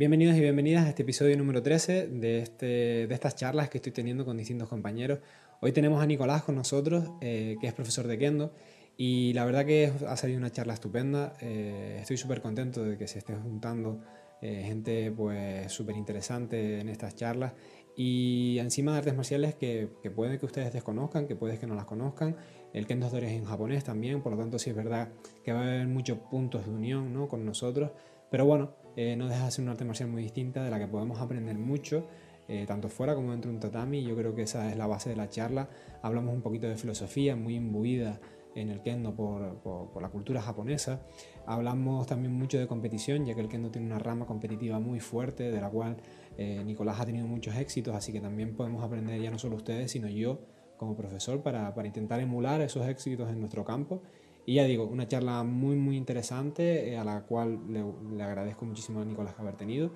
[0.00, 3.92] Bienvenidos y bienvenidas a este episodio número 13 de, este, de estas charlas que estoy
[3.92, 5.18] teniendo con distintos compañeros.
[5.60, 8.50] Hoy tenemos a Nicolás con nosotros, eh, que es profesor de Kendo,
[8.96, 11.34] y la verdad que ha salido una charla estupenda.
[11.42, 14.00] Eh, estoy súper contento de que se esté juntando
[14.40, 17.52] eh, gente pues súper interesante en estas charlas
[17.94, 21.74] y encima de artes marciales que, que, puede que ustedes desconozcan, que puede que no
[21.74, 22.36] las conozcan.
[22.72, 25.10] El Kendo es de origen japonés también, por lo tanto sí es verdad
[25.44, 27.28] que va a haber muchos puntos de unión ¿no?
[27.28, 27.90] con nosotros.
[28.30, 30.86] Pero bueno, eh, no deja de ser una arte marcial muy distinta de la que
[30.86, 32.06] podemos aprender mucho,
[32.48, 34.02] eh, tanto fuera como dentro de un tatami.
[34.02, 35.68] Yo creo que esa es la base de la charla.
[36.02, 38.20] Hablamos un poquito de filosofía, muy imbuida
[38.56, 41.00] en el kendo por, por, la cultura japonesa.
[41.46, 45.50] Hablamos también mucho de competición, ya que el kendo tiene una rama competitiva muy fuerte,
[45.50, 45.96] de la cual
[46.36, 49.92] eh, Nicolás ha tenido muchos éxitos, así que también podemos aprender ya no solo ustedes,
[49.92, 50.40] sino yo
[50.76, 54.02] como profesor para intentar emular esos éxitos en nuestro campo
[54.46, 57.84] y ya digo, una charla muy, muy interesante eh, a la cual le,
[58.16, 59.90] le, agradezco muchísimo a Nicolás haber tenido.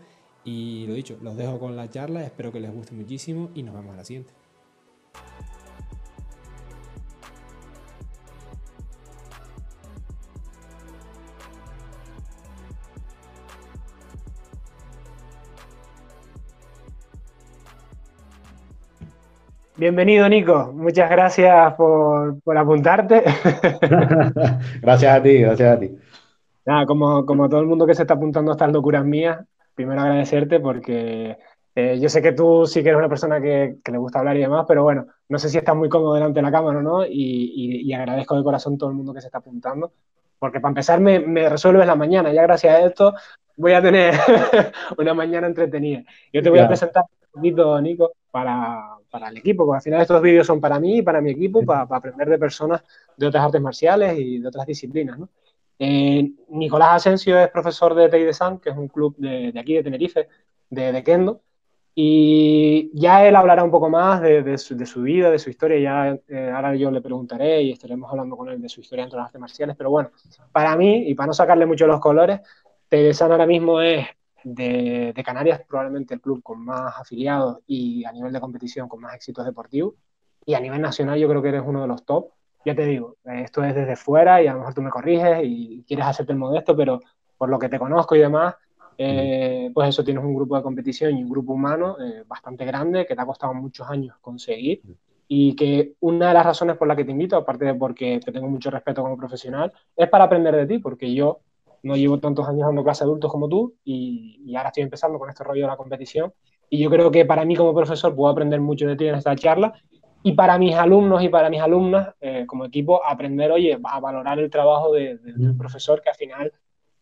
[0.45, 3.75] Y lo dicho, los dejo con la charla, espero que les guste muchísimo y nos
[3.75, 4.33] vemos a la siguiente.
[19.85, 20.73] Bienvenido, Nico.
[20.73, 23.23] Muchas gracias por, por apuntarte.
[24.81, 25.91] gracias a ti, gracias a ti.
[26.65, 30.01] Nada, como, como todo el mundo que se está apuntando a estas locuras mías, primero
[30.01, 31.37] agradecerte porque
[31.75, 34.39] eh, yo sé que tú sí que eres una persona que, que, le gusta hablar
[34.39, 36.83] y demás, pero bueno, no sé si estás muy cómodo delante de la cámara o
[36.83, 39.93] no, y, y, y, agradezco de corazón todo el mundo que se está apuntando,
[40.39, 43.13] porque para empezar me, me resuelves la mañana, ya gracias a esto
[43.55, 44.15] voy a tener
[44.97, 46.05] una mañana entretenida.
[46.33, 50.23] Yo te voy a presentar poquito, Nico, para, para el equipo, porque al final estos
[50.23, 52.83] vídeos son para mí y para mi equipo, para, para, aprender de personas
[53.17, 55.19] de otras artes marciales y de otras disciplinas.
[55.19, 55.29] ¿no?
[55.79, 59.61] Eh, Nicolás Asensio es profesor de Tei de San, que es un club de, de
[59.61, 60.29] aquí de Tenerife,
[60.71, 61.43] de, de, Kendo,
[61.95, 65.79] y ya él hablará un poco más de, de su, su, vida, de su historia,
[65.79, 69.17] ya eh, ahora yo le preguntaré y estaremos hablando con él de su historia dentro
[69.17, 70.11] de las artes marciales, pero bueno,
[70.53, 72.41] para mí, y para no sacarle mucho los colores,
[72.89, 74.07] Tei de San ahora mismo es
[74.45, 79.01] de, de, Canarias, probablemente el club con más afiliados y a nivel de competición con
[79.01, 79.95] más éxitos deportivos.
[80.47, 82.29] Y a nivel nacional yo creo que eres uno de los top.
[82.65, 85.85] Ya te digo, esto es desde fuera y a lo mejor tú me corriges y
[85.87, 87.01] quieres hacerte el modesto, pero
[87.37, 88.55] por lo que te conozco y demás,
[88.97, 93.07] eh, pues eso tienes un grupo de competición y un grupo humano eh, bastante grande
[93.07, 94.83] que te ha costado muchos años conseguir
[95.27, 98.33] y que una de las razones por las que te invito, aparte de porque te
[98.33, 101.41] tengo mucho respeto como profesional, es para aprender de ti, porque yo
[101.85, 105.29] no llevo tantos años dando clase adultos como tú y, y, ahora estoy empezando con
[105.29, 106.33] este rollo de la competición.
[106.69, 109.37] Y yo creo que para mí como profesor puedo aprender mucho de ti en esta
[109.37, 109.75] charla
[110.23, 114.39] y para mis alumnos y para mis alumnas eh, como equipo aprender, oye, a valorar
[114.39, 116.53] el trabajo de, de, del profesor que al final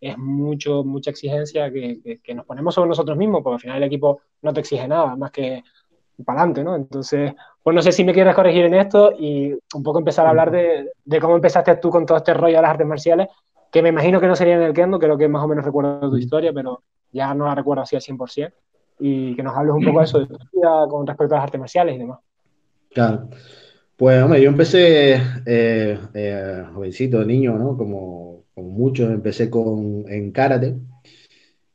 [0.01, 3.77] es mucho, mucha exigencia que, que, que, nos ponemos sobre nosotros mismos, porque al final
[3.77, 5.63] el equipo no te exige nada más que
[6.25, 6.75] para adelante, ¿no?
[6.75, 10.31] Entonces, pues no sé si me quieres corregir en esto y un poco empezar a
[10.31, 13.29] hablar de, de cómo empezaste tú con todo este rollo de las artes marciales
[13.73, 16.11] que me imagino que no sería en el Kendo, creo que más o menos recuerdo
[16.11, 18.53] tu historia, pero ya no la recuerdo así al 100%,
[19.01, 21.45] y que nos hables un poco de eso, de tu vida con respecto a las
[21.45, 22.21] artes marciales y demás.
[22.91, 23.29] Claro.
[23.97, 25.15] Pues, hombre, yo empecé
[25.47, 27.77] eh, eh, jovencito, niño, ¿no?
[27.79, 30.75] Como, como muchos, empecé con, en karate,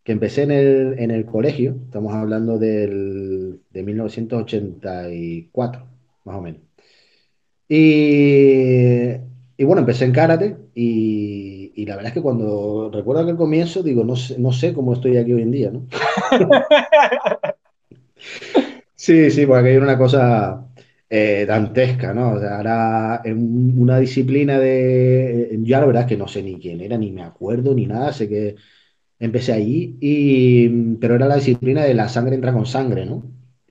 [0.07, 5.85] que empecé en el, en el colegio, estamos hablando del, de 1984,
[6.23, 6.61] más o menos.
[7.67, 9.09] Y,
[9.57, 11.47] y bueno, empecé en karate y
[11.77, 14.93] y la verdad es que cuando recuerdo aquel comienzo, digo, no sé, no sé cómo
[14.93, 15.85] estoy aquí hoy en día, ¿no?
[18.95, 20.65] sí, sí, porque hay una cosa
[21.07, 22.31] eh, dantesca, ¿no?
[22.33, 25.55] O sea, ahora en una disciplina de.
[25.61, 28.11] Ya la verdad es que no sé ni quién era, ni me acuerdo, ni nada,
[28.11, 28.55] sé que
[29.19, 33.23] empecé allí, y, pero era la disciplina de la sangre entra con sangre, ¿no?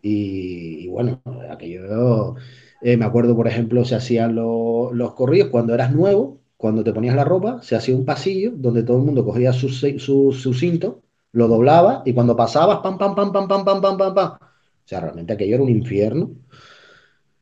[0.02, 1.20] Y, y bueno,
[1.50, 2.36] aquello.
[2.82, 6.92] Eh, me acuerdo, por ejemplo, se hacían lo, los corridos cuando eras nuevo cuando te
[6.92, 10.54] ponías la ropa, se hacía un pasillo donde todo el mundo cogía su, su, su
[10.54, 11.02] cinto,
[11.32, 14.32] lo doblaba y cuando pasabas, pam, pam, pam, pam, pam, pam, pam, pam, pam.
[14.40, 16.30] O sea, realmente aquello era un infierno.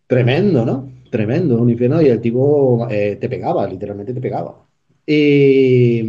[0.06, 0.92] Tremendo, ¿no?
[1.10, 4.66] Tremendo, un infierno y el tipo eh, te pegaba, literalmente te pegaba.
[5.06, 6.02] Y...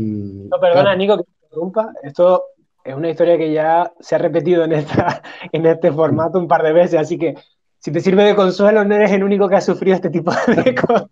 [0.50, 0.98] No, perdona, claro.
[0.98, 1.24] Nico, que
[1.56, 1.94] interrumpa.
[2.04, 2.44] Esto
[2.84, 5.22] es una historia que ya se ha repetido en, esta,
[5.52, 7.36] en este formato un par de veces, así que
[7.80, 10.76] si te sirve de consuelo, no eres el único que ha sufrido este tipo de
[10.76, 11.10] cosas.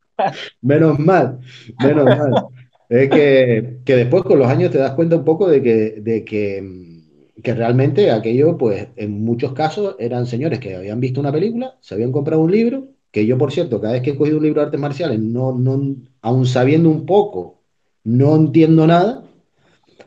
[0.62, 1.40] menos mal,
[1.84, 2.48] menos mal.
[2.90, 6.26] Es que, que, después con los años te das cuenta un poco de que, de
[6.26, 7.00] que,
[7.42, 11.96] que, realmente aquello, pues en muchos casos eran señores que habían visto una película, se
[11.96, 14.62] habían comprado un libro, que yo por cierto, cada vez que he cogido un libro
[14.62, 17.62] de artes marciales, no, no, aún sabiendo un poco,
[18.04, 19.24] no entiendo nada,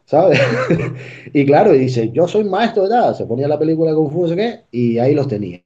[0.07, 0.41] ¿sabes?
[1.35, 4.23] Y claro, y dice, yo soy maestro de edad, se ponía la película con Fu,
[4.23, 5.63] no sé qué, y ahí los tenía,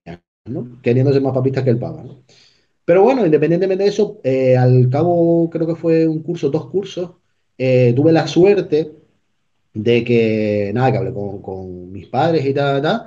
[0.47, 0.81] ¿no?
[0.83, 2.23] Queriendo ser más papistas que el Papa, ¿no?
[2.85, 7.13] Pero bueno, independientemente de eso, eh, al cabo creo que fue un curso, dos cursos,
[7.59, 8.93] eh, tuve la suerte
[9.75, 13.07] de que, nada, que hablé con, con mis padres y tal, tal,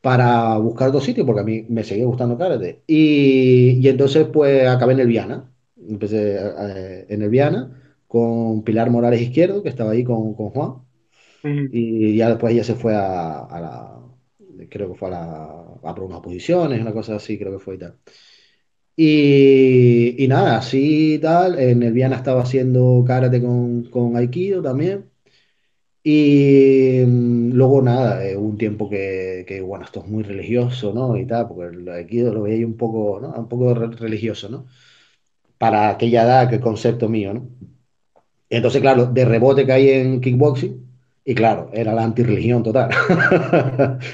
[0.00, 2.82] para buscar dos sitios, porque a mí me seguía gustando karate.
[2.86, 5.50] Y, y entonces pues acabé en el Viana,
[5.88, 10.74] empecé eh, en el Viana con Pilar Morales Izquierdo, que estaba ahí con, con Juan,
[11.70, 14.00] y ya después ella se fue a, a la,
[14.70, 15.44] creo que fue a la,
[15.84, 17.98] a por unas posiciones, una cosa así, creo que fue y tal.
[18.96, 24.60] Y, y nada, así y tal, en el Viana estaba haciendo karate con, con Aikido
[24.62, 25.10] también.
[26.02, 31.16] Y mm, luego nada, eh, un tiempo que, que, bueno, esto es muy religioso, ¿no?
[31.16, 33.30] Y tal, porque el Aikido lo veía un poco, ¿no?
[33.34, 34.66] Un poco re- religioso, ¿no?
[35.58, 37.48] Para aquella edad, que concepto mío, ¿no?
[38.50, 40.86] Entonces, claro, de rebote caí en kickboxing
[41.24, 42.90] y claro, era la antirreligión total.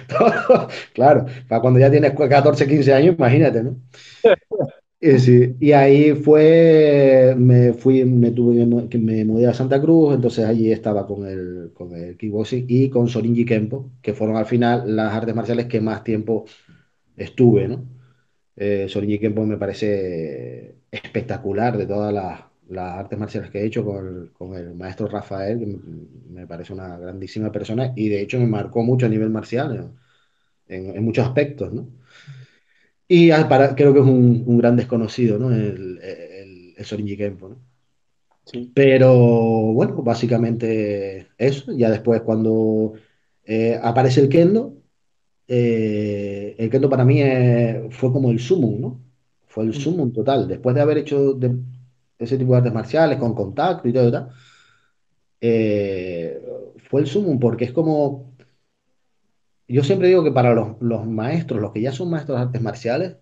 [0.08, 3.76] Todo- Claro, para cuando ya tienes 14 15 años, imagínate, ¿no?
[5.00, 9.80] Y, sí, y ahí fue, me fui, me tuve que que me mudé a Santa
[9.80, 14.36] Cruz, entonces allí estaba con el, con el kickboxing y con Sorinji Kempo, que fueron
[14.36, 16.46] al final las artes marciales que más tiempo
[17.16, 17.84] estuve, ¿no?
[18.56, 23.84] Eh, Sorinji Kempo me parece espectacular de todas las, las artes marciales que he hecho
[23.84, 25.78] con el, con el maestro Rafael, que me,
[26.42, 29.92] me parece una grandísima persona y de hecho me marcó mucho a nivel marcial,
[30.68, 31.88] en, en muchos aspectos, ¿no?
[33.08, 35.50] Y para, creo que es un, un gran desconocido, ¿no?
[35.52, 37.56] El, el, el Sorinji Kempo, ¿no?
[38.46, 38.74] Sí.
[38.74, 39.12] Pero
[39.72, 41.72] bueno, básicamente eso.
[41.76, 42.94] Ya después cuando
[43.44, 44.76] eh, aparece el Kendo,
[45.48, 49.00] eh, el Kendo para mí eh, fue como el sumum, ¿no?
[49.46, 49.74] Fue el Ujú.
[49.74, 50.48] sumum total.
[50.48, 51.56] Después de haber hecho de-
[52.18, 54.30] ese tipo de artes marciales con contacto y todo, y tal,
[55.40, 56.40] eh,
[56.88, 58.34] fue el sumum porque es como,
[59.68, 62.62] yo siempre digo que para los, los maestros, los que ya son maestros de artes
[62.62, 63.16] marciales,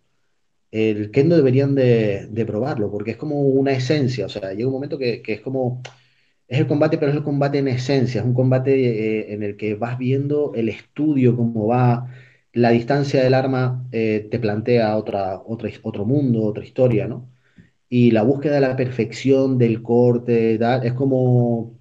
[0.72, 4.74] el kendo deberían de, de probarlo, porque es como una esencia, o sea, llega un
[4.74, 5.82] momento que, que es como,
[6.48, 8.74] es el combate, pero es el combate en esencia, es un combate
[9.20, 12.08] eh, en el que vas viendo el estudio, cómo va,
[12.54, 17.31] la distancia del arma eh, te plantea otra, otra, otro mundo, otra historia, ¿no?
[17.94, 21.78] Y la búsqueda de la perfección del corte, tal, es como,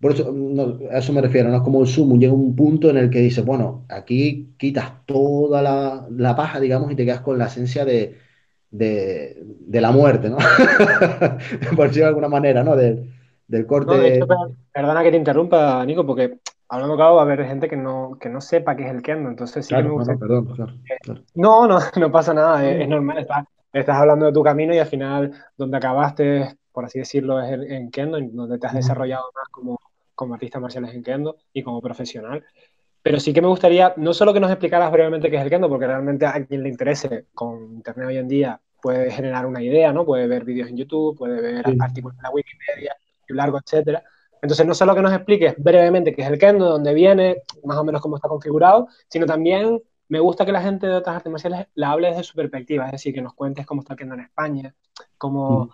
[0.00, 2.90] por eso, no, a eso me refiero, no es como el sumo, llega un punto
[2.90, 7.20] en el que dices, bueno, aquí quitas toda la, la paja, digamos, y te quedas
[7.22, 8.18] con la esencia de,
[8.70, 10.38] de, de la muerte, ¿no?
[11.76, 12.76] Por decirlo de alguna manera, ¿no?
[12.76, 13.12] Del,
[13.48, 14.26] del No, de hecho, corte.
[14.26, 14.36] per-
[14.72, 16.38] perdona que te interrumpa, Nico, porque
[16.68, 19.28] hablando claro va a haber gente que no, que no sepa qué es el kendo,
[19.30, 21.24] entonces sí que me Claro, no, no, perdón, claro, claro.
[21.34, 23.26] No, no, no pasa nada, es, es no, normal,
[23.70, 27.52] estás, estás hablando de tu camino y al final donde acabaste, por así decirlo, es
[27.52, 29.78] en, en Kendo, en donde te has desarrollado más como,
[30.14, 32.44] como artista marciales en Kendo y como profesional.
[33.02, 35.68] Pero sí que me gustaría, no solo que nos explicaras brevemente qué es el Kendo,
[35.68, 39.92] porque realmente a quien le interese con Internet hoy en día puede generar una idea,
[39.92, 40.04] ¿no?
[40.04, 42.96] Puede ver vídeos en YouTube, puede ver sí, artículos en la Wikipedia,
[43.28, 44.02] y largo, etcétera.
[44.42, 47.76] Entonces, no solo que nos expliques brevemente qué es el Kendo, de dónde viene, más
[47.76, 49.80] o menos cómo está configurado, sino también
[50.10, 52.92] me gusta que la gente de otras artes marciales la hable desde su perspectiva, es
[52.92, 54.74] decir, que nos cuentes cómo está el Kendo en España,
[55.16, 55.70] cómo, mm,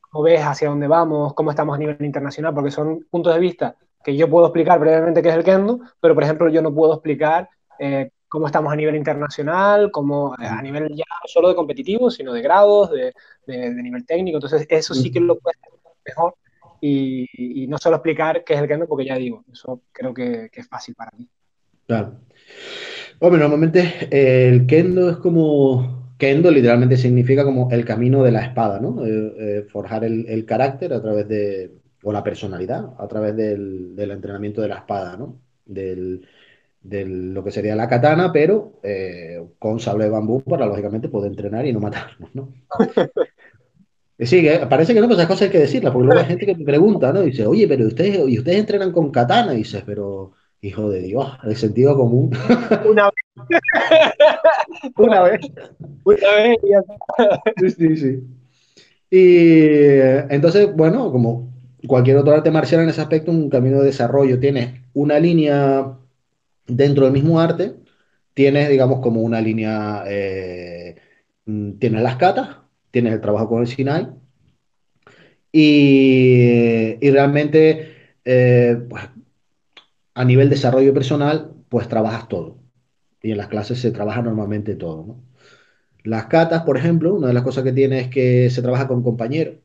[0.00, 3.76] cómo ves hacia dónde vamos, cómo estamos a nivel internacional, porque son puntos de vista
[4.04, 6.94] que yo puedo explicar brevemente qué es el Kendo, pero por ejemplo yo no puedo
[6.94, 7.48] explicar
[7.80, 11.56] eh, cómo estamos a nivel internacional, cómo eh, a mm, nivel ya no solo de
[11.56, 13.12] competitivo, sino de grados, de,
[13.46, 14.36] de, de nivel técnico.
[14.36, 16.36] Entonces eso sí que lo puedes hacer mejor
[16.80, 17.26] y,
[17.64, 20.60] y, no solo explicar qué es el Kendo, porque ya digo, eso creo que, que
[20.60, 21.28] es fácil para ti.
[21.86, 22.14] claro.
[23.18, 26.00] Hombre, normalmente eh, el kendo es como.
[26.18, 29.04] Kendo literalmente significa como el camino de la espada, ¿no?
[29.04, 31.72] Eh, eh, forjar el, el carácter a través de.
[32.04, 35.40] o la personalidad a través del, del entrenamiento de la espada, ¿no?
[35.64, 36.26] Del,
[36.80, 38.80] de lo que sería la katana, pero
[39.58, 42.52] con sable de bambú para, lógicamente, poder entrenar y no matarnos, ¿no?
[44.18, 46.54] Sí, parece que no, pues esas cosas hay que decirlas, porque luego hay gente que
[46.54, 47.22] te pregunta, ¿no?
[47.22, 49.52] Y dice, oye, pero ustedes, ¿y ustedes entrenan con katana?
[49.54, 50.32] Y dices, pero,
[50.62, 52.30] hijo de Dios, el sentido común.
[52.88, 53.14] Una vez,
[54.96, 55.40] Una vez.
[56.04, 56.58] una vez
[57.56, 58.22] Sí, sí, sí.
[59.10, 61.52] Y eh, entonces, bueno, como
[61.86, 64.38] cualquier otro arte marcial en ese aspecto, un camino de desarrollo.
[64.38, 65.98] Tienes una línea
[66.66, 67.74] dentro del mismo arte,
[68.34, 70.96] tienes, digamos, como una línea, eh,
[71.46, 72.56] mm, tienes las katas,
[72.92, 74.08] tienes el trabajo con el Sinai,
[75.50, 79.02] y, y realmente, eh, pues,
[80.14, 82.58] a nivel desarrollo personal, pues trabajas todo.
[83.22, 85.24] Y en las clases se trabaja normalmente todo, ¿no?
[86.04, 89.02] Las catas, por ejemplo, una de las cosas que tiene es que se trabaja con
[89.04, 89.56] compañeros.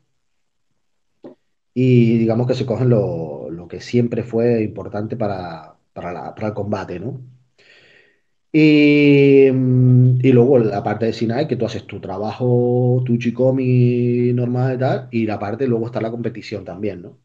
[1.74, 6.48] y digamos que se cogen lo, lo que siempre fue importante para, para, la- para
[6.48, 7.20] el combate, ¿no?
[8.52, 14.32] Y, mm, y luego la parte de Sinai, que tú haces tu trabajo, tu Chikomi
[14.34, 17.18] normal y tal, y la parte, luego está la competición también, ¿no?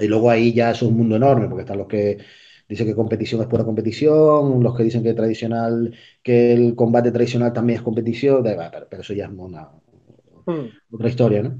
[0.00, 2.18] Y luego ahí ya es un mundo enorme, porque están los que
[2.68, 7.52] dicen que competición es pura competición, los que dicen que tradicional, que el combate tradicional
[7.52, 9.68] también es competición, pero, eso ya es una,
[10.46, 10.72] Mm.
[10.90, 11.58] otra historia, ¿no?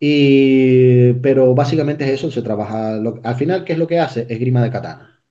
[0.00, 4.26] Y, pero básicamente es eso, se trabaja, lo- al final, ¿qué es lo que hace?
[4.28, 5.22] Esgrima de katana.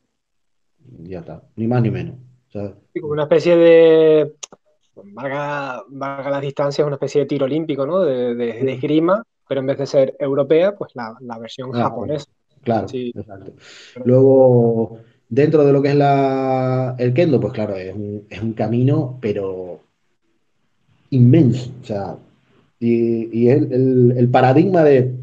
[1.13, 2.15] Ya está, ni más ni menos.
[2.49, 4.33] O sea, Sí, como una especie de,
[4.95, 8.01] valga, valga las distancias, una especie de tiro olímpico, ¿no?
[8.01, 11.91] De, de- de esgrima, pero en vez de ser europea, pues la, la versión claro,
[11.91, 12.25] japonesa.
[12.63, 13.53] claro, Sí, exacto.
[14.03, 18.53] Luego, dentro de lo que es la, el kendo, pues claro, es un, es un
[18.53, 19.81] camino, pero
[21.09, 21.71] inmenso.
[21.81, 22.17] O sea,
[22.79, 25.15] y, y es el, el- el paradigma de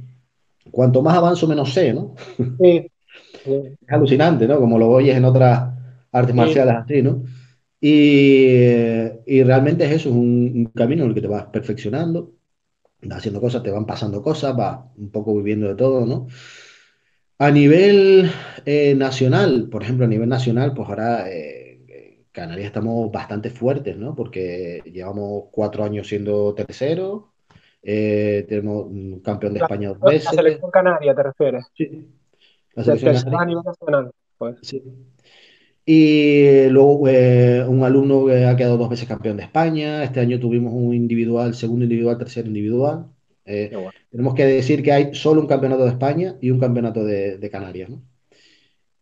[0.73, 2.15] cuanto más avanzo, menos sé, ¿no?
[2.59, 2.89] sí,
[3.45, 4.59] sí, Es alucinante, ¿no?
[4.61, 5.73] Como lo oyes en otras
[6.13, 6.35] artes sí.
[6.35, 7.23] marciales así, ¿no?
[7.81, 8.47] Y,
[9.27, 12.33] y realmente es eso, es un, un camino en el que te vas perfeccionando,
[13.11, 16.27] haciendo cosas, te van pasando cosas, vas un poco viviendo de todo, ¿no?
[17.39, 18.31] A nivel
[18.65, 24.15] eh, nacional, por ejemplo, a nivel nacional, pues ahora eh, Canarias estamos bastante fuertes, ¿no?
[24.15, 27.33] Porque llevamos cuatro años siendo tercero,
[27.83, 31.67] eh, tenemos un campeón de La, España dos la veces, selección canaria, ¿te refieres?
[31.77, 32.09] sí,
[32.75, 34.13] la selección tercera a canaria, nivel nacional.
[34.37, 34.83] Pues, sí.
[35.91, 40.05] Y luego eh, un alumno que ha quedado dos veces campeón de España.
[40.05, 43.07] Este año tuvimos un individual, segundo individual, tercer individual.
[43.47, 43.93] Eh, bueno.
[44.11, 47.51] tenemos que decir que hay solo un campeonato de España y un campeonato de, de
[47.51, 48.03] Canarias, ¿no?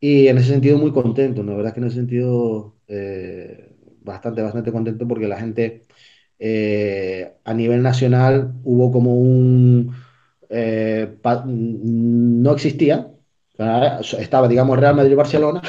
[0.00, 1.52] Y en ese sentido muy contento, ¿no?
[1.52, 3.68] La verdad es que en ese sentido eh,
[4.02, 5.82] bastante, bastante contento porque la gente
[6.38, 9.92] eh, a nivel nacional hubo como un...
[10.50, 11.16] eh,
[11.46, 13.10] no existía,
[14.18, 15.62] estaba, digamos, Real Madrid-Barcelona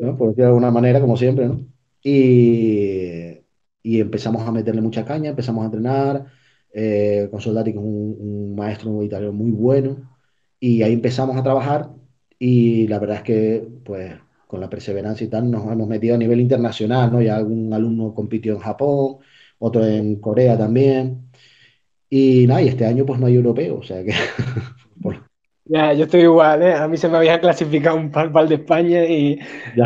[0.00, 0.16] ¿no?
[0.16, 1.60] Por decirlo de alguna manera, como siempre, ¿no?
[2.02, 3.40] Y,
[3.82, 6.26] y empezamos a meterle mucha caña, empezamos a entrenar
[6.72, 10.18] eh, con Soldati, que es un, un maestro italiano muy bueno,
[10.60, 11.90] y ahí empezamos a trabajar
[12.38, 14.14] y la verdad es que, pues,
[14.46, 17.20] con la perseverancia y tal, nos hemos metido a nivel internacional, ¿no?
[17.22, 19.18] Ya algún alumno compitió en Japón,
[19.58, 21.28] otro en Corea también,
[22.10, 24.12] y nada, y este año pues no hay europeo, o sea que...
[25.02, 25.25] por-
[25.68, 26.74] Ya, yo estoy igual, ¿eh?
[26.74, 29.38] A mí se me había clasificado un par par de España y,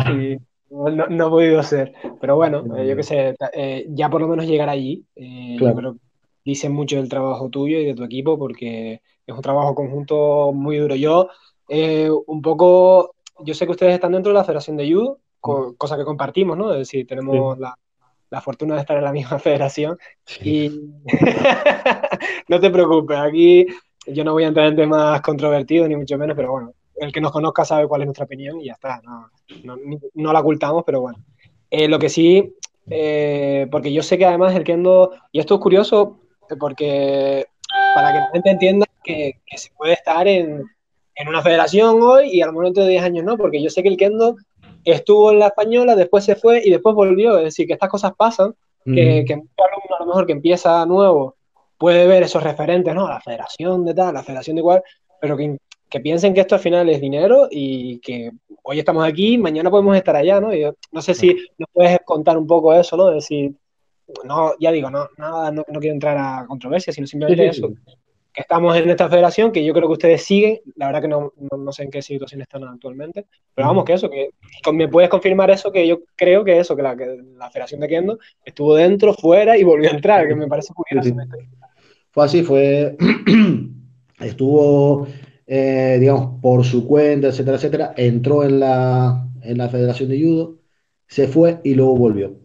[0.05, 0.37] y
[0.69, 1.93] no, no- he podido ser.
[2.19, 5.73] Pero bueno, eh, yo qué sé, eh, ya por lo menos llegar allí, eh, yo
[5.73, 5.99] claro, creo que
[6.45, 10.77] dice mucho del trabajo tuyo y de tu equipo porque es un trabajo conjunto muy
[10.77, 10.95] duro.
[10.95, 11.29] Yo,
[11.67, 15.75] eh, un poco, yo sé que ustedes están dentro de la Federación de Judo, co-
[15.77, 16.71] cosa que compartimos, ¿no?
[16.73, 17.75] Es decir, tenemos sí, la,
[18.29, 20.69] la fortuna de estar en la misma federación sí, y
[22.47, 23.65] no te preocupes, aquí
[24.07, 27.21] yo no voy a entrar en temas controvertidos, ni mucho menos, pero bueno, el que
[27.21, 29.29] nos conozca sabe cuál es nuestra opinión y ya está, no,
[29.63, 29.77] no,
[30.13, 31.19] no la ocultamos, pero bueno.
[31.69, 32.55] Eh, lo que sí,
[32.89, 36.19] eh, porque yo sé que además el Kendo, y esto es curioso,
[36.59, 37.45] porque
[37.95, 40.63] para que la gente entienda que, que se puede estar en,
[41.15, 43.69] en una federación hoy y a lo mejor dentro de 10 años no, porque yo
[43.69, 44.35] sé que el Kendo
[44.83, 48.13] estuvo en la española, después se fue y después volvió, es decir, que estas cosas
[48.17, 48.53] pasan,
[48.83, 51.35] que, que un alumno a lo mejor que empieza nuevo
[51.81, 53.07] puede ver esos referentes, ¿no?
[53.07, 54.83] La federación de tal, la federación de igual,
[55.19, 55.57] pero que,
[55.89, 58.29] que piensen que esto al final es dinero y que
[58.61, 60.53] hoy estamos aquí, mañana podemos estar allá, ¿no?
[60.53, 63.07] Y yo no sé si nos puedes contar un poco eso, ¿no?
[63.09, 63.55] decir,
[64.23, 67.57] no, ya digo, no, nada, no, no quiero entrar a controversia, sino Sí, simplemente sí,
[67.57, 67.97] eso, sí.
[68.31, 71.33] que estamos en esta federación, que yo creo que ustedes siguen, la verdad que no,
[71.35, 74.29] no, no sé en qué situación están actualmente, pero vamos, que eso, que
[74.71, 77.87] me puedes confirmar eso, que yo creo que eso, que la, que la federación de
[77.87, 81.09] Kendo estuvo dentro, fuera y volvió a entrar, que me parece curioso.
[82.11, 82.97] Fue así, fue,
[84.19, 85.07] estuvo,
[85.47, 90.59] eh, digamos, por su cuenta, etcétera, etcétera, entró en la, en la Federación de Judo,
[91.07, 92.37] se fue y luego volvió.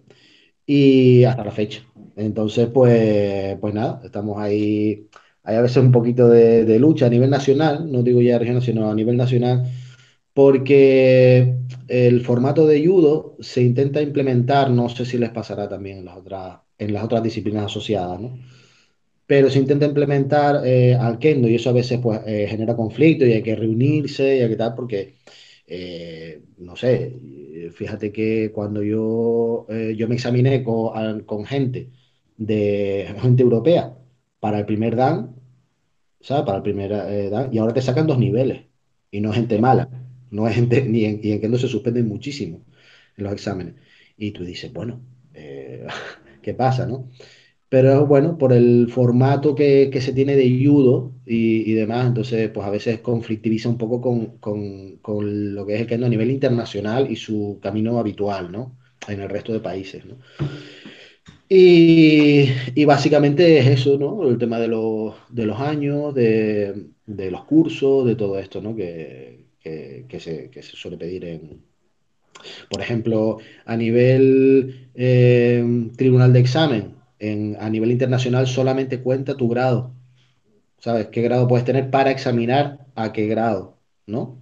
[0.67, 1.83] Y hasta la fecha.
[2.17, 5.09] Entonces, pues, pues nada, estamos ahí,
[5.45, 8.63] hay a veces un poquito de, de lucha a nivel nacional, no digo ya regional,
[8.63, 9.65] sino a nivel nacional,
[10.35, 11.57] porque
[11.89, 16.17] el formato de judo se intenta implementar, no sé si les pasará también en las
[16.19, 18.39] otras, en las otras disciplinas asociadas, ¿no?
[19.27, 23.27] Pero se intenta implementar eh, al kendo y eso a veces pues eh, genera conflicto
[23.27, 25.17] y hay que reunirse y hay que tal porque
[25.67, 27.19] eh, no sé,
[27.55, 29.67] eh, fíjate que cuando yo,
[29.97, 31.91] yo me examiné con, con gente
[32.37, 33.97] de gente europea
[34.41, 35.35] para el primer dan,
[36.21, 36.45] ¿sabes?
[36.47, 36.91] Para el primer
[37.31, 38.67] dan, y ahora te sacan dos niveles
[39.11, 39.89] y no es gente mala,
[40.31, 42.65] no es gente, ni en, y en kendo se suspenden muchísimo
[43.17, 43.75] en los exámenes.
[44.17, 45.03] Y tú dices, bueno,
[46.43, 47.11] ¿qué pasa, no?
[47.69, 52.51] Pero bueno, por el formato que, que se tiene de judo y, y demás, entonces
[52.51, 56.09] pues a veces conflictiviza un poco con, con, con lo que es el kendo a
[56.11, 58.79] nivel internacional y su camino habitual, ¿no?
[59.09, 60.19] En el resto de países, ¿no?
[61.49, 64.29] Y, y básicamente es eso, ¿no?
[64.29, 68.75] El tema de los, de los años, de, de los cursos, de todo esto, ¿no?
[68.75, 71.65] Que, que, se, que se suele pedir en,
[72.71, 75.65] por ejemplo, a nivel eh,
[75.97, 79.93] tribunal de examen, en, a nivel internacional solamente cuenta tu grado.
[80.79, 81.09] ¿Sabes?
[81.09, 83.79] ¿Qué grado puedes tener para examinar a qué grado?
[84.07, 84.39] ¿No?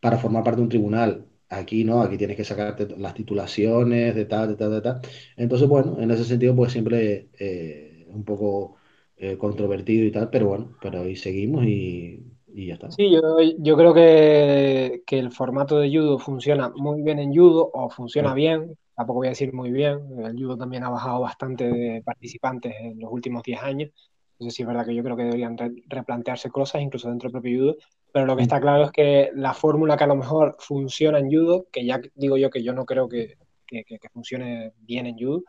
[0.00, 1.26] Para formar parte de un tribunal.
[1.48, 5.00] Aquí no, aquí tienes que sacarte las titulaciones de tal, de tal, de tal.
[5.36, 8.76] Entonces, bueno, en ese sentido, pues siempre eh, un poco
[9.16, 12.22] eh, controvertido y tal, pero bueno, pero ahí seguimos y,
[12.54, 12.90] y ya está.
[12.96, 13.20] Sí, yo,
[13.58, 18.34] yo creo que, que el formato de judo funciona muy bien en judo o funciona
[18.34, 22.74] bien, tampoco voy a decir muy bien, el judo también ha bajado bastante de participantes
[22.80, 23.90] en los últimos 10 años,
[24.34, 27.32] entonces sí es verdad que yo creo que deberían re- replantearse cosas incluso dentro del
[27.32, 27.76] propio judo,
[28.12, 31.30] pero lo que está claro es que la fórmula que a lo mejor funciona en
[31.30, 33.36] judo, que ya digo yo que yo no creo que,
[33.66, 35.42] que, que- que funcione bien en judo,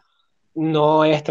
[0.56, 1.24] no es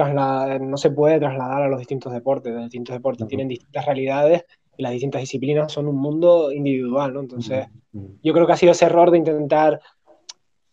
[0.61, 2.53] no se puede trasladar a los distintos deportes.
[2.53, 3.29] Los distintos deportes Claro.
[3.29, 4.45] tienen distintas realidades
[4.77, 7.21] y las distintas disciplinas son un mundo individual, ¿no?
[7.21, 9.81] Entonces, Mm, mm, yo creo que ha sido ese error de intentar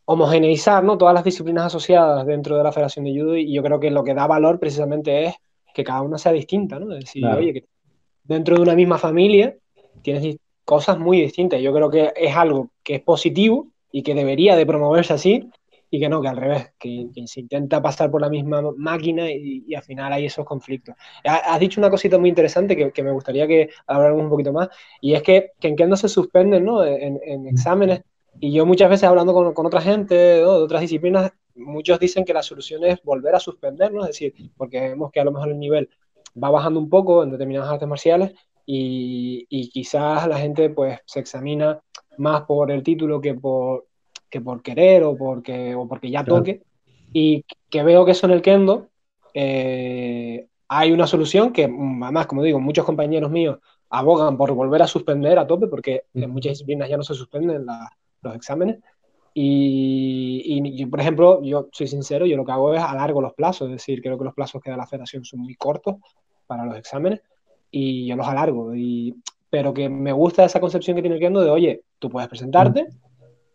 [0.05, 0.97] homogeneizar, ¿no?
[0.97, 4.03] Todas las disciplinas asociadas dentro de la Federación de Judo y yo creo que lo
[4.03, 5.35] que da valor precisamente es
[5.73, 6.93] que cada una sea distinta, ¿no?
[6.93, 7.65] Es decir, oye, que
[8.23, 9.55] dentro de una misma familia
[10.01, 11.61] tienes cosas muy distintas.
[11.61, 15.49] Yo creo que es algo que es positivo y que debería de promoverse así
[15.91, 19.29] y que no, que al revés, que, que se intenta pasar por la misma máquina
[19.31, 20.95] y, y al final hay esos conflictos.
[21.23, 24.51] Ha- Has dicho una cosita muy interesante que, que me gustaría que habláramos un poquito
[24.51, 24.69] más
[25.01, 26.83] y es que, que en Kendo se suspenden, ¿no?
[26.83, 28.01] En, en exámenes
[28.39, 30.57] y yo muchas veces hablando con, con otra gente ¿no?
[30.57, 34.01] de otras disciplinas, muchos dicen que la solución es volver a suspender, ¿no?
[34.03, 35.89] Es decir, porque vemos que a lo mejor el nivel
[36.41, 38.33] va bajando un poco en determinadas artes marciales
[38.65, 41.81] y, y quizás la gente pues se examina
[42.17, 43.87] más por el título que por,
[44.29, 46.39] que por querer o porque, o porque ya Claro.
[46.39, 46.63] toque.
[47.13, 48.89] Y que veo que eso en el kendo
[49.33, 53.59] eh, hay una solución que, mm, además, como digo, muchos compañeros míos
[53.89, 57.65] abogan por volver a suspender a tope porque en muchas disciplinas ya no se suspenden
[57.65, 57.89] la-
[58.25, 58.79] los exámenes.
[59.33, 63.33] Y, y yo, por ejemplo, yo soy sincero, yo lo que hago es alargo los
[63.33, 65.95] plazos, es decir, creo que los plazos que da la federación son muy cortos
[66.47, 67.21] para los exámenes
[67.71, 68.73] y yo los alargo.
[68.75, 69.15] Y,
[69.49, 72.87] pero que me gusta esa concepción que tiene el de, oye, tú puedes presentarte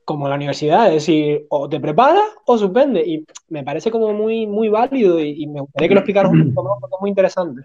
[0.05, 3.01] como la universidad, es decir, o te preparas o suspende.
[3.07, 6.41] Y me parece como muy, muy válido y, y me gustaría que lo explicaras un
[6.41, 7.63] poquito más porque es muy interesante.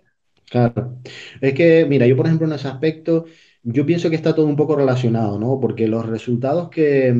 [0.50, 0.94] Claro.
[1.41, 3.26] Es que, mira, yo por ejemplo en ese aspecto,
[3.65, 5.60] yo pienso que está todo un poco relacionado, ¿no?
[5.60, 7.13] Porque los resultados que,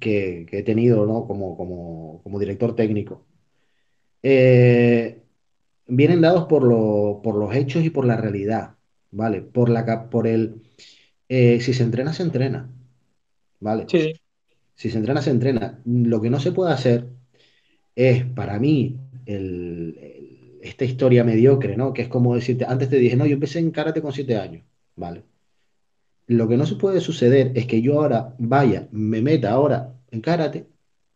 [0.00, 1.26] que, que he tenido, ¿no?
[1.26, 3.26] Como, como, como director técnico,
[4.22, 5.22] eh,
[5.88, 8.76] vienen dados por, lo- por los hechos y por la realidad,
[9.10, 9.42] ¿vale?
[9.42, 10.62] Por la, por el,
[11.28, 12.70] eh, si se entrena, se entrena,
[13.60, 13.86] ¿vale?
[13.88, 14.14] Sí, sí.
[14.76, 15.82] Si se entrena, se entrena.
[15.86, 17.08] Lo que no se puede hacer
[17.96, 21.92] es, para mí, el- el- esta historia mediocre, ¿no?
[21.94, 24.64] Que es como decirte, antes te dije, no, yo empecé en karate con siete años,
[24.96, 25.24] ¿vale?
[26.26, 30.20] Lo que no se puede suceder es que yo ahora vaya, me meta ahora en
[30.20, 30.66] karate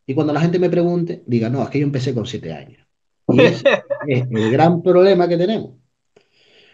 [0.06, 2.86] y cuando la gente me pregunte, diga, no, es que yo empecé con siete años.
[3.28, 3.64] Y ese
[4.06, 5.72] es el gran problema que tenemos.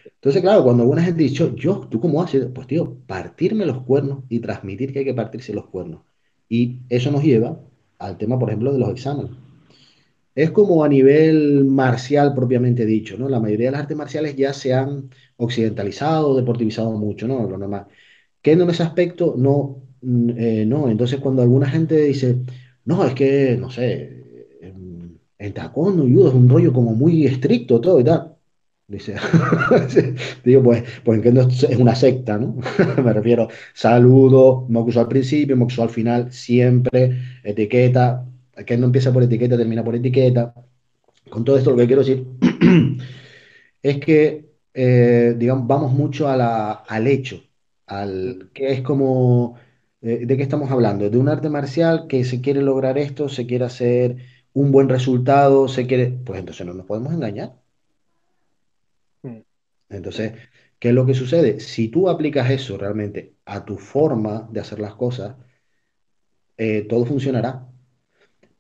[0.05, 2.49] Entonces, claro, cuando alguna gente dicho, yo, ¿tú cómo haces?
[2.55, 6.01] Pues, tío, partirme los cuernos y transmitir que hay que partirse los cuernos.
[6.49, 7.61] Y eso nos lleva
[7.99, 9.33] al tema, por ejemplo, de los exámenes.
[10.35, 13.29] Es como a nivel marcial propiamente dicho, ¿no?
[13.29, 17.49] La mayoría de las artes marciales ya se han occidentalizado, deportivizado mucho, ¿no?
[17.49, 17.87] Lo normal.
[18.42, 19.83] Que en ese aspecto no,
[20.37, 20.88] eh, no.
[20.88, 22.37] Entonces, cuando alguna gente dice,
[22.85, 27.81] no, es que, no sé, en, en taekwondo, judo es un rollo como muy estricto
[27.81, 28.37] todo y tal.
[28.88, 29.16] Dice,
[30.44, 32.57] digo, pues, pues en Kendo es una secta, ¿no?
[33.05, 38.25] Me refiero, saludo, mokuso al principio, mokuso al final, siempre, etiqueta,
[38.64, 40.55] Kendo empieza por etiqueta, termina por etiqueta.
[41.29, 42.27] Con todo esto lo que quiero decir
[43.83, 44.46] es que,
[44.77, 47.43] eh, digamos, vamos mucho a la- al hecho,
[47.87, 49.57] al que es como,
[50.03, 51.11] eh, ¿de qué estamos hablando?
[51.11, 54.19] De un arte marcial que se quiere lograr esto, se quiere hacer
[54.55, 57.55] un buen resultado, se quiere, pues entonces no nos podemos engañar.
[59.23, 59.41] Mm.
[59.91, 60.33] Entonces,
[60.79, 61.61] ¿qué es lo que sucede?
[61.61, 65.37] Si tú aplicas eso realmente a tu forma de hacer las cosas,
[66.57, 67.67] eh, todo funcionará.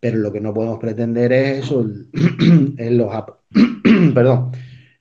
[0.00, 3.10] Pero lo que no podemos pretender es eso, en los,
[4.14, 4.52] perdón,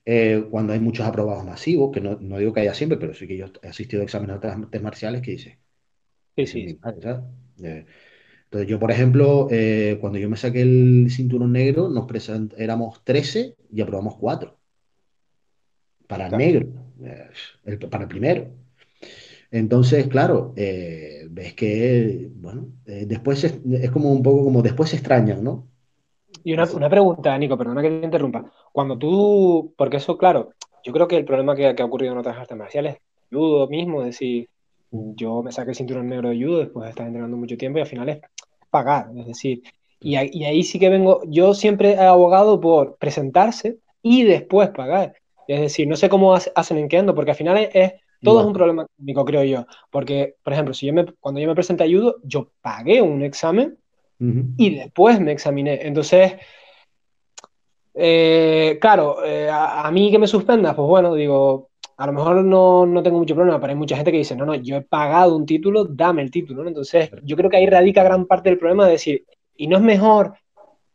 [0.06, 3.28] eh, cuando hay muchos aprobados masivos, que no, no digo que haya siempre, pero sí
[3.28, 5.60] que yo he asistido a exámenes de artes marciales que dice,
[6.36, 6.80] Sí, "Ese es sí, mi sí.
[6.80, 7.24] padre", ¿sabes?
[7.62, 7.86] Eh,
[8.44, 13.04] Entonces yo, por ejemplo, eh, cuando yo me saqué el cinturón negro, nos present- éramos
[13.04, 14.58] 13 y aprobamos 4
[16.08, 16.66] para el negro,
[17.64, 18.48] el- para el primero.
[19.50, 25.42] Entonces, claro, ves que, bueno, después es, es como un poco como después se extrañan,
[25.44, 25.68] ¿no?
[26.46, 28.44] Y una, una pregunta, Nico, perdona que te interrumpa.
[28.72, 30.50] Cuando tú, porque eso, claro,
[30.84, 32.98] yo creo que el problema que, que ha ocurrido en otras artes marciales,
[33.30, 34.48] judo mismo, es decir,
[34.90, 37.82] yo me saqué el cinturón negro de judo después de estar entrenando mucho tiempo y
[37.82, 38.20] al final es
[38.70, 39.62] pagar, es decir,
[40.00, 44.70] y, ahí- y ahí sí que vengo, yo siempre he abogado por presentarse y después
[44.70, 45.14] pagar.
[45.48, 48.40] Es decir, no sé cómo hace- hacen en Kendo, porque al final es, es- todo
[48.40, 49.66] es un problema económico, creo yo.
[49.90, 53.22] Porque, por ejemplo, si yo me, cuando yo me presenté a judo, yo pagué un
[53.22, 53.78] examen
[54.18, 55.86] Y después me examiné.
[55.86, 56.34] Entonces,
[57.94, 62.44] eh, claro, eh, a, a mí que me suspendas, pues bueno, digo, a lo mejor
[62.44, 64.82] no, no tengo mucho problema, pero hay mucha gente que dice, no, no, yo he
[64.82, 66.68] pagado un título, dame el título, ¿no?
[66.68, 69.24] Entonces, yo creo que ahí radica gran parte del problema de decir,
[69.56, 70.34] y no es mejor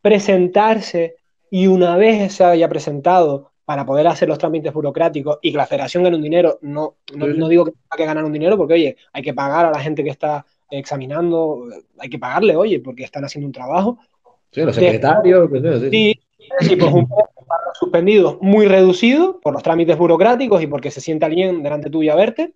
[0.01, 1.15] presentarse
[1.49, 5.65] y una vez se haya presentado para poder hacer los trámites burocráticos y que la
[5.65, 8.97] federación gane un dinero, no, no, digo que tenga que ganar un dinero, porque oye,
[9.13, 11.65] hay que pagar a la gente que está examinando,
[11.99, 13.99] hay que pagarle, oye, porque están haciendo un trabajo.
[14.51, 16.19] Sí, los secretarios, pues, sí,
[16.61, 16.75] sí.
[16.75, 21.25] Pues un para los suspendidos muy reducido por los trámites burocráticos y porque se siente
[21.25, 22.53] alguien delante tuyo a verte,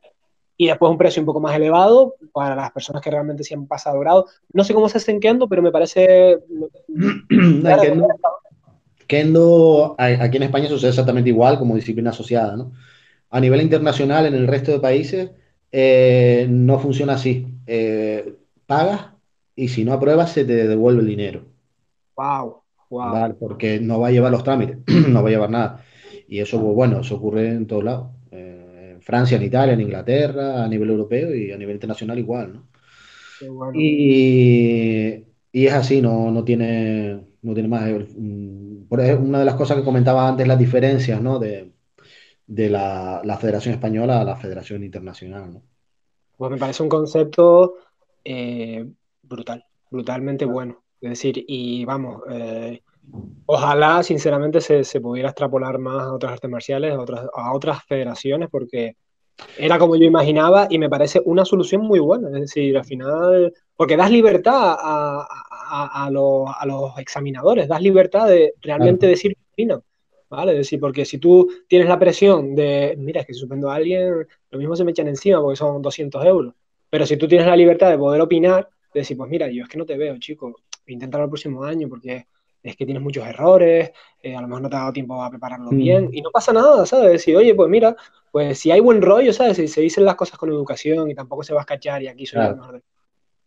[0.58, 3.68] y después un precio un poco más elevado para las personas que realmente se han
[3.68, 4.28] pasado grado.
[4.54, 6.40] No sé cómo se hace en Kendo, pero me parece...
[7.30, 8.08] En Kendo,
[9.08, 12.72] Kendo, aquí en España sucede exactamente igual como disciplina asociada, ¿no?
[13.30, 15.32] A nivel internacional, en el resto de países,
[15.72, 17.48] eh, no funciona así.
[17.68, 19.14] Eh, pagas
[19.56, 21.46] y si no apruebas, se te devuelve el dinero,
[22.18, 23.24] Wow, wow.
[23.24, 23.34] ¿vale?
[23.36, 25.86] Porque no va a llevar los trámites, no va a llevar nada.
[26.28, 28.12] Y eso, pues bueno, eso ocurre en todos lados.
[28.32, 32.54] Eh, en Francia, en Italia, en Inglaterra, a nivel europeo y a nivel internacional igual,
[32.54, 32.68] ¿no?
[33.40, 33.88] Qué bueno.
[34.12, 37.90] Y, y es así, no, no tiene, no tiene más.
[38.18, 41.40] Mm, Por una de las cosas que comentaba antes, las diferencias, ¿no?
[41.40, 41.74] de,
[42.48, 45.64] de la, la Federación Española a la Federación Internacional, ¿no?
[46.38, 47.76] Pues me parece un concepto
[48.24, 48.86] eh,
[49.24, 50.84] brutal, brutalmente bueno.
[51.02, 52.82] Es decir, y vamos, eh,
[53.46, 57.84] ojalá sinceramente se, se pudiera extrapolar más a otras artes marciales, a otras, a otras
[57.86, 58.96] federaciones, porque
[59.58, 62.30] era como yo imaginaba y me parece una solución muy buena.
[62.30, 67.82] Es decir, al final, porque das libertad a, a- a los, a los examinadores, das
[67.82, 69.12] libertad de realmente Claro.
[69.12, 69.82] decir qué opinan,
[70.30, 70.52] ¿vale?
[70.54, 73.76] Es decir, porque si tú tienes la presión de, mira, es que si suspendo a
[73.76, 76.54] alguien, lo mismo se me echan encima porque son 200 euros.
[76.90, 79.70] Pero si tú tienes la libertad de poder opinar, de decir, pues mira, yo es
[79.70, 80.56] que no te veo, chico,
[80.88, 82.28] inténtalo el próximo año porque
[82.64, 83.92] es que tienes muchos errores,
[84.24, 85.78] eh, a lo mejor no te ha dado tiempo a prepararlo Mm.
[85.78, 87.12] bien y no pasa nada, ¿sabes?
[87.12, 87.96] Decir, oye, pues mira,
[88.32, 89.58] pues si hay buen rollo, ¿sabes?
[89.58, 92.26] Si se dicen las cosas con educación y tampoco se va a escachar y aquí
[92.26, 92.54] soy Claro.
[92.54, 92.76] el mejor.
[92.76, 92.84] de-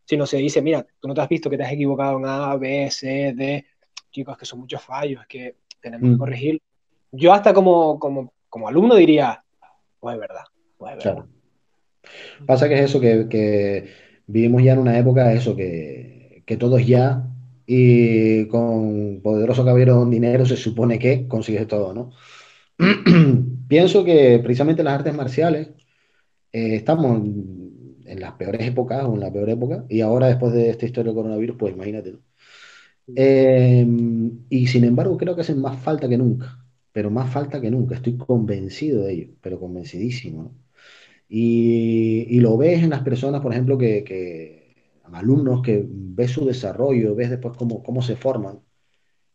[0.04, 2.56] Sino se dice, mira, tú no te has visto que te has equivocado en A,
[2.56, 3.66] B, C, D.
[4.10, 6.18] Chicos, que son muchos fallos, es que tenemos que Mm.
[6.18, 6.62] corregir.
[7.12, 9.42] Yo hasta como, como, como alumno diría,
[10.00, 10.44] pues es verdad,
[10.76, 11.24] pues es verdad.
[11.24, 11.28] Claro.
[12.46, 13.88] Pasa que es eso, que, que
[14.26, 17.24] vivimos ya en una época, eso, que, que todo es ya
[17.66, 22.12] y con poderoso caballero don dinero se supone que consigues todo, ¿no?
[23.68, 25.68] Pienso que precisamente las artes marciales
[26.52, 30.52] eh, estamos en, en las peores épocas o en la peor época y ahora después
[30.52, 32.20] de esta historia del coronavirus, pues imagínate, ¿no?
[33.16, 33.86] Eh,
[34.50, 36.58] y sin embargo creo que hacen más falta que nunca,
[36.98, 40.52] pero más falta que nunca, estoy convencido de ello, pero convencidísimo, ¿no?
[41.28, 44.74] Y, y lo ves en las personas, por ejemplo, que, que
[45.12, 48.61] alumnos que ves su desarrollo, ves después cómo, cómo se forman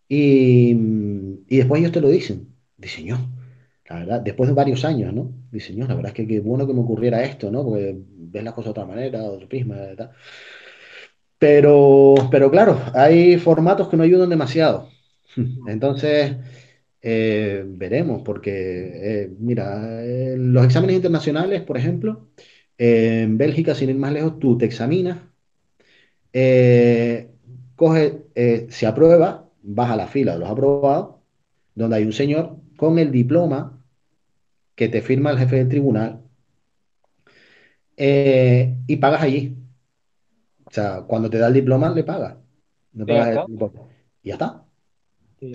[0.10, 0.72] y,
[1.50, 3.18] y después ellos te lo dicen, dicen yo,
[3.90, 5.32] la verdad, después de varios años, ¿no?
[5.52, 7.64] Dicen yo, la verdad es que qué bueno que me ocurriera esto, ¿no?
[7.66, 10.12] Porque ves las cosas de otra manera, de otro prisma, tal.
[11.40, 14.90] Pero, pero claro, hay formatos que no ayudan demasiado.
[15.68, 16.38] Entonces,
[17.06, 22.30] eh, veremos, porque, eh, mira, eh, los exámenes internacionales, por ejemplo,
[22.78, 25.18] en Bélgica, sin ir más lejos, tú te examinas,
[27.76, 28.24] coge,
[28.70, 31.16] se aprueba, vas a la fila de los aprobados,
[31.76, 33.86] donde hay un señor con el diploma
[34.76, 36.22] que te firma el jefe del tribunal
[37.98, 39.58] y pagas allí.
[40.66, 42.38] O sea, cuando te da el diploma, le pagas.
[42.94, 43.90] Le pagas el diploma.
[44.24, 44.66] Y ya está.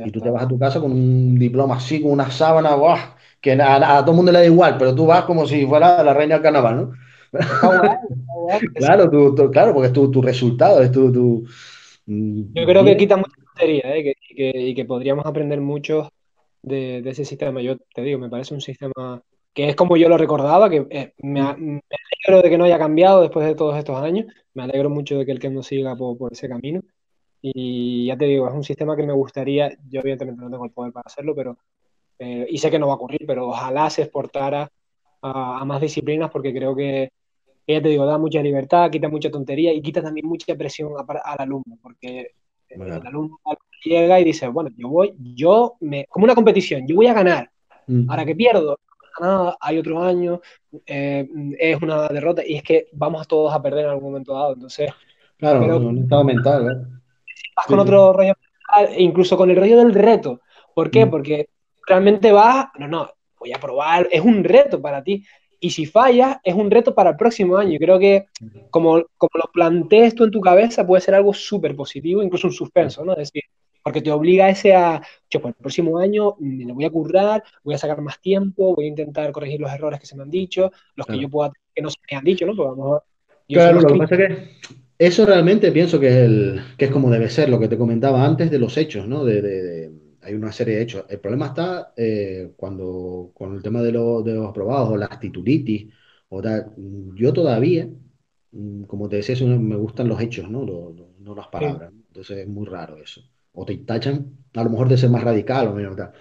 [0.04, 3.16] Y tú te vas a tu casa con un diploma así, con una sábana, ¡buah!
[3.40, 6.02] que a, a todo el mundo le da igual, pero tú vas como si fuera
[6.02, 6.92] la reina del carnaval, ¿no?
[8.74, 11.44] Claro, tú- tú- claro, porque es tu, tu resultado, es tu, tu,
[12.06, 14.02] mm, Yo creo que quita mucha tontería, ¿eh?
[14.04, 16.10] Que, que, y que podríamos aprender mucho
[16.62, 17.60] de, de ese sistema.
[17.62, 19.22] Yo te digo, me parece un sistema
[19.54, 21.82] que es como yo lo recordaba, que eh, me, me,
[22.26, 25.26] alegro de que no haya cambiado después de todos estos años, me alegro mucho de
[25.26, 26.82] que el Kendo siga por, por, ese camino.
[27.40, 30.72] Y ya te digo, es un sistema que me gustaría, yo evidentemente no tengo el
[30.72, 31.58] poder para hacerlo, pero
[32.18, 34.70] eh, y sé que no va a ocurrir, pero ojalá se exportara
[35.22, 37.10] a, a más disciplinas porque creo que,
[37.66, 41.36] ya te digo, da mucha libertad, quita mucha tontería y quita también mucha presión al
[41.38, 42.32] alumno, porque
[42.74, 42.96] bueno.
[42.96, 43.38] el alumno
[43.84, 47.50] llega y dice, bueno, yo voy, yo me, como una competición, yo voy a ganar,
[47.86, 48.10] mm.
[48.10, 48.78] ahora que pierdo,
[49.20, 50.40] nada, hay otro año,
[50.86, 54.54] eh, es una derrota y es que vamos todos a perder en algún momento dado,
[54.54, 54.90] entonces...
[55.36, 56.97] Claro, un estado mental, ¿eh?
[57.58, 60.40] Vas con otro rollo mental, incluso con el rollo del reto.
[60.74, 61.06] ¿Por qué?
[61.06, 61.10] Mm.
[61.10, 61.48] Porque
[61.88, 65.24] realmente vas, no, no, voy a probar, es un reto para ti.
[65.58, 67.74] Y si fallas, es un reto para el próximo año.
[67.74, 68.26] Y creo que
[68.70, 72.52] como, como lo plantees tú en tu cabeza, puede ser algo súper positivo, incluso un
[72.52, 73.10] suspenso, ¿no?
[73.14, 73.42] Es decir,
[73.82, 77.42] porque te obliga ese a, che, pues el próximo año me lo voy a currar,
[77.64, 80.30] voy a sacar más tiempo, voy a intentar corregir los errores que se me han
[80.30, 81.18] dicho, los claro.
[81.18, 82.54] que yo pueda, que no se me han dicho, ¿no?
[82.54, 83.02] Porque vamos
[83.48, 87.10] claro, lo que pasa es que eso realmente pienso que es, el, que es como
[87.10, 89.24] debe ser, lo que te comentaba antes de los hechos, ¿no?
[89.24, 91.04] De, de, de hay una serie de hechos.
[91.08, 95.18] El problema está eh, cuando con el tema de, lo, de, los aprobados o las
[95.20, 95.92] titulitis.
[96.28, 96.72] O tal,
[97.14, 97.88] yo todavía,
[98.52, 101.90] mm, como te decía, eso me gustan los hechos, no, lo, lo, no las palabras.
[101.92, 102.04] Sí.
[102.08, 103.22] Entonces es muy raro eso.
[103.52, 106.12] O te tachan, a lo mejor de ser más radical o menos tal.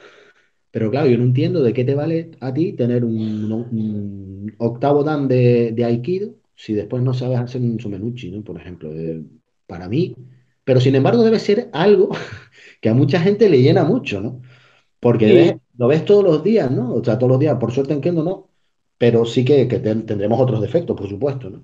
[0.71, 5.03] Pero claro, yo no entiendo de qué te vale a ti tener un, un octavo
[5.03, 8.43] dan de, de, Aikido si después no sabes hacer un sumenuchi, ¿no?
[8.43, 9.23] Por ejemplo, eh,
[9.67, 10.15] para mí.
[10.63, 12.09] Pero sin embargo debe ser algo
[12.81, 14.41] que a mucha gente le llena mucho, ¿no?
[14.99, 15.35] Porque sí.
[15.35, 16.95] ves, lo ves todos los días, ¿no?
[16.95, 18.49] O sea, todos los días, por suerte en Kendo no,
[18.97, 21.63] pero sí que, que ten, tendremos otros defectos, por supuesto, ¿no?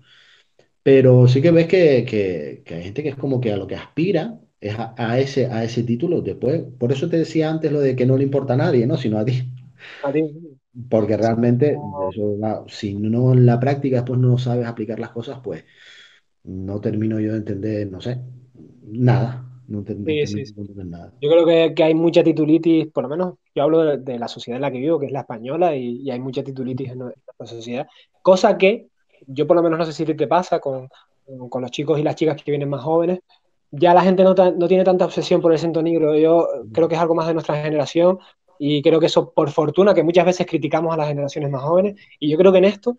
[0.83, 3.67] Pero sí que ves que, que, que, hay gente que es como que a lo
[3.67, 6.61] que aspira es a, a, ese, a ese título después.
[6.77, 8.97] Por eso te decía antes lo de que no le importa a nadie, ¿no?
[8.97, 9.43] Sino a ti.
[10.03, 10.21] A ti.
[10.89, 11.77] Porque realmente,
[12.09, 15.65] eso, si no en la práctica después no sabes aplicar las cosas, pues
[16.43, 18.19] no termino yo de entender, no sé,
[18.83, 19.49] nada.
[19.65, 20.53] No te, sí, sí, sí.
[20.75, 21.13] nada.
[21.21, 24.27] Yo creo que, que, hay mucha titulitis, por lo menos yo hablo de, de, la
[24.27, 26.99] sociedad en la que vivo, que es la española, y, y hay mucha titulitis en
[26.99, 27.87] nuestra sociedad.
[28.21, 28.87] Cosa que
[29.27, 30.89] yo por lo menos no sé si te pasa con,
[31.49, 33.19] con los chicos y las chicas que vienen más jóvenes.
[33.71, 36.15] Ya la gente no, no tiene tanta obsesión por el centro negro.
[36.15, 38.19] Yo creo que es algo más de nuestra generación
[38.65, 41.95] y creo que eso, por fortuna, que muchas veces criticamos a las generaciones más jóvenes.
[42.19, 42.97] Y yo creo que en esto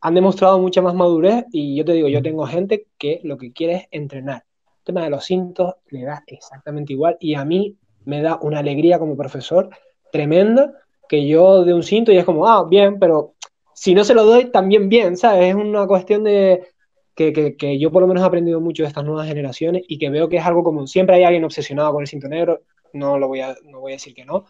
[0.00, 3.52] han demostrado mucha más madurez y yo te digo, yo tengo gente que lo que
[3.52, 4.44] quiere es entrenar
[4.88, 8.98] tema de los cintos le da exactamente igual y a mí me da una alegría
[8.98, 9.68] como profesor
[10.10, 10.72] tremenda
[11.06, 13.34] que yo de un cinto y es como, ah, bien, pero
[13.74, 15.50] si no se lo doy, también bien, ¿sabes?
[15.50, 16.68] Es una cuestión de
[17.14, 19.98] que, que, que yo por lo menos he aprendido mucho de estas nuevas generaciones y
[19.98, 20.88] que veo que es algo común.
[20.88, 22.62] Siempre hay alguien obsesionado con el cinto negro,
[22.94, 24.46] no, lo voy a, no voy a decir que no,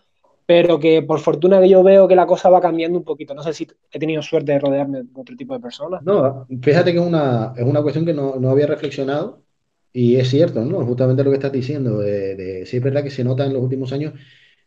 [0.49, 3.35] pero que por fortuna que yo veo que la cosa va cambiando un poquito.
[3.35, 6.03] No sé si he tenido suerte de rodearme de otro tipo de personas.
[6.03, 9.43] No, fíjate que es una, es una cuestión que no, no había reflexionado
[9.93, 10.87] y es cierto, ¿no?
[10.87, 13.63] Justamente lo que estás diciendo, de, de, sí es verdad que se nota en los
[13.63, 14.15] últimos años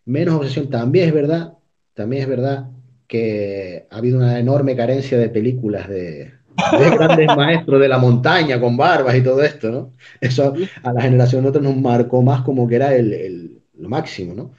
[0.06, 0.70] menos obsesión.
[0.70, 1.54] También es verdad,
[1.96, 2.70] también es verdad
[3.08, 6.32] que ha habido una enorme carencia de películas de,
[6.78, 9.94] de grandes maestros de la montaña con barbas y todo esto, ¿no?
[10.20, 13.90] Eso a la generación de nosotros nos marcó más como que era el, el, lo
[13.90, 14.52] máximo, ¿no?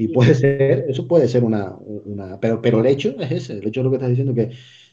[0.00, 3.66] Y puede ser, eso puede ser una, una pero, pero el hecho es ese, el
[3.66, 4.50] hecho es lo que estás diciendo, que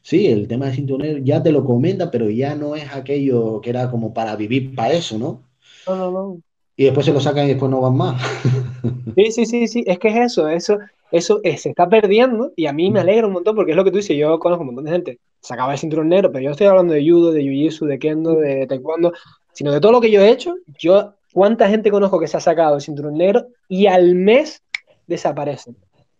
[0.07, 3.71] Sí, el tema de sintonero ya te lo comenta, pero ya no es aquello que
[3.71, 5.43] era como para vivir para eso, ¿no?
[5.85, 6.41] No, no, no.
[6.77, 8.21] Y después se lo sacan y después no van más.
[9.15, 10.77] Sí, sí, sí, sí, es que es eso, eso,
[11.11, 13.83] eso es, se está perdiendo y a mí me alegra un montón porque es lo
[13.83, 16.51] que tú dices, yo conozco un montón de gente, sacaba el cinturón negro, pero yo
[16.51, 19.11] estoy hablando de judo, de jiu-jitsu, de kendo, de taekwondo,
[19.51, 22.39] sino de todo lo que yo he hecho, yo, ¿cuánta gente conozco que se ha
[22.39, 24.61] sacado el cinturón negro y al mes
[25.07, 25.75] desaparecen?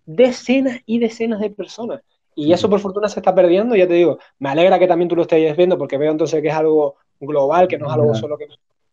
[0.06, 2.02] Decenas y decenas de personas.
[2.36, 5.15] Y eso por fortuna se está perdiendo, ya te digo, me alegra que también tú
[5.15, 8.38] lo estés viendo porque veo entonces que es algo global, que no es algo solo
[8.38, 8.45] que,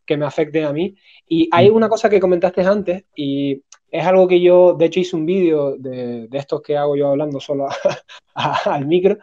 [0.07, 0.95] que me afecte a mí.
[1.29, 5.15] Y hay una cosa que comentaste antes y es algo que yo, de hecho hice
[5.15, 7.69] un vídeo de, de, estos que hago yo hablando solo
[8.35, 9.19] a, a, al micro,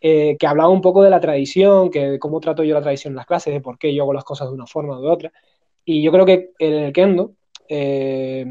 [0.00, 3.12] eh, que hablaba un poco de la tradición, que de cómo trato yo la tradición
[3.12, 5.08] en las clases, de por qué yo hago las cosas de una forma o de
[5.08, 5.32] otra.
[5.84, 7.32] Y yo creo que en el kendo,
[7.68, 8.46] eh,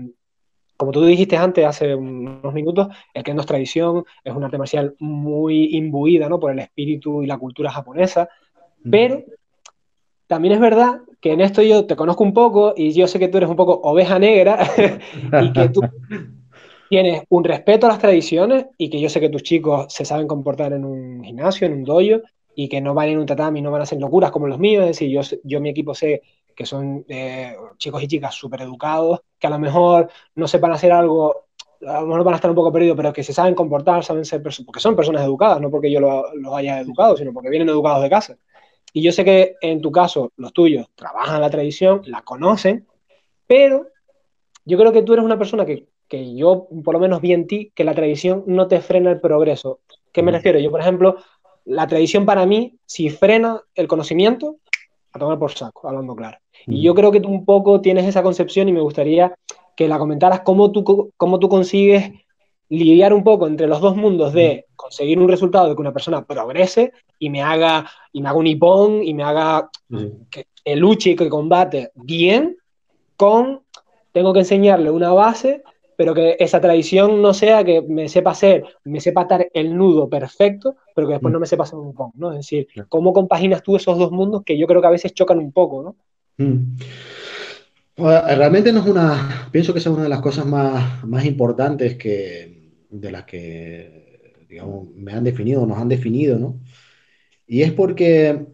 [0.77, 4.95] como tú dijiste antes, hace unos minutos, el kendo es tradición, es un arte marcial
[4.99, 6.39] muy imbuida ¿no?
[6.39, 8.29] por el espíritu y la cultura japonesa,
[8.89, 9.23] pero
[10.27, 13.27] también es verdad que en esto yo te conozco un poco y yo sé que
[13.27, 14.59] tú eres un poco oveja negra
[15.41, 15.81] y que tú
[16.89, 20.27] tienes un respeto a las tradiciones y que yo sé que tus chicos se saben
[20.27, 22.21] comportar en un gimnasio, en un dojo
[22.55, 24.83] y que no van en un tatami, no van a hacer locuras como los míos,
[24.83, 26.21] es decir, yo, yo mi equipo sé
[26.55, 30.91] que son eh, chicos y chicas súper educados, que a lo mejor no sepan hacer
[30.91, 31.45] algo
[31.85, 34.25] a lo mejor van a estar un poco perdidos, pero que se saben comportar, saben
[34.25, 37.69] ser personas, porque son personas educadas, no porque yo los haya educado, sino porque vienen
[37.69, 38.37] educados de casa.
[38.93, 42.87] Y yo sé que en tu caso, los tuyos trabajan la tradición, la conocen,
[43.45, 43.87] pero
[44.63, 47.45] yo creo que tú eres una persona que, que yo, por lo menos vi en
[47.45, 49.81] ti, que la tradición no te frena el progreso.
[50.11, 50.59] ¿Qué me refiero?
[50.59, 51.17] Yo, por ejemplo,
[51.65, 54.57] la tradición para mí, si frena el conocimiento,
[55.15, 56.37] a tomar por saco, hablando claro.
[56.67, 59.35] Y yo creo que tú un poco tienes esa concepción y me gustaría
[59.75, 62.11] que la comentaras cómo tú, cómo tú consigues
[62.69, 66.25] lidiar un poco entre los dos mundos de conseguir un resultado de que una persona
[66.25, 69.69] progrese y me haga, y me haga un hipón y me haga
[70.31, 72.57] que, luche y que combate bien,
[73.15, 73.61] con
[74.11, 75.61] tengo que enseñarle una base,
[75.97, 80.09] pero que esa tradición no sea que me sepa hacer, me sepa atar el nudo
[80.09, 82.31] perfecto, pero que después no me sepa hacer un hipón, ¿no?
[82.31, 85.39] Es decir, ¿cómo compaginas tú esos dos mundos que yo creo que a veces chocan
[85.39, 85.95] un poco, ¿no?
[86.37, 86.77] Mm.
[87.97, 92.73] Realmente no es una, pienso que es una de las cosas más, más importantes que,
[92.89, 96.59] de las que, digamos, me han definido, nos han definido, ¿no?
[97.47, 98.47] Y es porque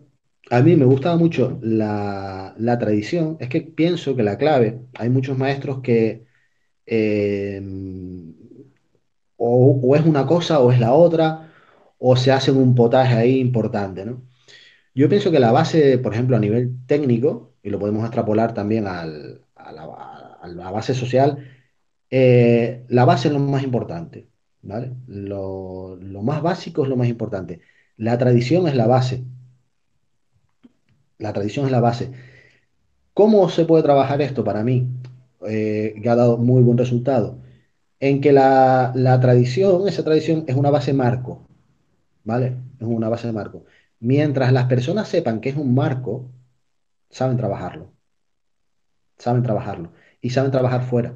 [0.52, 5.10] a mí me gustaba mucho la, la tradición, es que pienso que la clave, hay
[5.10, 6.26] muchos maestros que
[6.86, 7.62] eh,
[9.38, 11.52] o, es una cosa o es la otra,
[11.98, 14.22] o se hacen un potaje ahí importante, ¿no?
[14.94, 18.88] Yo pienso que la base, por ejemplo, a nivel técnico, y lo podemos extrapolar también
[18.88, 21.48] a, la, base social,
[22.10, 24.28] eh, la base es lo más importante,
[24.62, 24.92] ¿vale?
[25.08, 27.62] Lo, más básico es lo más importante.
[27.98, 29.24] La tradición es la base.
[31.18, 32.12] La tradición es la base.
[33.14, 34.88] ¿Cómo se puede trabajar esto para mí?
[35.48, 37.40] Eh, que ha dado muy buen resultado.
[38.00, 41.48] En que la, la tradición, esa tradición es una base marco,
[42.24, 42.58] ¿vale?
[42.80, 43.66] Es una base marco.
[44.00, 46.32] Mientras las personas sepan que es un marco,
[47.10, 47.92] saben trabajarlo.
[49.18, 49.92] Saben trabajarlo.
[50.22, 51.16] Y saben trabajar fuera.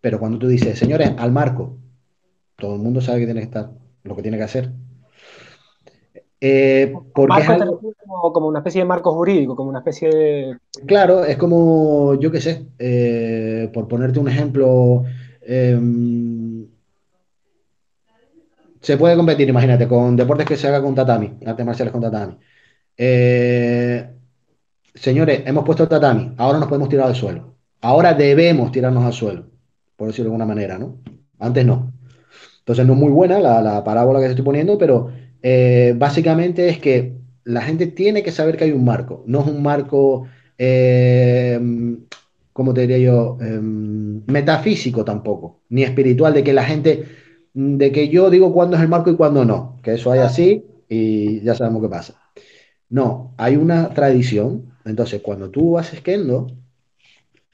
[0.00, 1.78] Pero cuando tú dices, señores, al marco,
[2.56, 3.70] todo el mundo sabe que tiene que estar,
[4.02, 4.72] lo que tiene que hacer.
[6.46, 7.42] Eh, porque
[8.34, 10.58] como, una especie de marco jurídico, como una especie de...
[10.84, 15.04] Claro, es como, yo qué sé, eh, por ponerte un ejemplo,
[15.40, 16.66] em,
[18.78, 22.36] se puede competir, imagínate, con deportes que se haga con tatami, artes marciales con tatami.
[22.94, 24.06] Eh,
[24.94, 27.54] señores, hemos puesto el tatami, ahora nos podemos tirar al suelo.
[27.80, 29.46] Ahora debemos tirarnos al suelo,
[29.96, 30.98] por decirlo de alguna manera, ¿no?
[31.38, 31.90] Antes no.
[32.58, 35.10] Entonces no es muy buena la, parábola que estoy poniendo, pero
[35.46, 39.22] eh, básicamente es que la gente tiene que saber que hay un marco.
[39.26, 40.26] No es un marco,
[40.56, 41.60] eh,
[42.54, 43.36] ¿cómo te diría yo?
[44.26, 47.04] metafísico tampoco, ni espiritual, de que la gente
[47.52, 50.64] de que yo digo cuándo es el marco y cuándo no, que eso hay así
[50.88, 52.14] y ya sabemos qué pasa.
[52.88, 56.46] No, hay una tradición, entonces cuando tú haces kendo,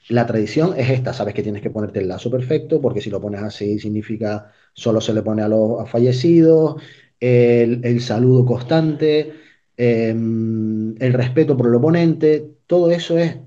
[0.09, 3.21] la tradición es esta, sabes que tienes que ponerte el lazo perfecto, porque si lo
[3.21, 6.81] pones así significa solo se le pone a los fallecidos,
[7.21, 9.33] el, saludo constante,
[9.77, 13.37] em, el respeto por el oponente, todo eso es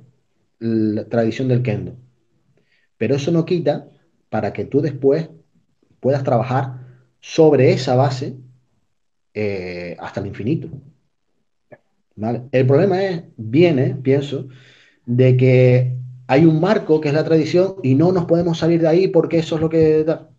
[0.60, 1.96] la tradición del kendo.
[2.96, 3.88] Pero eso no quita
[4.30, 5.28] para que tú después
[6.00, 6.80] puedas trabajar
[7.20, 8.36] sobre esa base
[9.34, 10.68] eh, hasta el infinito.
[12.52, 14.48] El problema es, viene, pienso,
[15.04, 15.96] de que
[16.28, 19.38] hay un marco que es la tradición y no nos podemos salir de ahí porque
[19.38, 20.30] eso es lo que da.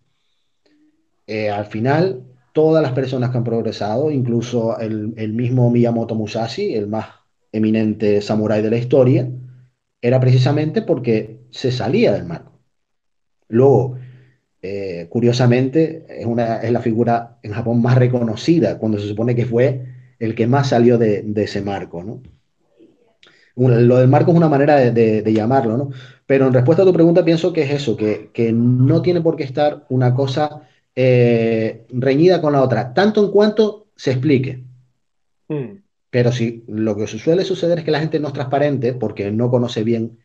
[1.26, 2.25] Eh, al final,
[2.56, 7.04] todas las personas que han progresado, incluso el, el, mismo Miyamoto Musashi, el más
[7.52, 9.28] eminente samurái de la historia,
[10.00, 12.52] era precisamente porque se salía del marco.
[13.48, 13.98] Luego,
[14.62, 19.44] eh, curiosamente, es, una, es la figura en Japón más reconocida, cuando se supone que
[19.44, 19.84] fue
[20.18, 22.22] el que más salió de, ese marco, ¿no?
[23.54, 25.90] Lo del marco es una manera de, llamarlo, ¿no?
[26.24, 29.44] Pero en respuesta a tu pregunta pienso que es eso, que, no tiene por qué
[29.44, 30.62] estar una cosa
[30.96, 34.64] eh, reñida con la otra, tanto en cuanto se explique.
[35.48, 35.82] Hmm.
[36.10, 39.50] Pero si lo que suele suceder es que la gente no es transparente porque no
[39.50, 40.18] conoce bien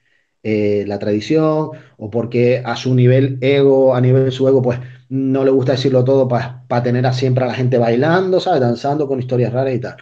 [0.43, 4.79] eh, la tradición o porque a su nivel ego, a nivel su ego, pues
[5.09, 8.61] no le gusta decirlo todo para tener a siempre a la gente bailando, ¿sabes?
[8.61, 9.97] Danzando con historias raras y tal.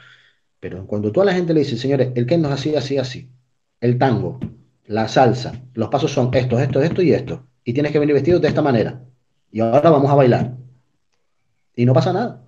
[0.59, 3.29] Pero cuando tú a la gente le dices, señores, el que nos así, así, así,
[3.81, 4.39] el tango,
[4.85, 8.39] la salsa, los pasos son estos, estos, esto y esto, y tienes que venir vestido
[8.39, 9.01] de esta manera,
[9.51, 10.53] y ahora vamos a bailar.
[11.75, 12.43] Y no pasa nada.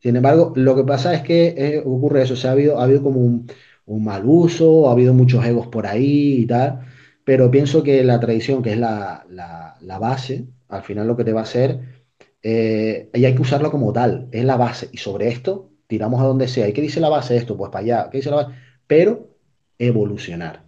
[0.00, 2.84] Sin embargo, lo que pasa es que eh, ocurre eso, o sea, ha habido, ha
[2.84, 3.46] habido como un,
[3.86, 6.80] un mal uso, ha habido muchos egos por ahí y tal,
[7.24, 9.24] pero pienso que la tradición, que es la,
[10.00, 11.80] base, al final lo que te va a hacer,
[12.42, 16.24] eh, y hay que usarlo como tal, es la base, y sobre esto tiramos a
[16.24, 16.68] donde sea.
[16.68, 17.56] ¿Y qué dice la base de esto?
[17.56, 18.54] Pues para allá, ¿qué dice la base?
[18.86, 19.28] Pero
[19.78, 20.62] evolucionar.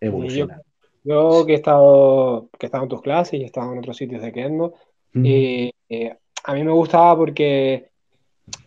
[0.00, 0.63] Evolucionar.
[1.04, 3.96] Yo que he estado, que he estado en tus clases y he estado en otros
[3.96, 4.74] sitios de Kendo,
[5.16, 7.90] Mm, eh, eh, a mí me gustaba porque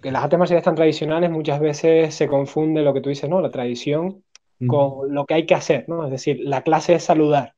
[0.02, 3.42] que las artes marciales tan tradicionales muchas veces se confunde lo que tú dices, ¿no?
[3.42, 4.24] La tradición
[4.60, 6.06] mm, con lo que hay que hacer, ¿no?
[6.06, 7.54] Es decir, la clase es saludar.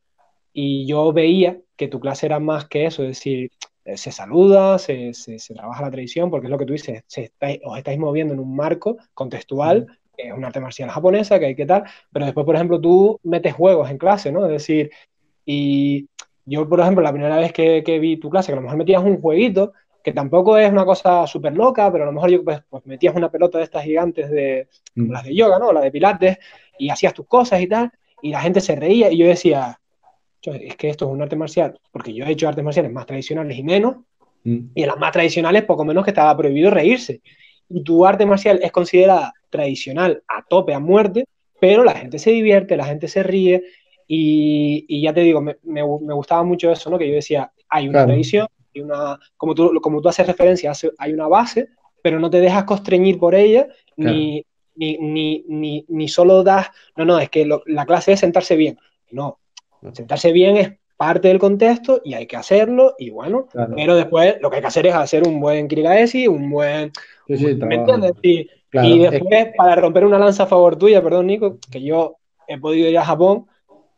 [0.53, 3.51] Y yo veía que tu clase era más que eso, es decir,
[3.85, 7.03] eh, se saluda, se, se- se trabaja la tradición, porque es lo que tú dices,
[7.07, 10.89] se estáis- os estáis moviendo en un marco contextual, mm, que es un arte marcial
[10.89, 14.45] japonesa, que hay que tal, pero después, por ejemplo, tú metes juegos en clase, ¿no?
[14.45, 14.91] Es decir,
[15.45, 16.07] y
[16.45, 18.77] yo, por ejemplo, la primera vez que, que vi tu clase, que a lo mejor
[18.77, 22.43] metías un jueguito, que tampoco es una cosa súper loca, pero a lo mejor yo
[22.43, 25.11] pues, pues metías una pelota de estas gigantes de, mm.
[25.11, 25.71] las de yoga, ¿no?
[25.71, 26.37] La de pilates,
[26.77, 27.91] y hacías tus cosas y tal,
[28.21, 29.79] y la gente se reía, y yo decía,
[30.41, 33.05] "Cho, es que esto es un arte marcial, porque yo he hecho artes marciales más
[33.05, 33.97] tradicionales y menos,
[34.43, 34.59] mm.
[34.75, 37.21] y en las más tradicionales poco menos que estaba prohibido reírse.
[37.69, 41.25] Y tu arte marcial es considerada tradicional a tope, a muerte,
[41.59, 43.63] pero la gente se divierte, la gente se ríe,
[44.07, 46.97] y, y ya te digo, me, me, me gustaba mucho eso, ¿no?
[46.97, 50.71] Que yo decía, hay una Claro, tradición, hay una, como, tú, como tú haces referencia,
[50.97, 51.69] hay una base,
[52.01, 53.67] pero no te dejas constreñir por ella,
[53.99, 54.45] claro, ni,
[54.75, 58.55] ni, ni, ni, ni solo das, no, no, es que lo- la clase es sentarse
[58.55, 58.79] bien.
[59.11, 59.39] No,
[59.93, 63.75] sentarse bien es parte del contexto y hay que hacerlo, y bueno, claro.
[63.75, 66.91] pero después lo que hay que hacer es hacer un buen Kirikaesi, un buen,
[67.27, 67.75] Sí, un buen- sí, ¿me trabajo.
[67.75, 68.13] entiendes?
[68.23, 71.81] Y, y Claro, es después, para romper una lanza a favor tuya, perdón, Nico, que
[71.81, 72.17] yo
[72.47, 73.45] he podido ir a Japón,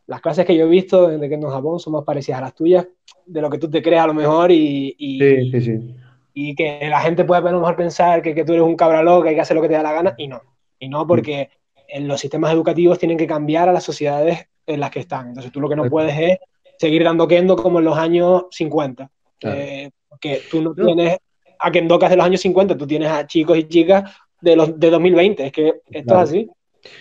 [0.07, 2.55] las clases que yo he visto de que en Japón son más parecidas a las
[2.55, 2.88] tuyas,
[3.26, 5.95] de lo que tú te crees a lo mejor, y, sí, y, sí, sí.
[6.34, 9.03] y que la gente puede a lo mejor pensar que, que tú eres un cabra
[9.22, 10.41] que hay que hacer lo que te da la gana, y no.
[10.80, 11.49] Y no Mm, porque
[11.88, 15.30] en los sistemas educativos tienen que cambiar a las sociedades en las que están.
[15.30, 16.38] Entonces tú lo que no puedes es
[16.78, 19.09] seguir dando kendo como en los años 50.
[19.39, 19.59] Claro.
[19.59, 21.17] Eh, porque tú no tienes
[21.59, 24.11] a kendokas de los años 50, tú tienes a chicos y chicas
[24.41, 25.45] de los de 2020.
[25.45, 26.49] Es que esto es así.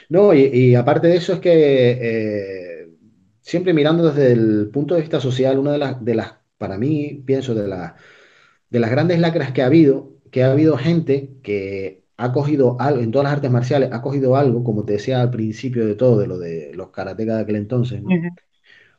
[0.08, 1.50] No, y, y aparte de eso es que
[2.00, 2.88] eh,
[3.40, 7.22] siempre mirando desde el punto de vista social, una de las, de las, para mí,
[7.26, 7.94] pienso, de las,
[8.70, 13.00] de las grandes lacras que ha habido, que ha habido gente que ha cogido algo,
[13.00, 16.18] en todas las artes marciales, ha cogido algo, como te decía al principio de todo,
[16.18, 18.02] de lo de los karatecas de aquel entonces.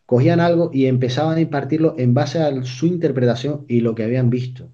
[0.05, 4.29] Cogían algo y empezaban a impartirlo en base a su interpretación y lo que habían
[4.29, 4.69] visto.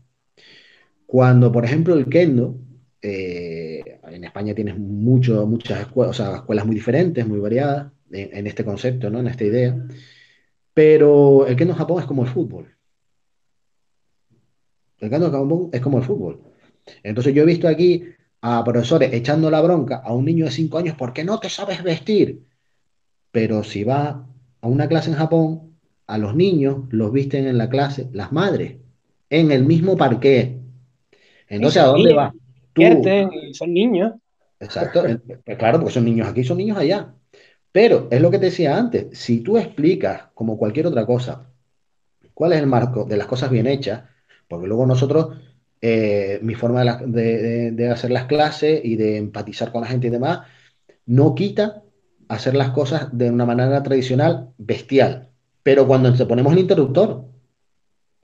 [1.05, 2.57] Cuando, por ejemplo, el kendo,
[3.02, 8.30] eh, en España tienes mucho, muchas escuelas, o sea, escuelas muy diferentes, muy variadas en,
[8.36, 9.20] en este concepto, ¿no?
[9.20, 9.78] En esta idea.
[10.74, 12.76] Pero el kendo en Japón es como el fútbol.
[15.00, 16.41] El kendo en Japón es como el fútbol.
[17.04, 18.04] Entonces yo he visto aquí
[18.41, 21.84] a profesores echando la bronca a un niño de 5 años porque no te sabes
[21.84, 22.43] vestir.
[23.32, 24.26] Pero si va
[24.62, 25.78] a una clase en Japón,
[26.08, 28.78] a los niños los visten en la clase las madres,
[29.30, 30.60] en el mismo parqué.
[31.50, 32.47] Entonces, ¿a dónde ríen,
[32.80, 34.13] y son niños.
[34.59, 35.19] exacto, eh,
[35.57, 37.13] claro, porque son niños aquí, son niños allá.
[37.71, 41.47] Pero es lo que te decía antes, si tú explicas, como cualquier otra cosa,
[42.34, 44.03] cuál es el marco de las cosas bien hechas,
[44.47, 45.38] porque luego nosotros,
[45.82, 49.82] eh, mi forma de, la- de- de- de hacer las clases y de empatizar con
[49.82, 50.41] la gente y demás,
[51.05, 51.84] no quita
[52.30, 55.30] hacer las cosas de una manera tradicional, bestial.
[55.63, 57.25] Pero cuando te ponemos el interruptor,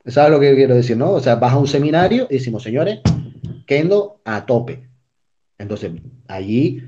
[0.06, 1.12] ¿sabes lo que quiero decir, no?
[1.12, 3.00] O sea, vas a un seminario y decimos, señores,
[4.26, 4.90] A tope.
[5.58, 5.92] Entonces,
[6.28, 6.84] allí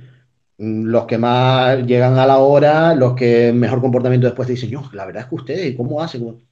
[0.58, 4.70] mm, los que más llegan a la hora, los que mejor comportamiento después te dicen,
[4.70, 6.46] yo, la verdad es que ustedes, ¿cómo hacen?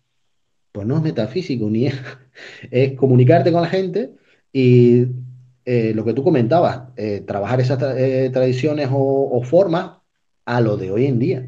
[0.72, 1.88] Pues no es metafísico, ni
[2.72, 4.14] es, comunicarte con la gente
[4.52, 5.08] y
[5.66, 9.98] eh, lo que tú comentabas, eh, trabajar esas eh, tradiciones o, formas
[10.46, 11.48] a lo de hoy en día.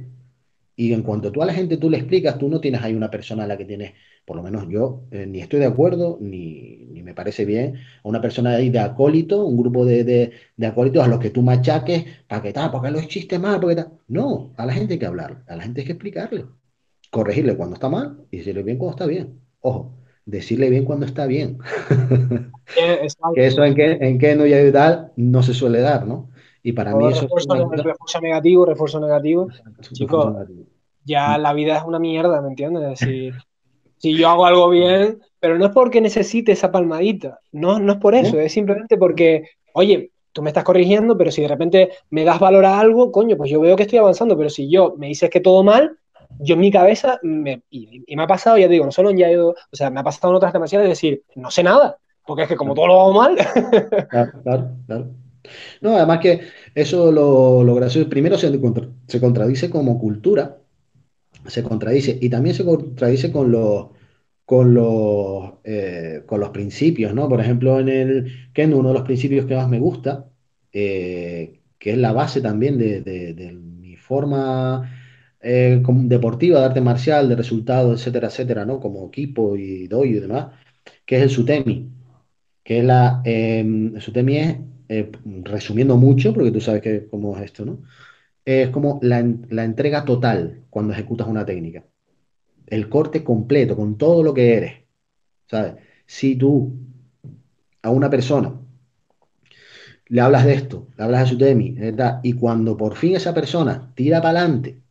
[0.78, 3.12] Y en cuanto tú a la gente tú le explicas, tú no tienes ahí una
[3.12, 3.94] persona a la que tienes,
[4.26, 8.51] por lo menos yo, ni estoy de acuerdo, ni me parece bien, a una persona
[8.56, 12.41] ahí de acólito, un grupo de, de, de acólitos a los que tú machaques, para
[12.41, 13.91] que tal, porque lo hiciste mal, porque tal.
[14.10, 16.45] No, a la gente hay que hablar, a la gente hay que explicarle,
[17.12, 19.41] corregirle cuando está mal y decirle bien cuando está bien.
[19.62, 21.60] Ojo, decirle bien cuando está bien.
[22.76, 26.32] Eh, Que eso en que, en que no y tal no se suele dar, ¿no?
[26.64, 29.49] Y para mí eso es refuerzo, cosa, refuerzo negativo, refuerzo negativo.
[29.93, 30.36] Chicos,
[31.03, 32.84] ya la vida es una mierda, ¿me entiendes?
[32.84, 33.36] Es decir,
[33.97, 38.00] si yo hago algo bien, pero no es porque necesite esa palmadita, no, no es
[38.00, 39.43] por eso, es simplemente porque,
[39.76, 43.38] oye, tú me estás corrigiendo, pero si de repente me das valor a algo, coño,
[43.38, 46.00] pues yo veo que estoy avanzando, pero si yo me dices que todo mal,
[46.39, 49.12] yo en mi cabeza, me, y, y me ha pasado, ya te digo, no solo
[49.12, 52.00] en Yaido, o sea, me ha pasado en otras marciales, es decir, no sé nada,
[52.26, 53.38] porque es que como todo lo hago mal,
[54.10, 55.12] Claro, claro, claro.
[55.80, 56.39] No, además que
[56.74, 58.50] eso lo, lo gracioso, primero se,
[59.06, 60.58] se contradice como cultura,
[61.46, 63.89] se contradice y también se contradice con los,
[64.46, 67.28] con los, eh, con los principios, ¿no?
[67.30, 70.30] Por ejemplo, en el Kendo, uno de los principios que más me gusta,
[70.72, 74.91] eh, que es la base también de, de- mi forma
[75.41, 78.80] eh, deportiva, de arte marcial, de resultados, etcétera, etcétera, ¿no?
[78.80, 80.54] Como equipo y doyo y demás,
[81.06, 81.89] que es el Sutemi,
[82.64, 84.58] que es la, eh, el Sutemi es,
[85.43, 87.84] resumiendo mucho, porque tú sabes que cómo es esto, ¿no?
[88.46, 91.86] Es como la, la entrega total cuando ejecutas una técnica.
[92.68, 94.74] El corte completo, con todo lo que eres,
[95.47, 95.76] ¿sabes?
[96.05, 96.74] Si tú
[97.82, 98.53] a una persona
[100.07, 102.20] le hablas de esto, le hablas de Sutemi, ¿verdad?
[102.24, 104.82] Y cuando por fin esa persona tira para adelante,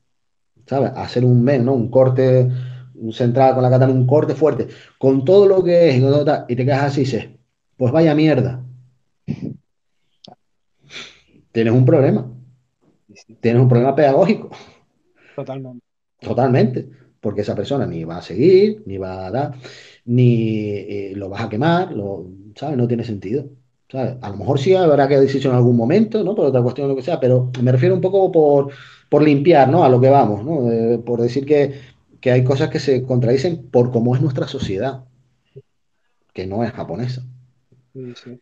[0.66, 0.92] ¿sabes?
[0.96, 1.74] Hacer un men, ¿no?
[1.74, 2.48] Un corte,
[2.94, 4.68] un central con la katana, un corte fuerte,
[4.98, 5.96] con todo lo que es,
[6.48, 7.28] y, te quedas así y dices,
[7.76, 8.64] pues vaya mierda,
[11.52, 12.30] tienes un problema,
[13.40, 14.50] tienes un problema pedagógico,
[15.36, 15.84] totalmente.
[16.20, 16.88] totalmente,
[17.24, 19.48] porque esa persona ni va a seguir, ni va a dar,
[20.06, 22.76] ni eh, lo vas a quemar, lo, ¿sabes?
[22.76, 23.46] No tiene sentido.
[23.90, 24.16] ¿sabes?
[24.22, 26.34] A lo mejor sí habrá que decisión en algún momento, ¿no?
[26.34, 28.72] Por otra cuestión, lo que sea, pero me refiero un poco por,
[29.08, 29.84] por limpiar, ¿no?
[29.84, 30.70] A lo que vamos, ¿no?
[30.70, 31.80] Eh, por decir que,
[32.20, 35.04] que hay cosas que se contradicen por cómo es nuestra sociedad,
[36.34, 37.22] que no es japonesa.
[37.92, 38.40] Sí, sí.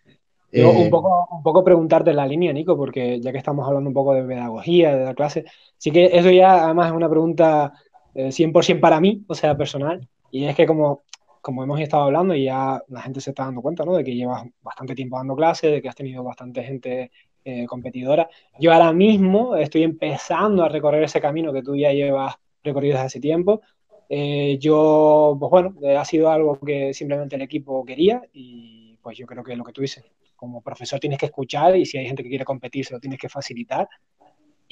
[0.54, 3.66] Yo un Eh, poco, un poco preguntarte en la línea, Nico, porque ya que estamos
[3.66, 5.44] hablando un poco de pedagogía, de la clase,
[5.78, 7.72] sí que eso ya además es una pregunta
[8.14, 11.02] eh, 100% para mí, o sea, personal, y es que como,
[11.40, 13.94] como hemos estado hablando y ya la gente se está dando cuenta, ¿no?
[13.94, 17.10] De que llevas bastante tiempo dando clases, de que has tenido bastante gente
[17.44, 18.28] eh, competidora.
[18.60, 23.06] Yo ahora mismo estoy empezando a recorrer ese camino que tú ya llevas recorrido desde
[23.06, 23.60] hace tiempo.
[24.08, 29.18] Eh, yo, pues bueno, eh, ha sido algo que simplemente el equipo quería y pues
[29.18, 30.04] yo creo que lo que tú dices
[30.36, 33.18] como profesor tienes que escuchar y si hay gente que quiere competir, se lo tienes
[33.18, 33.88] que facilitar.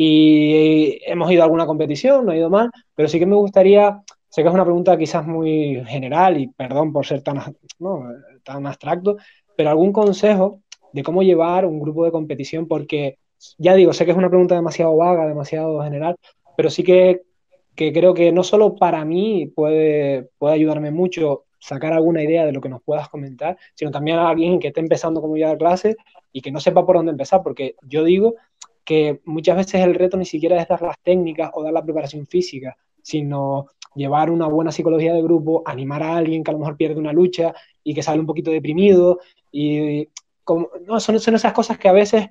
[0.02, 4.00] Y hemos ido a alguna competición, no ha ido mal, pero sí que me gustaría,
[4.30, 7.36] sé que es una pregunta quizás muy general y perdón por ser tan,
[7.78, 8.04] no,
[8.42, 9.18] tan abstracto,
[9.54, 10.60] pero algún consejo
[10.94, 13.18] de cómo llevar un grupo de competición, porque
[13.58, 16.16] ya digo, sé que es una pregunta demasiado vaga, demasiado general,
[16.56, 17.20] pero sí que,
[17.76, 22.52] que creo que no solo para mí puede, puede ayudarme mucho sacar alguna idea de
[22.52, 25.96] lo que nos puedas comentar, sino también a alguien que esté empezando como ya clase
[26.32, 28.36] y que no sepa por dónde empezar, porque yo digo
[28.84, 32.26] que muchas veces el reto ni siquiera es dar las técnicas o dar la preparación
[32.26, 36.76] física, sino llevar una buena psicología de grupo, animar a alguien que a lo mejor
[36.76, 39.18] pierde una lucha y que sale un poquito deprimido.
[39.50, 40.08] Y
[40.44, 42.28] como, no, son, son esas cosas que a veces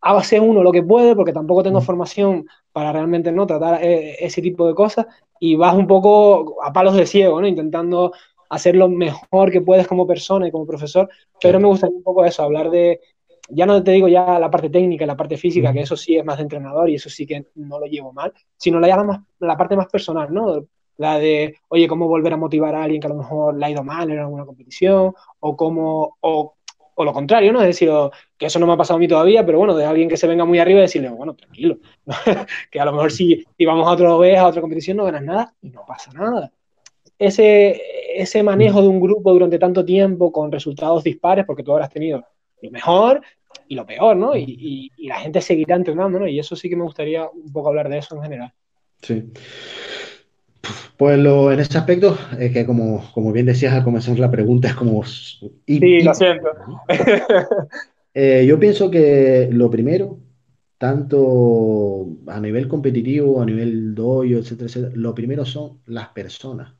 [0.00, 4.42] hace uno lo que puede, porque tampoco tengo formación para realmente no tratar eh, ese
[4.42, 5.06] tipo de cosas,
[5.40, 7.46] y vas un poco a palos de ciego, ¿no?
[7.46, 8.12] Intentando
[8.50, 11.08] hacer lo mejor que puedes como persona y como profesor,
[11.40, 13.00] pero me gustaría un poco eso, hablar de,
[13.48, 16.24] ya no te digo ya la parte técnica, la parte física, que eso sí es
[16.24, 19.56] más de entrenador y eso sí que no lo llevo mal, sino la, más, la
[19.56, 20.66] parte más personal, ¿no?
[20.96, 23.70] La de, oye, cómo volver a motivar a alguien que a lo mejor le ha
[23.70, 26.54] ido mal en alguna competición, o cómo, o,
[26.94, 27.60] o lo contrario, ¿no?
[27.60, 29.84] Es decir, o, que eso no me ha pasado a mí todavía, pero bueno, de
[29.84, 31.78] alguien que se venga muy arriba y decirle, bueno, tranquilo,
[32.70, 35.22] que a lo mejor si, si vamos a otra vez, a otra competición, no ganas
[35.22, 36.52] nada y no pasa nada.
[37.18, 37.80] Ese,
[38.16, 42.24] ese manejo de un grupo durante tanto tiempo con resultados dispares, porque tú habrás tenido
[42.64, 43.20] lo mejor
[43.68, 44.36] y lo peor, ¿no?
[44.36, 46.26] Y, y, y, la gente seguirá entrenando, ¿no?
[46.26, 48.52] Y eso sí que me gustaría un poco hablar de eso en general.
[49.02, 49.24] Sí.
[50.96, 54.68] Pues lo, en ese aspecto, es que como, como bien decías al comenzar la pregunta,
[54.68, 55.02] es como...
[55.66, 56.48] Y, sí, lo siento.
[58.14, 60.18] eh, yo pienso que lo primero,
[60.78, 66.74] tanto a nivel competitivo, a nivel doyo, etcétera, etcétera, lo primero son las personas.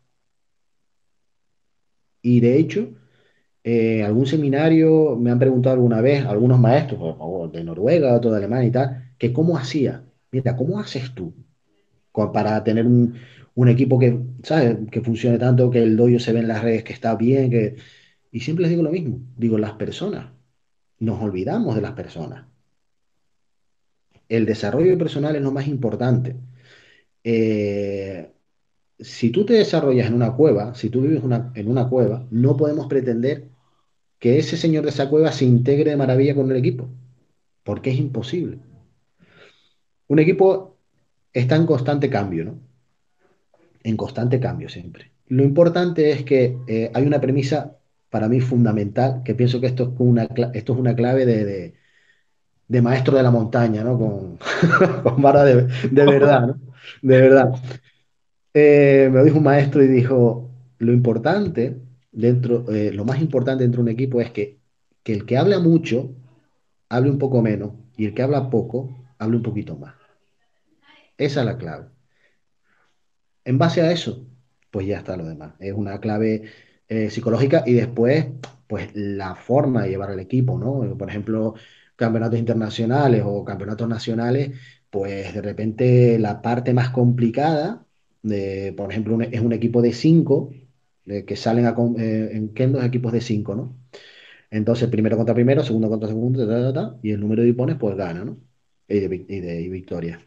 [2.22, 2.89] Y de hecho,
[3.65, 8.69] eh, algún seminario me han preguntado alguna vez, algunos maestros, de Noruega, otro de Alemania
[8.69, 10.05] y tal, que cómo hacía.
[10.31, 11.35] Mira, ¿cómo haces tú
[12.33, 13.15] para tener un,
[13.55, 14.77] un equipo que, ¿sabes?
[14.91, 17.77] que funcione tanto, que el doyo se ve en las redes, que está bien, que...
[18.33, 20.33] Y siempre les digo lo mismo, digo, las personas,
[20.99, 22.47] nos olvidamos de las personas.
[24.29, 26.37] El desarrollo personal es lo más importante.
[27.25, 28.33] Eh,
[28.99, 32.57] si tú te desarrollas en una cueva, si tú vives una, en una cueva, no
[32.57, 33.53] podemos pretender
[34.19, 36.89] que ese señor de esa cueva se integre de maravilla con el equipo,
[37.62, 38.59] porque es imposible.
[40.09, 40.77] Un equipo
[41.33, 42.59] está en constante cambio, ¿no?
[43.83, 45.11] En constante cambio siempre.
[45.29, 47.77] Lo importante es que eh, hay una premisa
[48.11, 51.75] para mí fundamental, que pienso que esto es una, esto es una clave de,
[52.69, 53.99] de, maestro de la montaña, ¿no?
[53.99, 54.39] Con,
[55.03, 56.61] con vara de, verdad, ¿no?
[57.03, 57.55] De verdad.
[58.53, 60.49] Eh, me dijo un maestro y dijo,
[60.79, 61.77] lo importante
[62.15, 64.59] dentro, eh, lo más importante dentro de un equipo es que,
[65.03, 66.15] que el que habla mucho
[66.89, 69.95] hable un poco menos y el que habla poco hable un poquito más.
[71.19, 71.87] Esa es la clave.
[73.45, 74.27] En base a eso,
[74.71, 75.55] pues ya está lo demás.
[75.59, 76.45] Es una clave
[76.89, 78.27] eh, psicológica y después,
[78.67, 80.97] pues la forma de llevar al equipo, ¿no?
[80.97, 81.55] Por ejemplo,
[81.97, 84.53] campeonatos internacionales o campeonatos nacionales,
[84.91, 87.87] pues de repente la parte más complicada,
[88.23, 90.51] de, por ejemplo, es un equipo de cinco,
[91.05, 93.76] que salen a, eh, en Kendo equipos de cinco, ¿no?
[94.50, 98.38] Entonces, primero contra primero, segundo contra segundo, y el número de hipones, pues gana, ¿no?
[98.88, 100.20] Y de, victoria.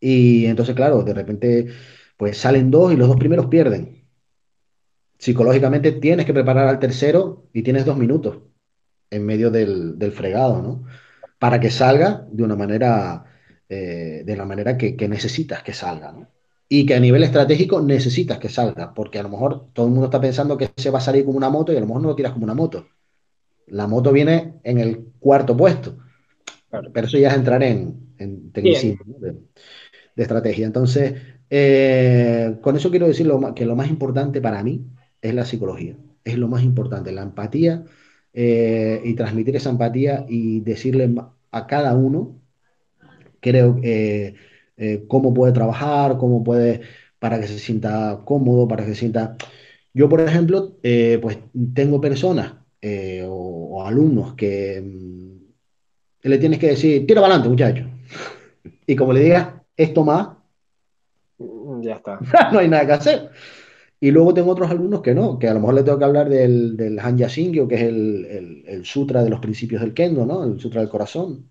[0.00, 1.68] Y entonces, claro, de repente,
[2.16, 4.04] pues salen dos y los dos primeros pierden.
[5.18, 8.38] Psicológicamente tienes que preparar al tercero y tienes dos minutos
[9.10, 10.84] en medio del, fregado, ¿no?
[11.38, 13.24] Para que salga de una manera,
[13.68, 16.28] eh, de la manera que, que necesitas que salga, ¿no?
[16.72, 20.06] Y que a nivel estratégico necesitas que salga, porque a lo mejor todo el mundo
[20.06, 22.08] está pensando que se va a salir como una moto y a lo mejor no
[22.08, 22.86] lo tiras como una moto.
[23.66, 25.98] La moto viene en el cuarto puesto,
[26.92, 29.34] pero eso ya es entrar en, en tecnicismo de,
[30.14, 30.64] estrategia.
[30.64, 31.14] Entonces,
[31.50, 34.86] eh, con eso quiero decir que lo más importante para mí
[35.20, 37.84] es la psicología, es lo más importante, la empatía
[38.32, 41.12] eh, y transmitir esa empatía y decirle
[41.50, 42.40] a cada uno,
[43.40, 44.34] creo que eh,
[45.08, 46.82] cómo puede trabajar, cómo puede,
[47.18, 49.36] para que se sienta cómodo, para que se sienta...
[49.92, 51.38] Yo, por ejemplo, eh, pues
[51.74, 57.86] tengo personas eh, o, alumnos que mm, le tienes que decir, tira para adelante, muchacho.
[58.86, 60.28] Y como le digas, esto más,
[61.38, 62.18] mm, ya está.
[62.52, 63.30] no hay nada que hacer.
[64.00, 66.28] Y luego tengo otros alumnos que no, que a lo mejor le tengo que hablar
[66.28, 70.24] del, del Hanya Shingyo, que es el, el, el, sutra de los principios del Kendo,
[70.24, 70.44] ¿no?
[70.44, 71.50] El sutra del corazón.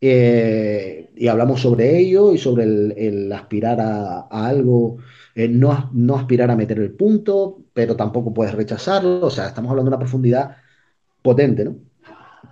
[0.00, 4.98] Eh, y hablamos sobre ello y sobre el, aspirar a, algo,
[5.34, 9.70] eh, no, no aspirar a meter el punto, pero tampoco puedes rechazarlo, o sea, estamos
[9.70, 10.56] hablando de una profundidad
[11.22, 11.76] potente, ¿no?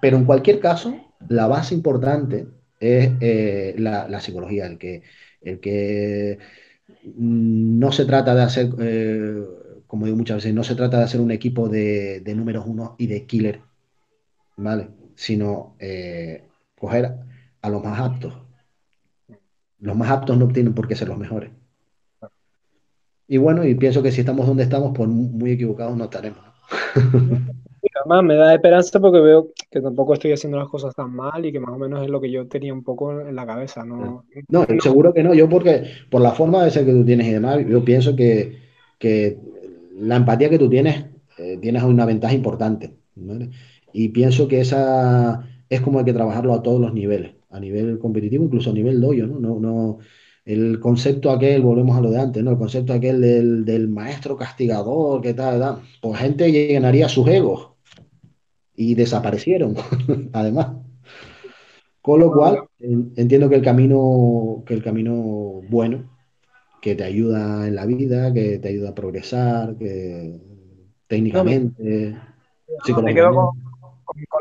[0.01, 0.97] Pero en cualquier caso,
[1.28, 2.47] la base importante
[2.80, 5.03] es eh, la, psicología, el que,
[5.42, 6.38] el que
[7.16, 8.70] no se trata de hacer,
[9.86, 12.97] como digo muchas veces, no se trata de hacer un equipo de, de números uno
[12.99, 13.61] y de killer,
[14.57, 14.88] ¿vale?
[15.14, 15.76] Sino
[16.76, 17.14] coger
[17.64, 18.34] a los más aptos.
[19.80, 21.50] Los más aptos no tienen por qué ser los mejores.
[23.26, 26.40] Y bueno, y pienso que si estamos donde estamos, pues muy equivocados no estaremos.
[26.94, 31.52] además me da esperanza porque veo que tampoco estoy haciendo las cosas tan mal y
[31.52, 33.82] que más o menos es lo que yo tenía un poco en la cabeza.
[33.82, 35.32] No, no, seguro que no.
[35.32, 38.58] Yo porque por la forma de ser que tú tienes y demás, yo pienso que,
[39.96, 41.06] la empatía que tú tienes,
[41.38, 42.94] eh, tienes una ventaja importante.
[43.94, 47.98] Y pienso que esa es como hay que trabajarlo a todos los niveles a nivel
[47.98, 49.38] competitivo, incluso a nivel doyo, ¿no?
[49.38, 49.98] No, no,
[50.44, 52.50] el concepto aquel, volvemos a lo de antes, ¿no?
[52.50, 53.20] El concepto aquel
[53.64, 57.70] del, maestro castigador, que tal, tal, pues gente llenaría sus egos
[58.74, 59.74] y desaparecieron,
[60.32, 60.76] además.
[62.02, 66.11] Con lo cual, entiendo que el camino, que el camino bueno,
[66.82, 70.38] que te ayuda en la vida, que te ayuda a progresar, que
[71.07, 72.14] técnicamente,
[72.84, 73.63] psicológicamente con,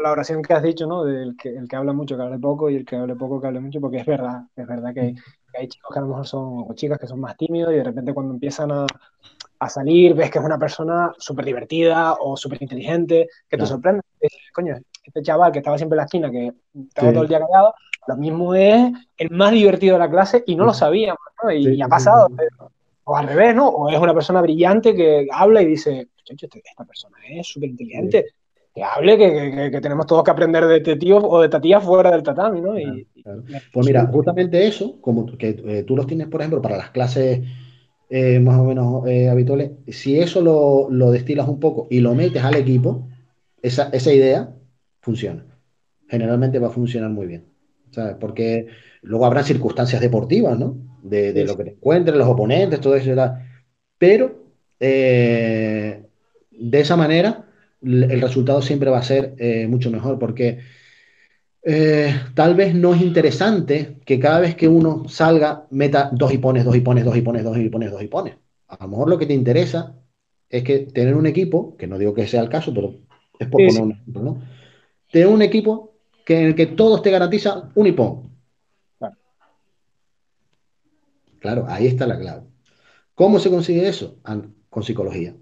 [0.02, 1.04] la oración que has dicho, ¿no?
[1.04, 3.48] Del que, el que habla mucho, que hable poco, y el que hable poco, que
[3.48, 5.16] hable mucho, porque es verdad, es verdad que
[5.58, 7.84] hay, chicos que a lo mejor son, o chicas que son más tímidos, y de
[7.84, 8.86] repente cuando empiezan a,
[9.60, 14.02] a salir, ves que es una persona súper divertida o súper inteligente, que te sorprende.
[14.54, 16.54] Coño, este chaval que estaba siempre en la esquina, que
[16.88, 17.74] estaba todo el día callado,
[18.08, 21.52] lo mismo es el más divertido de la clase y no lo sabíamos, ¿no?
[21.52, 22.30] Y, ha pasado.
[23.06, 23.68] O al revés, ¿no?
[23.68, 28.34] O es una persona brillante que habla y dice, este, esta persona es súper inteligente,
[28.74, 29.18] que hable,
[29.72, 32.60] que, tenemos todos que aprender de este tío o de esta tía fuera del tatami,
[32.60, 32.80] ¿no?
[32.80, 33.08] Y,
[33.72, 37.42] Pues mira, justamente eso, como que eh, tú los tienes, por ejemplo, para las clases
[38.10, 42.44] eh, más o menos eh, habituales, si eso lo, destilas un poco y lo metes
[42.44, 43.08] al equipo,
[43.62, 44.56] esa, idea
[45.02, 45.46] funciona.
[46.08, 47.46] Generalmente va a funcionar muy bien.
[47.92, 48.16] ¿sabes?
[48.20, 48.68] Porque
[49.04, 50.78] luego habrá circunstancias deportivas, ¿no?
[51.04, 53.12] De, lo que te encuentres, los oponentes, todo eso.
[54.00, 54.44] Pero
[54.80, 56.10] de
[56.72, 57.46] esa manera
[57.84, 60.60] el resultado siempre va a ser eh, mucho mejor porque
[61.62, 66.66] eh, tal vez no es interesante que cada vez que uno salga meta dos hipones,
[66.66, 68.36] dos hipones, dos hipones, dos hipones, dos hipones.
[68.68, 69.96] A lo mejor lo que te interesa
[70.50, 72.96] es que tener un equipo, que no digo que sea el caso, pero
[73.40, 74.42] es por poner un ejemplo, ¿no?
[75.12, 75.94] Tener un equipo
[76.26, 78.30] que, en el que todos te garantizan un hipón.
[81.40, 82.44] Claro, ahí está la clave.
[83.16, 84.18] ¿Cómo se consigue eso?
[84.70, 85.36] Con psicología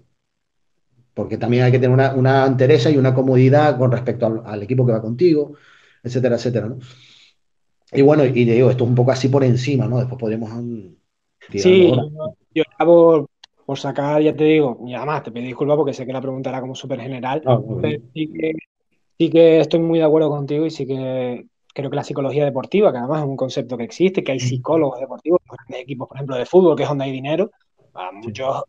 [1.14, 4.86] porque también hay que tener una, una entereza y una comodidad con respecto al, equipo
[4.86, 5.54] que va contigo,
[6.02, 6.78] etcétera, etcétera, ¿no?
[7.92, 9.98] Y bueno, y te digo, esto es un poco así por encima, ¿no?
[9.98, 10.50] Después podremos...
[10.50, 10.94] Um,
[11.50, 11.92] sí,
[12.54, 13.28] yo, acabo
[13.66, 16.48] por sacar, ya te digo, y además te pido disculpas porque sé que la pregunta
[16.48, 18.52] era como súper general, ah, pero sí que,
[19.18, 21.44] sí que estoy muy de acuerdo contigo y sí que
[21.74, 25.00] creo que la psicología deportiva, que además es un concepto que existe, que hay psicólogos
[25.00, 27.50] deportivos, grandes equipos, por ejemplo, de fútbol, que es donde hay dinero,
[27.94, 28.62] a muchos,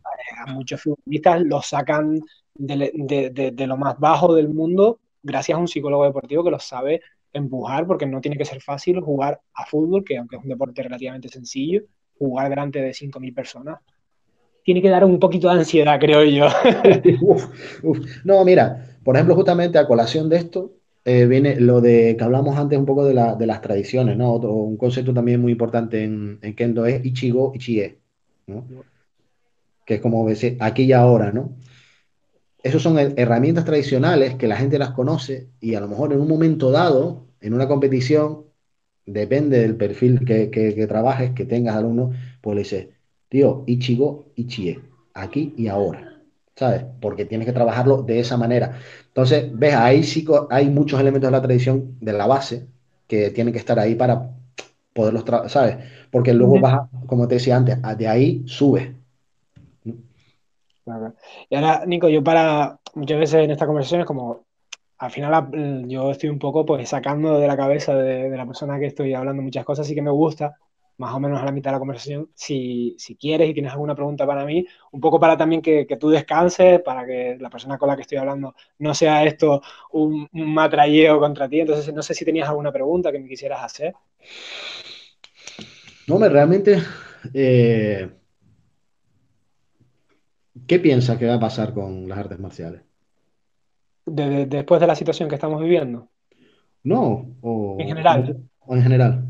[0.46, 2.20] a muchos futbolistas los sacan
[2.56, 6.64] de, de, de, lo más bajo del mundo gracias a un psicólogo deportivo que los
[6.64, 7.02] sabe
[7.32, 10.84] empujar, porque no tiene que ser fácil jugar a fútbol, que aunque es un deporte
[10.84, 11.82] relativamente sencillo,
[12.18, 13.80] jugar delante de 5.000 personas,
[14.64, 16.48] tiene que dar un poquito de ansiedad, creo yo.
[18.24, 20.74] No, mira, por ejemplo, justamente a colación de esto,
[21.06, 24.36] eh, viene lo de que hablamos antes un poco de, las tradiciones, ¿no?
[24.36, 27.98] un concepto también muy importante en, Kendo es Ichigo Ichie,
[28.48, 28.64] ¿no?
[29.86, 31.56] Que es como decir aquí y ahora, ¿no?
[32.62, 36.30] Esas son herramientas tradicionales que la gente las conoce y a lo mejor en un
[36.30, 38.46] momento dado, en una competición,
[39.06, 42.88] depende del perfil que, que, trabajes, que tengas alumno, pues le dices,
[43.28, 44.80] tío, Ichigo Ichie,
[45.14, 46.14] aquí y ahora.
[46.56, 46.86] ¿sabes?
[47.02, 48.78] Porque tienes que trabajarlo de esa manera.
[49.08, 52.68] Entonces, ves, ahí sí hay muchos elementos de la tradición, de la base,
[53.08, 54.32] que tienen que estar ahí para
[54.94, 55.78] poderlos, ¿sabes?
[56.12, 58.90] Porque luego vas, como te decía antes, de ahí subes.
[61.50, 64.46] Y ahora, Nico, yo para muchas veces en esta conversación es como,
[64.98, 68.88] al final yo estoy un poco pues sacando de la cabeza de, la persona que
[68.88, 70.56] estoy hablando muchas cosas, y que me gusta,
[70.98, 73.96] más o menos a la mitad de la conversación, si, si, quieres y tienes alguna
[73.96, 77.78] pregunta para mí, un poco para también que, que, tú descanses, para que la persona
[77.78, 79.62] con la que estoy hablando no sea esto
[79.92, 80.56] un, un
[81.20, 81.62] contra ti.
[81.62, 83.94] Entonces, no sé si tenías alguna pregunta que me quisieras hacer.
[86.08, 86.82] No, me realmente...
[87.34, 88.10] Eh,
[90.68, 92.82] ¿Qué piensas que va a pasar con las artes marciales?
[94.06, 96.10] después de la situación que estamos viviendo.
[96.84, 98.38] No, o en general.
[98.60, 99.26] O en general.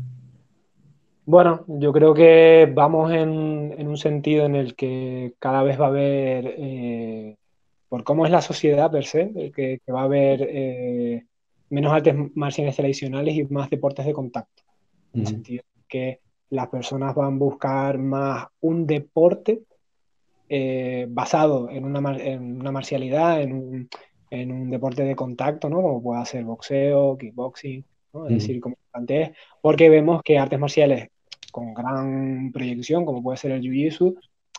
[1.26, 5.88] Bueno, yo creo que vamos en, un sentido en el que cada vez va a
[5.88, 7.36] haber, eh,
[7.88, 11.24] por cómo es la sociedad per se, eh, que, va a haber eh,
[11.70, 14.62] menos artes marciales tradicionales y más deportes de contacto.
[15.14, 16.20] En el sentido que
[16.50, 19.62] las personas van a buscar más un deporte
[21.08, 23.88] basado en una, en una marcialidad, en un,
[24.30, 25.82] en un, deporte de contacto, ¿no?
[25.82, 28.26] Como puede ser boxeo, kickboxing, ¿no?
[28.26, 29.30] Es decir, como antes,
[29.60, 31.08] porque vemos que artes marciales
[31.50, 34.16] con gran proyección, como puede ser el Jiu-Jitsu,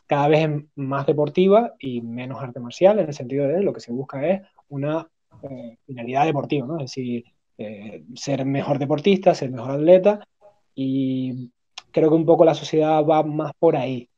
[0.08, 3.80] cada vez es más deportiva y menos arte marcial, en el sentido de lo que
[3.80, 5.08] se busca es una
[5.44, 6.76] eh, finalidad deportiva, ¿no?
[6.78, 7.26] Es decir,
[7.58, 10.26] eh, ser mejor deportista, ser mejor atleta,
[10.74, 11.52] y
[11.92, 14.10] creo que un poco la sociedad va más por ahí.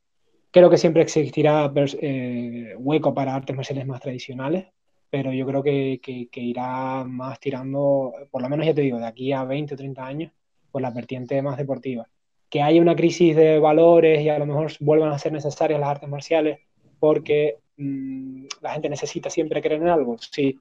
[0.52, 1.72] Creo que siempre existirá
[2.02, 4.68] eh, hueco para artes marciales más tradicionales,
[5.10, 9.08] pero yo creo que, que, irá más tirando, por lo menos ya te digo, de
[9.08, 10.32] aquí a 20 o 30 años,
[10.72, 12.08] por la vertiente más deportiva
[12.50, 15.90] que haya una crisis de valores y a lo mejor vuelvan a ser necesarias las
[15.90, 16.60] artes marciales
[17.00, 20.60] porque mm, la gente necesita siempre creer en algo, sí,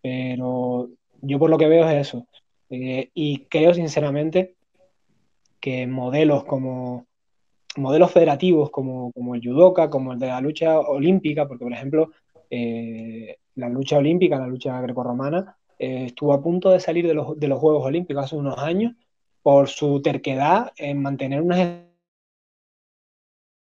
[0.00, 2.26] pero yo por lo que veo es eso.
[2.70, 4.54] Eh, y creo sinceramente
[5.60, 7.06] que modelos como
[7.76, 12.10] modelos federativos como, como, el judoka, como el de la lucha olímpica, porque por ejemplo
[12.50, 17.38] eh, la lucha olímpica, la lucha grecorromana, eh, estuvo a punto de salir de los,
[17.38, 18.94] de los Juegos Olímpicos hace unos años
[19.42, 21.84] por su terquedad en mantener unas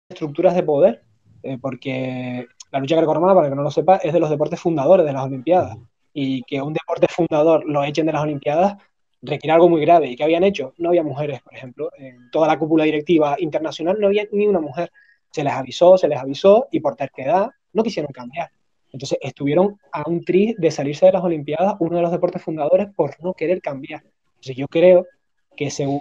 [0.09, 1.05] estructuras de poder,
[1.43, 5.07] eh, porque la lucha grecorromana, para que no lo sepa, es de los deportes fundadores
[5.07, 5.79] de las Olimpiadas.
[6.13, 8.77] Y que un deporte fundador lo echen de las Olimpiadas
[9.23, 10.09] requiere algo muy grave.
[10.09, 10.75] ¿Y qué habían hecho?
[10.79, 11.91] No había mujeres, por ejemplo.
[11.97, 14.91] En toda la cúpula directiva internacional no había ni una mujer.
[15.31, 18.51] Se les avisó, se les avisó y por terquedad no quisieron cambiar.
[18.93, 22.89] Entonces estuvieron a un tri de salirse de las Olimpiadas, uno de los deportes fundadores,
[22.95, 24.03] por no querer cambiar.
[24.31, 25.07] Entonces yo creo
[25.57, 26.01] que según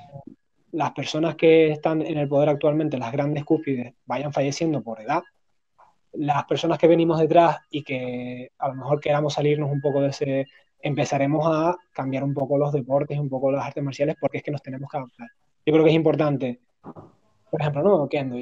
[0.71, 5.21] las personas que están en el poder actualmente, las grandes cúspides, vayan falleciendo por edad,
[6.13, 10.09] las personas que venimos detrás y que a lo mejor queramos salirnos un poco de
[10.09, 10.47] ese,
[10.81, 14.51] empezaremos a cambiar un poco los deportes, un poco las artes marciales, porque es que
[14.51, 15.27] nos tenemos que adaptar.
[15.65, 16.59] Yo creo que es importante,
[17.49, 18.37] por ejemplo, no, Kendo,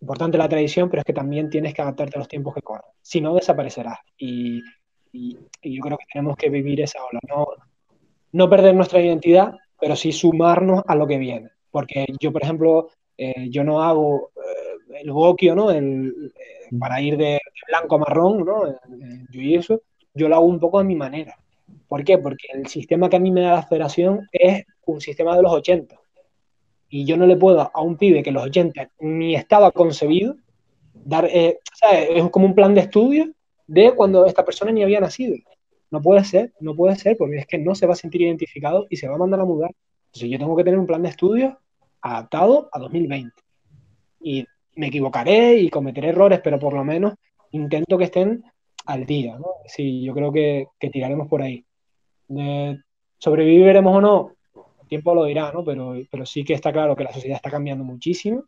[0.00, 2.90] importante la tradición, pero es que también tienes que adaptarte a los tiempos que corren.
[3.00, 3.98] Si no, desaparecerás.
[4.16, 4.62] Y,
[5.12, 7.46] y, y, yo creo que tenemos que vivir esa ola, no,
[8.32, 11.50] no perder nuestra identidad, pero sí sumarnos a lo que viene.
[11.70, 15.70] Porque yo, por ejemplo, eh, yo no hago eh, el gokio, ¿no?
[15.70, 18.64] El, eh, para ir de, blanco a marrón, ¿no?
[19.30, 19.82] y eso,
[20.14, 21.36] yo lo hago un poco a mi manera.
[21.92, 22.16] ¿Por qué?
[22.16, 25.52] Porque el sistema que a mí me da la federación es un sistema de los
[25.52, 25.94] 80.
[26.88, 30.36] Y yo no le puedo a un pibe que los 80 ni estaba concebido
[30.94, 31.58] dar, es
[32.30, 33.34] como un plan de estudio
[33.66, 35.36] de cuando esta persona ni había nacido.
[35.90, 38.86] No puede ser, no puede ser, porque es que no se va a sentir identificado
[38.88, 39.72] y se va a mandar a mudar.
[40.06, 41.58] Entonces yo tengo que tener un plan de estudio
[42.00, 43.34] adaptado a 2020.
[44.22, 47.12] Y me equivocaré y cometeré errores, pero por lo menos
[47.50, 48.42] intento que estén
[48.86, 49.36] al día.
[49.38, 49.46] ¿no?
[49.66, 51.66] Sí, yo creo que, tiraremos por ahí.
[53.18, 54.32] ¿Sobreviviremos o no?
[54.82, 55.64] El tiempo lo dirá, ¿no?
[55.64, 58.44] Pero, pero sí que está claro que la sociedad está cambiando muchísimo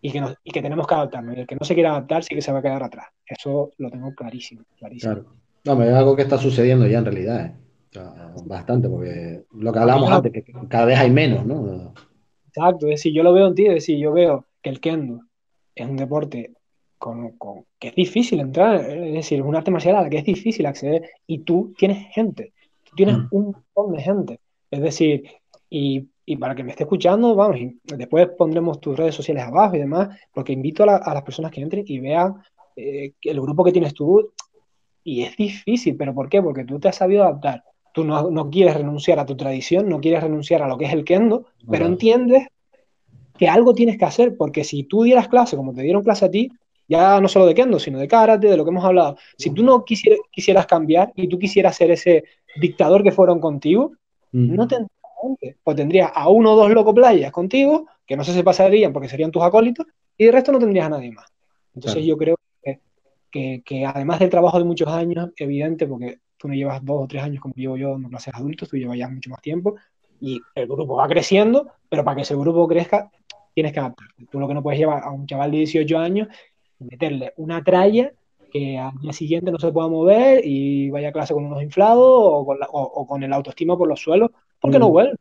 [0.00, 1.36] y que, y que tenemos que adaptarnos.
[1.36, 3.06] Y el que no se quiera adaptar sí que se va a quedar atrás.
[3.26, 4.62] Eso lo tengo clarísimo.
[4.78, 5.14] clarísimo.
[5.14, 5.34] Claro.
[5.64, 7.46] No, es algo que está sucediendo ya en realidad.
[7.46, 7.54] ¿eh?
[8.44, 11.92] Bastante, porque lo que hablábamos antes, que cada vez hay menos, ¿no?
[12.46, 15.22] Exacto, es decir, yo lo veo en ti, es decir, yo veo que el kendo
[15.74, 16.52] es un deporte
[16.98, 17.32] con,
[17.78, 20.66] que es difícil entrar, es decir, es un arte marcial a la que es difícil
[20.66, 22.52] acceder y tú tienes gente,
[22.90, 23.28] tú tienes mm.
[23.30, 25.24] un montón de gente, es decir,
[25.68, 29.80] y, y, para que me esté escuchando, vamos, después pondremos tus redes sociales abajo y
[29.80, 32.34] demás, porque invito a, a las personas que entren y vean
[32.76, 34.32] eh, el grupo que tienes tú,
[35.02, 36.42] y es difícil, pero ¿por qué?
[36.42, 40.22] Porque tú te has sabido adaptar tú no, quieres renunciar a tu tradición, no quieres
[40.22, 42.48] renunciar a lo que es el kendo, pero entiendes
[43.36, 46.30] que algo tienes que hacer, porque si tú dieras clase como te dieron clase a
[46.30, 46.50] ti,
[46.86, 49.62] ya no solo de kendo, sino de karate, de lo que hemos hablado, si tú
[49.62, 52.24] no quisieras, quisieras cambiar y tú quisieras ser ese
[52.56, 53.92] dictador que fueron contigo,
[54.32, 55.00] no tendrías
[55.64, 59.08] o tendrías a uno o dos loco playas contigo, que no sé si pasarían porque
[59.08, 59.86] serían tus acólitos,
[60.16, 61.26] y el resto no tendrías a nadie más.
[61.74, 62.36] Entonces yo creo
[63.30, 67.06] que, que, además del trabajo de muchos años, evidente, porque tú no llevas dos o
[67.06, 69.76] tres años como llevo yo dando clases adultos, tú llevas ya mucho más tiempo
[70.20, 73.10] y el grupo va creciendo, pero para que ese grupo crezca
[73.54, 74.26] tienes que adaptarte.
[74.30, 76.28] Tú lo que no puedes llevar a un chaval de 18 años
[76.78, 78.12] y meterle una tralla
[78.50, 82.04] que al día siguiente no se pueda mover y vaya a clase con unos inflados
[82.04, 84.30] o con, o, con el autoestima por los suelos
[84.60, 84.92] porque no mm.
[84.92, 85.16] vuelve.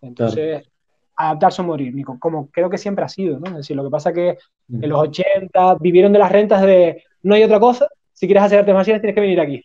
[0.00, 0.68] Entonces,
[1.14, 3.50] adaptarse o morir, Nico, como creo que siempre ha sido, ¿no?
[3.50, 4.38] Es decir, lo que pasa es que
[4.72, 8.60] en los 80 vivieron de las rentas de no hay otra cosa, si quieres hacer
[8.60, 9.62] artes marciales tienes que venir aquí.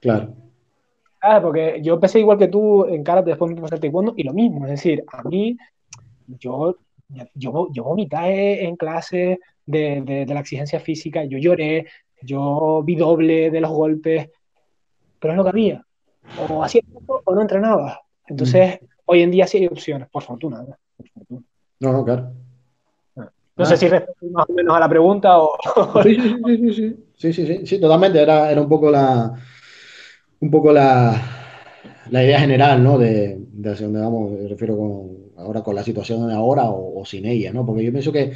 [0.00, 0.34] Claro.
[1.20, 4.32] Ah, porque yo empecé igual que tú en karate, después me pasé taekwondo y lo
[4.32, 5.56] mismo, es decir, a mí,
[6.26, 6.76] yo,
[7.34, 11.86] yo, yo vomité en clase de, la exigencia física, yo lloré,
[12.24, 14.30] yo vi doble de los golpes,
[15.18, 15.86] pero es lo que había.
[16.48, 16.82] O hacía
[17.24, 18.00] o no entrenaba.
[18.26, 18.86] Entonces, mm.
[19.06, 20.64] hoy en día sí hay opciones, por fortuna.
[21.80, 22.32] No, no, claro.
[23.54, 25.52] No sé si respondí más o menos a la pregunta o...
[26.02, 28.20] Sí, sí, sí, sí, sí, sí, sí, sí, totalmente.
[28.20, 29.32] Era, era un poco la,
[30.40, 31.20] un poco la,
[32.10, 32.98] idea general, ¿no?
[32.98, 37.04] De, de hacia dónde vamos, me refiero con, ahora con la situación de ahora o,
[37.04, 37.64] sin ella, ¿no?
[37.64, 38.32] Porque yo pienso que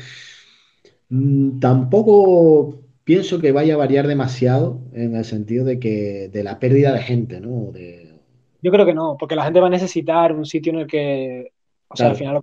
[1.08, 6.58] mm, tampoco pienso que vaya a variar demasiado en el sentido de que de la
[6.58, 7.72] pérdida de gente, ¿no?
[8.60, 11.52] Yo creo que no, porque la gente va a necesitar un sitio en el que,
[11.86, 12.40] o sea, al final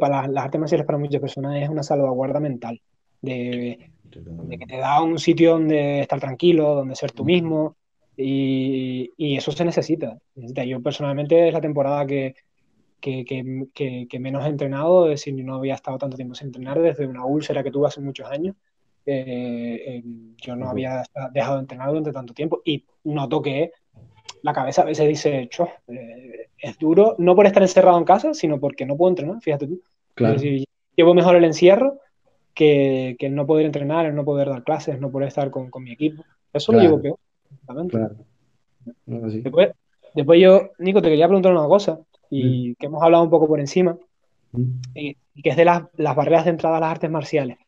[0.00, 2.80] para las, artes marciales para muchas personas es una salvaguarda mental,
[3.20, 7.76] de, de, que te da un sitio donde estar tranquilo, donde ser tú mismo,
[8.16, 10.16] y, y, eso se necesita.
[10.34, 12.36] Yo personalmente es la temporada que,
[13.02, 13.26] que,
[13.74, 17.06] que, que, menos he entrenado, es decir, no había estado tanto tiempo sin entrenar desde
[17.06, 18.56] una úlcera que tuve hace muchos años.
[19.08, 20.02] Eh,
[20.36, 23.70] yo no había dejado de entrenar durante tanto tiempo y noto que
[24.42, 25.48] la cabeza a veces dice,
[25.88, 29.68] eh, es duro, no por estar encerrado en casa, sino porque no puedo entrenar, fíjate
[29.68, 29.80] tú.
[30.14, 30.40] Claro.
[30.96, 31.98] llevo mejor el encierro
[32.54, 35.70] que, que, el no poder entrenar, el no poder dar clases, no poder estar con,
[35.70, 36.24] con mi equipo.
[36.52, 37.18] Eso lo llevo peor.
[39.04, 39.70] Después,
[40.14, 42.00] después, yo, Nico, te quería preguntar una cosa,
[42.30, 42.74] y mm.
[42.78, 43.98] que hemos hablado un poco por encima,
[44.52, 44.64] mm.
[44.94, 47.58] y, que es de las, las, barreras de entrada a las artes marciales.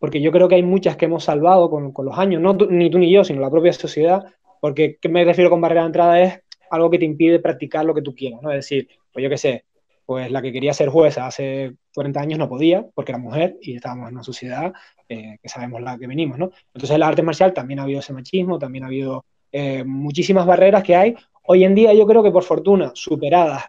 [0.00, 2.90] Porque yo creo que hay muchas que hemos salvado con, con los años, no ni
[2.90, 4.24] tú ni yo, sino la propia sociedad,
[4.60, 6.20] porque ¿qué me refiero con barrera de entrada?
[6.20, 6.40] Es
[6.70, 8.50] algo que te impide practicar lo que tú quieras, ¿no?
[8.50, 9.64] Es decir, pues yo qué sé,
[10.10, 13.76] pues la que quería ser jueza hace 40 años no podía porque era mujer y
[13.76, 14.72] estábamos en una sociedad
[15.08, 16.50] eh, que sabemos la que venimos, ¿no?
[16.74, 20.46] Entonces en la arte marcial también ha habido ese machismo, también ha habido eh, muchísimas
[20.46, 21.14] barreras que hay.
[21.44, 23.64] Hoy en día yo creo que por fortuna superadas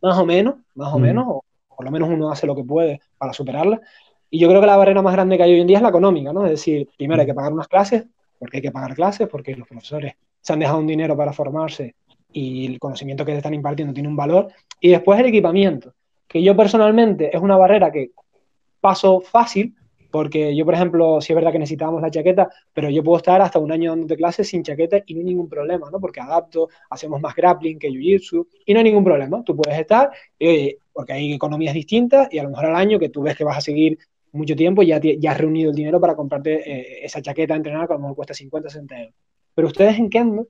[0.00, 1.02] más o menos, más o mm.
[1.02, 1.44] menos, o
[1.76, 3.80] por lo menos uno hace lo que puede para superarlas.
[4.30, 5.90] Y yo creo que la barrera más grande que hay hoy en día es la
[5.90, 6.44] económica, ¿no?
[6.44, 8.06] Es decir, primero hay que pagar unas clases,
[8.38, 11.94] porque hay que pagar clases, porque los profesores se han dejado un dinero para formarse
[12.32, 14.48] y el conocimiento que te están impartiendo tiene un valor.
[14.80, 15.94] Y después el equipamiento,
[16.28, 18.10] que yo personalmente es una barrera que
[18.80, 19.74] paso fácil,
[20.10, 23.40] porque yo, por ejemplo, sí es verdad que necesitábamos la chaqueta, pero yo puedo estar
[23.42, 26.00] hasta un año dando clases sin chaqueta y no hay ningún problema, ¿no?
[26.00, 29.42] Porque adapto, hacemos más grappling que jiu-jitsu y no hay ningún problema.
[29.44, 33.08] Tú puedes estar, eh, porque hay economías distintas y a lo mejor al año que
[33.08, 33.98] tú ves que vas a seguir
[34.36, 37.86] mucho tiempo, ya, ya has reunido el dinero para comprarte eh, esa chaqueta a entrenar
[37.86, 39.14] que a lo mejor cuesta 50, 60 euros.
[39.54, 40.48] Pero ustedes en Kendo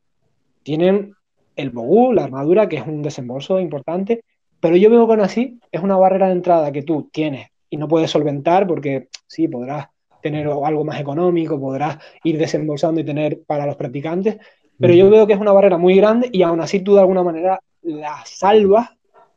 [0.63, 1.15] tienen
[1.55, 4.23] el bogú, la armadura, que es un desembolso importante,
[4.61, 7.89] pero yo veo que así es una barrera de entrada que tú tienes y no
[7.89, 9.87] puedes solventar porque sí, podrás
[10.23, 14.39] tener algo más económico, podrás ir desembolsando y tener para los practicantes,
[14.79, 17.23] pero yo veo que es una barrera muy grande y aún así tú de alguna
[17.23, 18.91] manera la salvas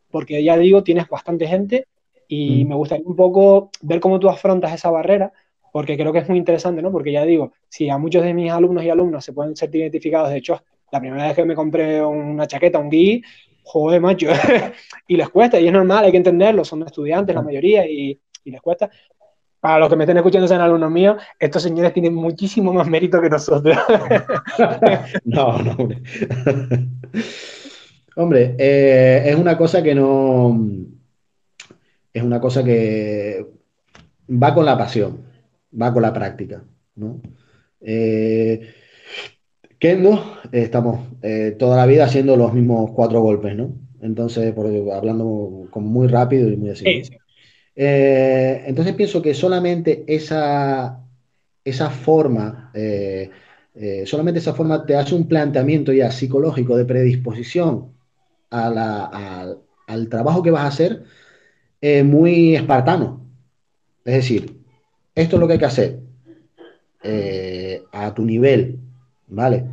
[0.09, 1.85] porque ya digo, tienes bastante gente
[2.29, 5.33] y me gustaría un poco ver cómo tú afrontas esa barrera
[5.71, 6.91] porque creo que es muy interesante, ¿no?
[6.91, 10.29] Porque ya digo, si a muchos de mis alumnos y alumnas se pueden sentir identificados,
[10.29, 13.21] de hecho, la primera vez que me compré una chaqueta, un gui,
[13.63, 14.27] joder, macho,
[15.07, 18.51] y les cuesta, y es normal, hay que entenderlo, son estudiantes la mayoría y, y
[18.51, 18.89] les cuesta.
[19.59, 23.21] Para los que me estén escuchando sean alumnos míos, estos señores tienen muchísimo más mérito
[23.21, 23.77] que nosotros.
[25.25, 25.75] no, no,
[28.15, 30.57] Hombre, eh, es una cosa que no.
[32.13, 33.45] Es una cosa que
[34.29, 35.23] va con la pasión,
[35.81, 36.63] va con la práctica,
[36.95, 37.21] ¿no?
[37.81, 38.73] Eh,
[39.77, 40.13] Kendo,
[40.51, 43.73] eh, estamos eh, toda la vida haciendo los mismos cuatro golpes, ¿no?
[44.01, 46.85] Entonces, por, hablando como muy rápido y muy así.
[46.85, 47.17] Sí, sí.
[47.75, 51.01] Eh, entonces pienso que solamente esa,
[51.63, 53.29] esa forma, eh,
[54.05, 57.93] solamente esa forma te hace un planteamiento ya psicológico de predisposición
[58.49, 61.03] a la- al, al trabajo que vas a hacer
[61.81, 63.25] eh, muy espartano.
[64.05, 64.57] Es decir,
[65.15, 65.99] esto es lo que hay que hacer
[67.03, 68.79] eh, a tu nivel,
[69.27, 69.65] ¿vale?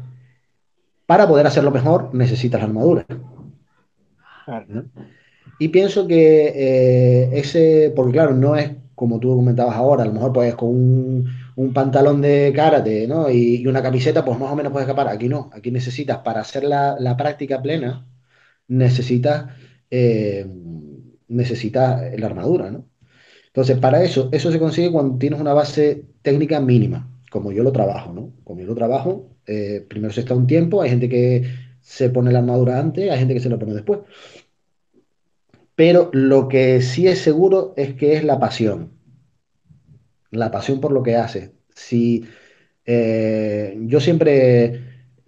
[1.07, 3.07] Para poder hacerlo mejor necesitas la armadura.
[4.44, 4.66] Claro.
[4.68, 4.84] ¿no?
[5.59, 10.14] Y pienso que eh, ese, porque claro, no es como tú comentabas ahora, a lo
[10.14, 13.30] mejor pues con un, un pantalón de karate, ¿no?
[13.30, 15.09] Y, y una camiseta, pues más o menos puedes escapar.
[15.09, 18.07] Aquí no, aquí necesitas, para hacer la, la práctica plena,
[18.68, 19.46] necesitas,
[19.90, 20.46] eh,
[21.29, 22.87] necesitas la armadura, ¿no?
[23.49, 27.72] Entonces, para eso, eso se consigue cuando tienes una base técnica mínima, como yo lo
[27.72, 28.33] trabajo, ¿no?
[28.45, 31.45] Como yo lo trabajo, eh, primero se está un tiempo, hay gente que
[31.81, 34.01] se pone la armadura antes, hay gente que se la pone después.
[35.74, 38.93] Pero lo que sí es seguro es que es la pasión,
[40.31, 41.51] la pasión por lo que haces.
[41.74, 42.24] Si
[42.85, 44.83] eh, yo siempre,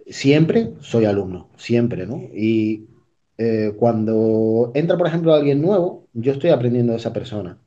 [0.07, 2.29] siempre soy alumno, siempre, ¿no?
[2.33, 2.87] Y
[3.41, 7.57] eh, cuando entra, por ejemplo, alguien nuevo, yo estoy aprendiendo de esa persona.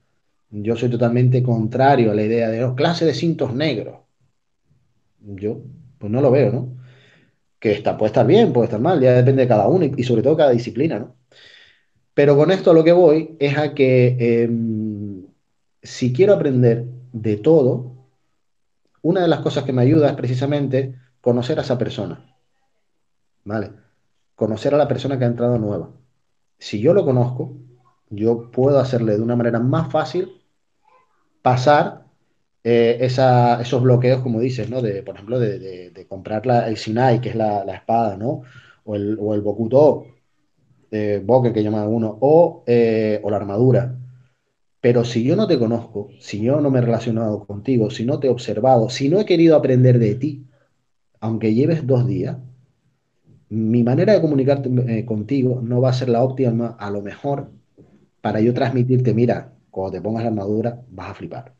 [0.51, 3.97] Yo soy totalmente contrario a la idea de oh, clase de cintos negros.
[5.21, 5.63] Yo,
[5.99, 6.77] pues no lo veo, ¿no?
[7.59, 10.23] Que está, puede estar bien, puede estar mal, ya depende de cada uno y, sobre
[10.23, 11.17] todo cada disciplina, ¿no?
[12.13, 14.51] Pero con esto lo que voy es a que eh,
[15.83, 17.95] si quiero aprender de todo,
[19.01, 22.37] una de las cosas que me ayuda es precisamente conocer a esa persona,
[23.45, 23.82] ¿vale?
[24.37, 25.91] Conocer a la persona que ha entrado nueva.
[26.59, 27.57] Si yo lo conozco,
[28.11, 30.43] yo puedo hacerle de una manera más fácil
[31.43, 32.05] pasar
[32.65, 34.83] eh, esa- esos bloqueos, como dices, ¿no?
[34.83, 38.43] De, por ejemplo, de, de- comprar la- el Sinai, que es la, la espada, ¿no?
[38.85, 40.07] O el, o el Bokuto,
[40.93, 41.25] eh,
[41.55, 43.97] que llaman uno, o, eh, o la armadura.
[44.81, 48.21] Pero si yo no te conozco, si yo no me he relacionado contigo, si no
[48.21, 50.47] te he observado, si no he querido aprender de ti,
[51.21, 52.39] aunque lleves dos días,
[53.53, 57.51] mi manera de comunicarte eh, contigo no va a ser la óptima, a lo mejor,
[58.23, 61.53] para yo transmitirte, mira, cuando te pongas la armadura, vas a flipar.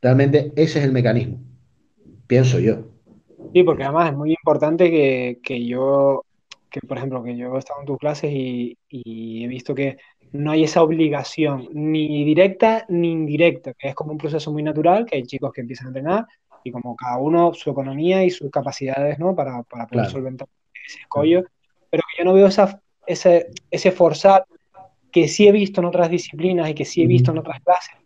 [0.00, 1.40] Realmente ese es el mecanismo,
[2.28, 2.92] pienso yo.
[3.52, 6.24] Sí, porque además es muy importante que, que yo,
[6.70, 9.96] que por ejemplo, que yo he estado en tus clases y, y he visto que
[10.30, 15.04] no hay esa obligación ni directa ni indirecta, que es como un proceso muy natural,
[15.04, 16.26] que hay chicos que empiezan a entrenar
[16.66, 19.34] y como cada uno su economía y sus capacidades, ¿no?
[19.36, 20.48] Para, para poder Claro, solventar
[20.86, 21.42] ese escollo,
[21.90, 24.44] pero yo no veo esa, ese, ese forzar
[25.12, 27.96] que sí he visto en otras disciplinas y que sí he visto en otras clases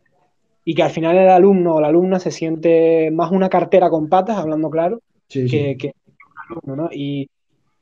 [0.64, 4.08] y que al final el alumno o la alumna se siente más una cartera con
[4.08, 5.78] patas, hablando claro, Sí, que, sí.
[5.78, 6.90] que un alumno, ¿no?
[6.92, 7.28] Y,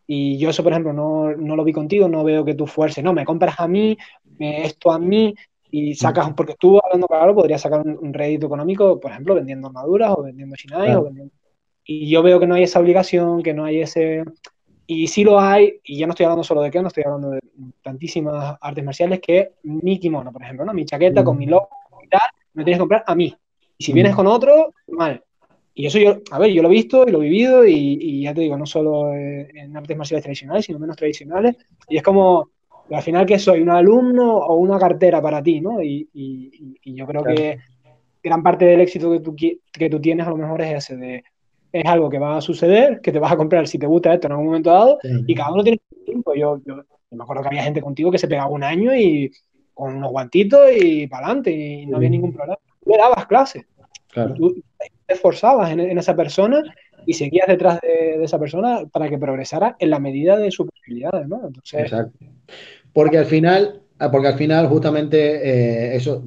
[0.07, 3.05] y yo eso, por ejemplo, no, no lo vi contigo, no veo que tú fuerces,
[3.05, 3.97] no, me compras a mí,
[4.39, 5.35] me- esto a mí,
[5.71, 9.69] y sacas, porque tú hablando claro, podrías sacar un, un rédito económico, por ejemplo, vendiendo
[9.69, 11.33] armaduras o vendiendo shinai o Claro, vendiendo...
[11.85, 14.25] Y yo veo que no hay esa obligación, que no hay ese...
[14.87, 17.31] Y sí lo hay, y ya no estoy hablando solo de qué, no estoy hablando
[17.31, 17.41] de
[17.83, 20.73] tantísimas artes marciales, que mi kimono, por ejemplo, ¿no?
[20.73, 21.51] Mi chaqueta con mi Ujú.
[21.53, 21.69] logo
[22.03, 23.35] y tal, me tienes que comprar a mí.
[23.77, 24.16] Y si vienes Ujú.
[24.16, 25.23] con otro, mal.
[25.75, 28.23] Y eso yo, a ver, yo lo he visto y lo he vivido y, y
[28.23, 31.57] ya te digo, no solo eh, en artes marciales tradicionales, sino menos tradicionales.
[31.89, 32.51] Y es como,
[32.91, 35.82] al final que soy un alumno o una cartera para ti, ¿no?
[35.82, 37.59] Y, y- y yo creo Claro, que
[38.22, 41.24] gran parte del éxito que tú, que tú tienes a lo mejor es ese, de,
[41.72, 44.26] es algo que va a suceder, que te vas a comprar si te gusta esto
[44.26, 45.34] en algún momento dado, y sí.
[45.34, 46.34] cada uno tiene su tiempo.
[46.34, 49.30] Yo, yo, yo me acuerdo que había gente contigo que se pegaba un año y
[49.74, 52.14] con unos guantitos y para adelante, y no había Ujú.
[52.16, 52.59] ningún problema.
[52.82, 54.55] Tú le dabas clases y Claro, tú
[55.07, 56.62] te esforzabas en, en esa persona
[57.07, 60.66] y seguías detrás de, de esa persona para que progresara en la medida de sus
[60.68, 61.47] posibilidades, ¿no?
[61.47, 62.18] Entonces, exacto.
[62.99, 63.61] Porque al final,
[64.01, 65.19] ah, porque al final justamente
[65.51, 66.23] eh, eso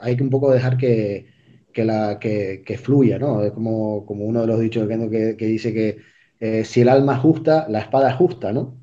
[0.00, 1.26] hay que un poco dejar que,
[1.72, 3.42] que, la, que, que fluya, ¿no?
[3.44, 5.98] Es como, como uno de los dichos que, que, dice que
[6.40, 8.76] eh, si el alma es justa, la espada es justa, ¿no?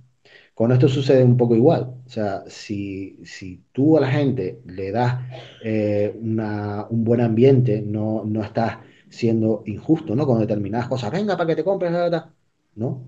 [0.54, 1.82] Con esto sucede un poco igual.
[2.06, 5.20] O sea, si, si tú a la gente le das
[5.64, 8.78] eh, una- un buen ambiente, no, no estás
[9.10, 10.26] siendo injusto, ¿no?
[10.28, 12.34] Con determinadas cosas, venga para que te compres, ta, ta, ta",
[12.76, 13.04] ¿no?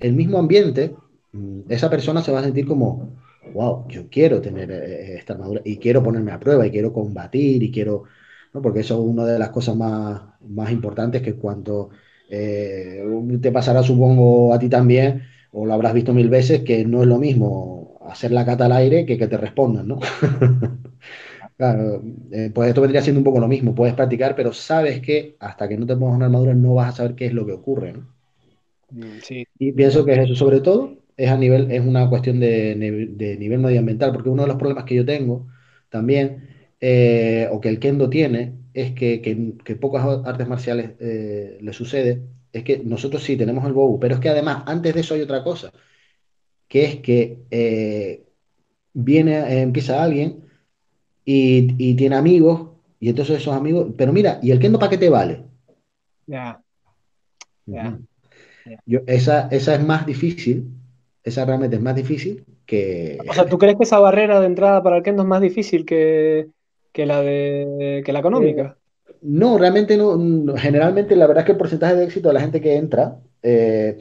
[0.00, 0.96] El mismo ambiente,
[1.32, 3.19] mm, esa persona se va a sentir como,
[3.52, 7.62] wow, yo quiero tener eh, esta armadura y quiero ponerme a prueba y quiero combatir
[7.62, 8.04] y quiero,
[8.52, 8.62] ¿no?
[8.62, 11.90] Porque eso es una de las cosas más, más importantes que cuando
[12.28, 13.02] eh,
[13.40, 15.22] te pasará, supongo, a ti también
[15.52, 18.72] o lo habrás visto mil veces, que no es lo mismo hacer la cata al
[18.72, 20.00] aire que que te respondan, ¿no?
[21.56, 25.36] Claro, eh, pues esto vendría siendo un poco lo mismo, puedes practicar, pero sabes que
[25.40, 27.52] hasta que no te pongas una armadura no vas a saber qué es lo que
[27.52, 28.06] ocurre, ¿no?
[28.90, 29.44] Mm, sí.
[29.58, 32.74] Y pienso que es eso, sobre todo, es a nivel, es una cuestión de,
[33.12, 35.48] de nivel medioambiental, porque uno de los problemas que yo tengo
[35.90, 36.48] también,
[36.80, 41.72] eh, o que el kendo tiene, es que, que, que pocas artes marciales eh, le
[41.72, 45.14] sucede, es que nosotros sí tenemos el bow, pero es que además, antes de eso
[45.14, 45.72] hay otra cosa,
[46.68, 48.24] que es que eh,
[48.94, 50.44] viene, empieza alguien
[51.24, 54.98] y, y tiene amigos, y entonces esos amigos, pero mira, ¿y el kendo para qué
[54.98, 55.44] te vale?
[57.66, 58.00] Ya.
[58.86, 60.79] Yo, esa, esa es más difícil,
[61.24, 62.44] esa realmente es más difícil
[63.26, 63.48] O sea, que...
[63.48, 66.48] ¿tú crees que esa barrera de entrada para el kendo es más difícil que,
[66.92, 68.78] que la de que la eh, económica?
[69.22, 70.18] no, realmente no,
[70.56, 73.98] generalmente la verdad es que el porcentaje de éxito de la gente que entra eh,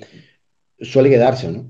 [0.81, 1.67] suele quedarse, ¿no?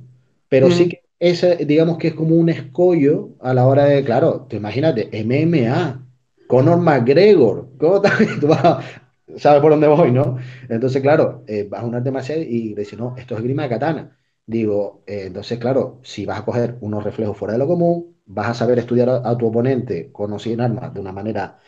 [0.49, 4.03] Pero sí Mm, que ese, digamos que es como un escollo a la hora de,
[4.05, 6.05] claro, te imagínate, MMA,
[6.47, 8.01] Conor McGregor, ¿cómo
[8.41, 8.85] tú vas-
[9.37, 10.37] sabes por dónde voy, ¿no?
[10.69, 13.69] Entonces, claro, eh, vas a un arte marcial y dices, no, esto es grima de
[13.69, 14.18] katana.
[14.49, 18.47] Digo, eh, entonces, claro, si vas a coger unos reflejos fuera de lo común, vas
[18.49, 21.59] a saber estudiar a, tu oponente con o sin armas de una manera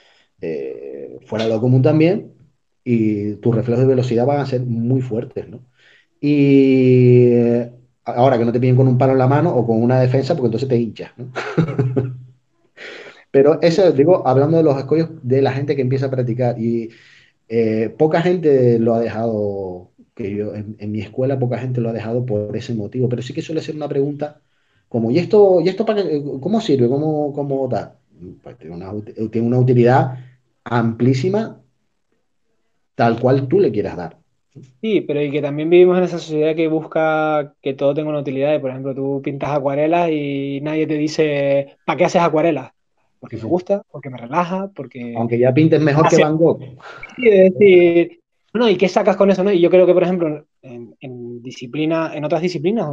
[0.42, 2.34] eh, fuera de lo común también,
[2.84, 5.60] y tus reflejos de velocidad van a ser muy fuertes, ¿no?
[6.20, 7.72] Y eh,
[8.04, 10.34] ahora que no te piden con un palo en la mano o con una defensa,
[10.34, 11.32] porque entonces te hinchas, ¿no?
[13.32, 16.90] Pero eso, digo, hablando de los escollos de la gente que empieza a practicar, y
[17.98, 19.91] poca gente lo ha dejado,
[20.22, 23.22] que yo, en, en mi escuela poca gente lo ha dejado por ese motivo, pero
[23.22, 24.42] sí que suele ser una pregunta
[24.90, 26.88] como, ¿y esto, y esto para qué- cómo sirve?
[26.90, 27.98] ¿Cómo, cómo da?
[28.44, 30.18] Pues tiene una, ut- tiene una utilidad
[30.66, 31.62] amplísima,
[32.96, 34.18] tal cual tú le quieras dar.
[34.82, 38.20] Sí, pero y que también vivimos en esa sociedad que busca que todo tenga una
[38.20, 38.56] utilidad.
[38.56, 42.72] Y, por ejemplo, tú pintas acuarelas y nadie te dice, ¿para qué haces acuarelas?
[43.20, 46.60] Porque me gusta, porque me relaja, porque Aunque ya pintes mejor que Van Gogh.
[47.16, 48.21] Sí, es decir,
[48.54, 49.52] bueno, ¿y qué sacas con eso, no?
[49.52, 52.86] Y yo creo que, por ejemplo, en, disciplina, en otras disciplinas,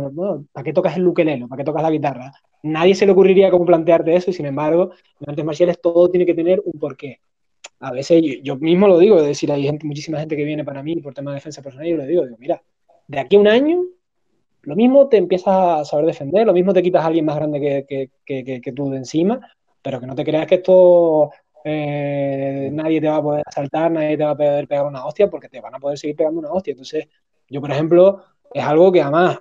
[0.52, 1.46] ¿para qué tocas el ukelele?
[1.48, 2.32] ¿Para qué tocas la guitarra?
[2.62, 6.24] Nadie se le ocurriría cómo plantearte eso y sin embargo, en artes marciales todo tiene
[6.24, 7.20] que tener un porqué.
[7.80, 10.82] A veces yo, mismo lo digo, es decir, hay gente, muchísima gente que viene para
[10.82, 12.62] mí por tema de defensa personal y yo le digo, digo, mira,
[13.06, 13.84] de aquí a un año
[14.62, 17.61] lo mismo te empiezas a saber defender, lo mismo te quitas a alguien más grande
[17.61, 19.40] que, que, que, que tú de encima,
[19.82, 21.30] pero que no te creas que esto
[21.68, 25.28] eh, nadie te va a poder asaltar, nadie te va a poder pegar una hostia,
[25.28, 26.72] porque te van a poder seguir pegando una hostia.
[26.72, 27.08] Entonces,
[27.48, 29.38] yo, por ejemplo, es algo que además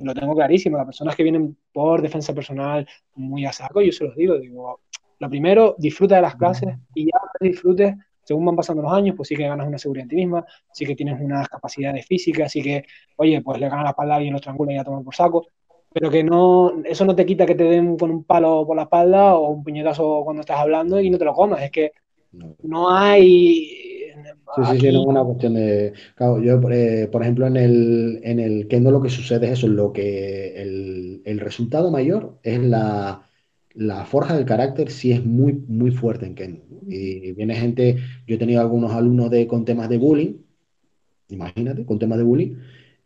[0.00, 4.04] lo tengo clarísimo, las personas que vienen por defensa personal muy a saco, yo se
[4.04, 4.80] los digo, digo,
[5.18, 9.28] lo primero, disfruta de las clases y ya disfrutes, según van pasando los años, pues
[9.28, 12.62] sí que ganas una seguridad en ti misma, sí que tienes unas capacidades físicas, sí
[12.62, 12.84] que
[13.16, 15.46] oye, pues le ganan la espalda a alguien, los y ya toman por saco,
[15.92, 18.82] pero que no, eso no te quita que te den con un palo por la
[18.84, 21.92] espalda o un puñetazo cuando estás hablando y no te lo comas, es que
[22.32, 22.56] No.
[22.62, 24.12] no hay
[24.56, 25.92] Sí, sí, sí, no es una cuestión de...
[26.16, 29.68] Claro, yo, eh, por ejemplo, en el, en el Kendo lo que sucede es eso,
[29.68, 33.28] lo que el, el resultado mayor es la,
[33.74, 36.62] la forja del carácter, sí es muy, muy fuerte en Kendo.
[36.88, 40.34] Y viene gente, yo he tenido algunos alumnos de, con temas de bullying,
[41.28, 42.56] imagínate, con temas de bullying,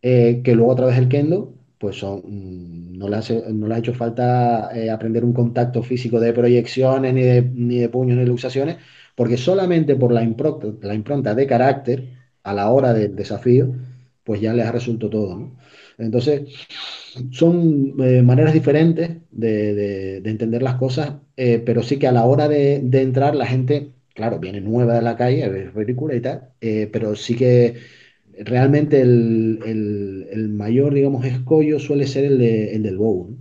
[0.01, 3.17] eh, que luego a través del Kendo, pues son, mm, no le
[3.53, 7.79] no le ha hecho falta eh, aprender un contacto físico de proyecciones, ni de, ni
[7.79, 8.77] de puños, ni de luxaciones,
[9.15, 12.09] porque solamente por la impronta, la impronta de carácter
[12.43, 13.73] a la hora del desafío,
[14.23, 15.51] pues ya les ha resuelto todo.
[15.97, 16.43] Entonces,
[17.31, 22.11] son eh, maneras diferentes de, de- de entender las cosas, eh, pero sí que a
[22.11, 26.21] la hora de, entrar la gente, claro, viene nueva de la calle, es ridícula y
[26.21, 26.49] tal,
[26.91, 27.75] pero sí que
[28.39, 33.37] realmente el, el- el mayor, digamos, escollo suele ser el, de- el del bow,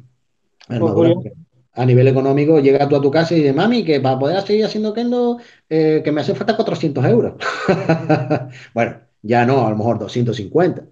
[1.76, 4.64] A nivel económico, llega tú a tu casa y dices, mami, que para poder seguir
[4.64, 5.38] haciendo kendo,
[5.68, 7.34] eh, que me hacen falta 400 euros.
[8.74, 10.86] Bueno, ya no, a lo mejor 250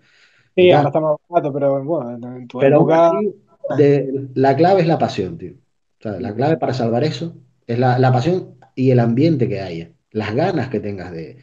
[0.58, 0.88] y sí, ahora tal.
[0.88, 3.10] está más barato, pero bueno, en tu Pero época,
[3.68, 5.54] de, la clave es la pasión, tío.
[6.00, 9.60] O sea, la clave para salvar eso es la, la pasión y el ambiente que
[9.60, 11.38] haya, las ganas que tengas de,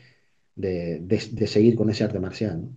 [0.60, 2.70] de, de- de seguir con ese arte marcial, ¿no?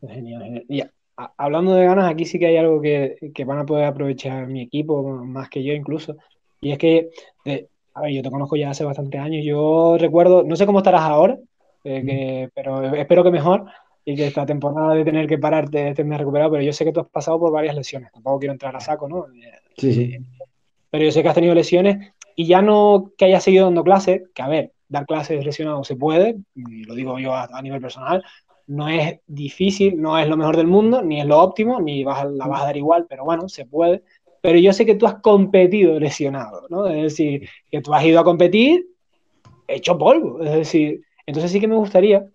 [0.00, 0.64] genial, genial.
[0.68, 0.90] Y a-
[1.36, 4.62] hablando de ganas, aquí sí que hay algo que, que van a poder aprovechar mi
[4.62, 6.16] equipo, más que yo incluso,
[6.60, 7.10] y es que,
[7.44, 10.78] eh, a ver, yo te conozco ya hace bastantes años, yo recuerdo, no sé cómo
[10.78, 11.38] estarás ahora,
[11.84, 13.66] eh, que- pero espero que mejor,
[14.04, 16.92] y que esta temporada de tener que pararte estés más recuperado, pero yo sé que
[16.92, 19.26] tú has pasado por varias lesiones, tampoco quiero entrar a saco, ¿no?
[19.76, 20.16] Sí, sí.
[20.90, 24.22] pero yo sé que has tenido lesiones y ya no que hayas seguido dando clases,
[24.34, 28.22] que a ver, dar clases lesionado se puede, lo digo yo a, a nivel personal,
[28.68, 32.26] no es difícil, no es lo mejor del mundo, ni es lo óptimo, ni vas
[32.30, 34.02] la vas a dar igual, pero bueno, se puede.
[34.42, 36.86] Pero yo sé que tú has competido lesionado, ¿no?
[36.86, 38.86] Es decir, que tú has ido a competir
[39.66, 40.42] hecho polvo.
[40.42, 42.26] Es decir, entonces sí que me gustaría,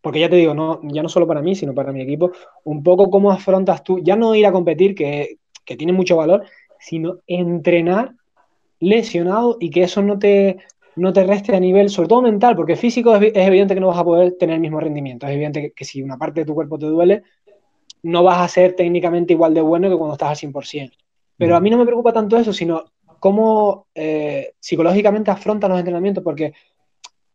[0.00, 2.30] porque ya te digo, no, ya no solo para mí, sino para mi equipo,
[2.64, 6.44] un poco cómo afrontas tú, ya no ir a competir, que, que tiene mucho valor,
[6.78, 8.14] sino entrenar
[8.80, 10.58] lesionado y que eso no te,
[10.98, 13.98] no te reste a nivel, sobre todo mental, porque físico es, evidente que no vas
[13.98, 15.26] a poder tener el mismo rendimiento.
[15.26, 17.22] Es evidente que, si una parte de tu cuerpo te duele,
[18.02, 20.92] no vas a ser técnicamente igual de bueno que cuando estás al 100%.
[21.36, 22.84] Pero a mí no me preocupa tanto eso, sino
[23.20, 26.52] cómo eh, psicológicamente afrontan los entrenamientos, porque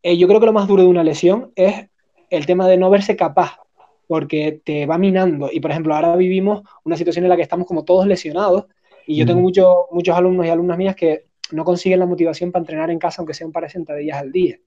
[0.02, 1.88] eh, yo creo que lo más duro de una lesión es
[2.30, 3.58] el tema de no verse capaz,
[4.06, 5.48] porque te va minando.
[5.50, 8.66] Y por ejemplo, ahora vivimos una situación en la que estamos como todos lesionados,
[9.06, 12.62] y yo tengo muchos muchos alumnos y alumnas mías que no consiguen la motivación para
[12.62, 14.58] entrenar en casa, aunque sea un par de sentadillas al día.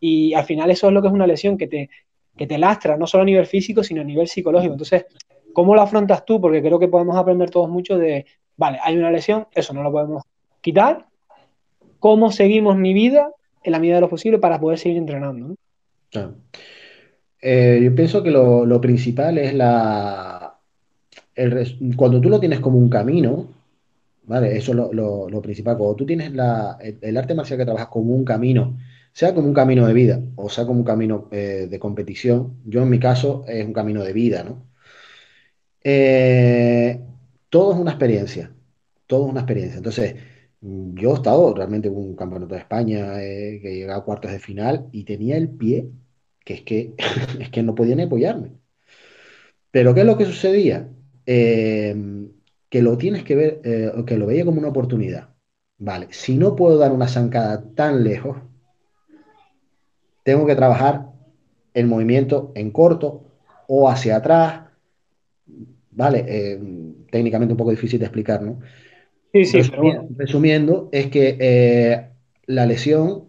[0.00, 1.90] Y al final eso es lo que es una lesión que te,
[2.36, 4.72] que te lastra, no solo a nivel físico, sino a nivel psicológico.
[4.72, 5.06] Entonces,
[5.52, 6.40] ¿cómo lo afrontas tú?
[6.40, 8.24] Porque creo que podemos aprender todos mucho de,
[8.56, 10.22] vale, hay una lesión, eso no lo podemos
[10.60, 11.06] quitar.
[11.98, 13.30] ¿Cómo seguimos mi vida
[13.62, 15.54] en la medida de lo posible para poder seguir entrenando?
[17.42, 20.58] Eh, yo pienso que lo, principal es la...
[21.96, 23.48] cuando tú lo tienes como un camino,
[24.30, 24.56] ¿vale?
[24.56, 25.76] Eso es lo, principal.
[25.76, 28.78] Cuando tú tienes el, arte marcial que trabajas como un camino,
[29.12, 32.82] sea como un camino de vida o sea como un camino eh, de competición, yo
[32.82, 34.68] en mi caso es un camino de vida, ¿no?
[35.82, 37.00] Eh,
[37.48, 38.54] todo es una experiencia,
[39.06, 39.78] todo es una experiencia.
[39.78, 40.14] Entonces,
[40.60, 44.38] yo he estado realmente en un campeonato de España eh, que llegaba a cuartos de
[44.38, 45.90] final y tenía el pie
[46.44, 46.94] que es que,
[47.40, 48.52] es que no podía ni apoyarme.
[49.70, 50.88] Pero ¿qué es lo que sucedía?
[52.70, 55.30] Que lo tienes que ver, eh, que lo veía como una oportunidad.
[55.78, 58.38] Vale, si no puedo dar una zancada tan lejos,
[60.22, 61.06] tengo que trabajar
[61.74, 63.24] el movimiento en corto
[63.66, 64.62] o hacia atrás.
[65.90, 66.60] Vale, eh,
[67.10, 68.60] técnicamente un poco difícil de explicar, ¿no?
[69.32, 72.10] Sí, sí, resumiendo, resumiendo es que eh,
[72.46, 73.24] la lesión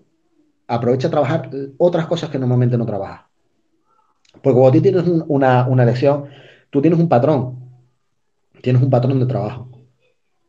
[0.67, 3.29] aprovecha a trabajar otras cosas que normalmente no trabaja.
[4.43, 6.25] Porque cuando tú tienes una, una lesión,
[6.69, 7.70] tú tienes un patrón
[8.61, 9.69] tienes un patrón de trabajo.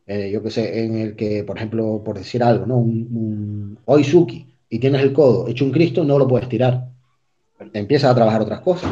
[0.06, 2.78] Eh, yo que sé, en el que, por ejemplo, por decir algo, ¿no?
[2.78, 6.89] Un, Oizuki y tienes el codo hecho un Cristo, no lo puedes tirar.
[7.72, 8.90] Empiezas a trabajar otras cosas,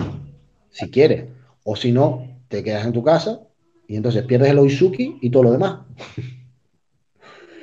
[0.71, 1.25] si quieres.
[1.65, 3.41] O si no, te quedas en tu casa
[3.89, 5.81] y entonces pierdes el Oizuki y todo lo demás.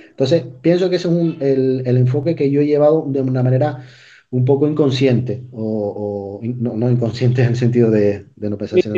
[0.10, 3.84] Entonces, pienso que ese es el, enfoque que yo he llevado de una manera
[4.32, 8.96] un poco inconsciente, o, no, inconsciente en el sentido de, no pensar, sino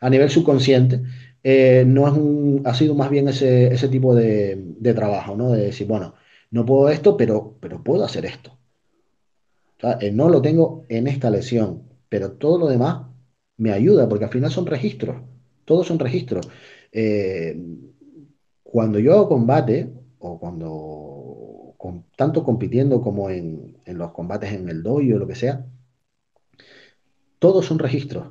[0.00, 1.00] a nivel subconsciente,
[1.44, 5.50] eh, no es un, ha sido más bien ese, tipo de, trabajo, ¿no?
[5.52, 6.14] De decir, bueno,
[6.50, 8.58] no puedo esto, pero, pero puedo hacer esto.
[10.00, 13.06] Eh, no lo tengo en esta lesión, pero todo lo demás
[13.56, 15.22] me ayuda, porque al final son registros,
[15.64, 16.48] todos son registros.
[16.92, 17.60] Eh,
[18.62, 21.74] cuando yo hago combate, o cuando,
[22.16, 25.66] tanto compitiendo como en, en los combates en el dojo o lo que sea,
[27.38, 28.28] todos son registros.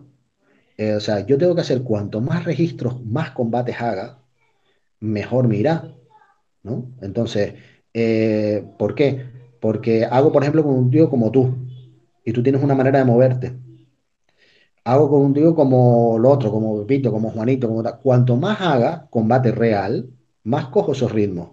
[0.81, 4.17] Eh, o sea, yo tengo que hacer cuanto más registros, más combates haga,
[4.99, 5.93] mejor me irá,
[6.63, 6.91] ¿no?
[7.01, 7.53] Entonces,
[7.93, 9.25] eh, ¿por qué?
[9.61, 11.55] Porque hago, por ejemplo, con un tío como tú,
[12.25, 13.53] y tú tienes una manera de moverte.
[14.83, 19.07] Hago con un tío como el otro, como Pepito, como Juanito, como Cuanto más haga
[19.09, 20.09] combate real,
[20.43, 21.51] más cojo esos ritmos,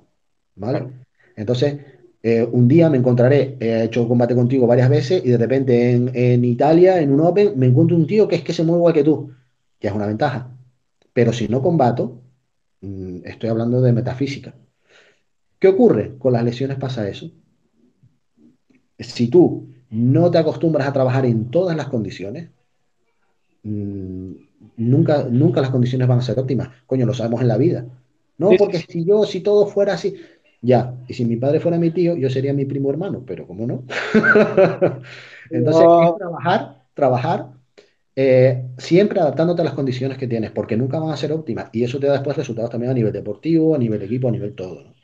[0.55, 0.89] ¿vale?
[1.37, 1.81] Entonces,
[2.23, 6.45] eh, un día me encontraré, he hecho combate contigo varias veces y de repente en,
[6.45, 9.05] Italia, en un Open, me encuentro un tío que es que se mueve igual que
[9.05, 9.31] tú,
[9.79, 10.51] que es una ventaja.
[11.13, 12.21] Pero si no combato,
[12.81, 14.55] mm, estoy hablando de metafísica.
[15.59, 16.17] ¿Qué ocurre?
[16.19, 17.31] Con las lesiones pasa eso.
[18.99, 22.51] Si tú no te acostumbras a trabajar en todas las condiciones,
[23.63, 24.33] mm,
[24.77, 26.71] nunca, nunca las condiciones van a ser óptimas.
[26.87, 27.87] Coño, lo sabemos en la vida.
[28.39, 30.15] No, porque si yo, si todo fuera así,
[30.61, 33.67] ya, y si mi padre fuera mi tío, yo sería mi primo hermano, pero ¿cómo
[33.67, 33.85] no?
[35.51, 35.87] Entonces,
[36.19, 37.47] trabajar, trabajar,
[38.17, 41.71] eh, siempre adaptándote a las condiciones que tienes, porque nunca van a ser óptimas.
[41.73, 44.55] Y eso te da después resultados también a nivel deportivo, a nivel equipo, a nivel
[44.55, 44.95] todo.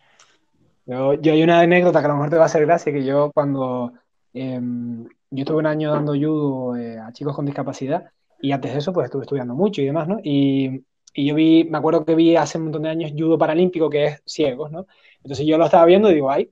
[0.87, 3.05] Yo, yo, hay una anécdota que a lo mejor te va a hacer gracia, que
[3.05, 3.93] yo cuando
[4.35, 8.11] em, yo estuve un año dando judo eh, a chicos con discapacidad,
[8.41, 10.19] y antes de eso pues estuve estudiando mucho y demás, ¿no?
[10.23, 13.89] Y, y yo vi, me acuerdo que vi hace un montón de años judo paralímpico,
[13.89, 14.87] que es ciegos, ¿no?
[15.23, 16.51] Entonces yo lo estaba viendo y digo, ay,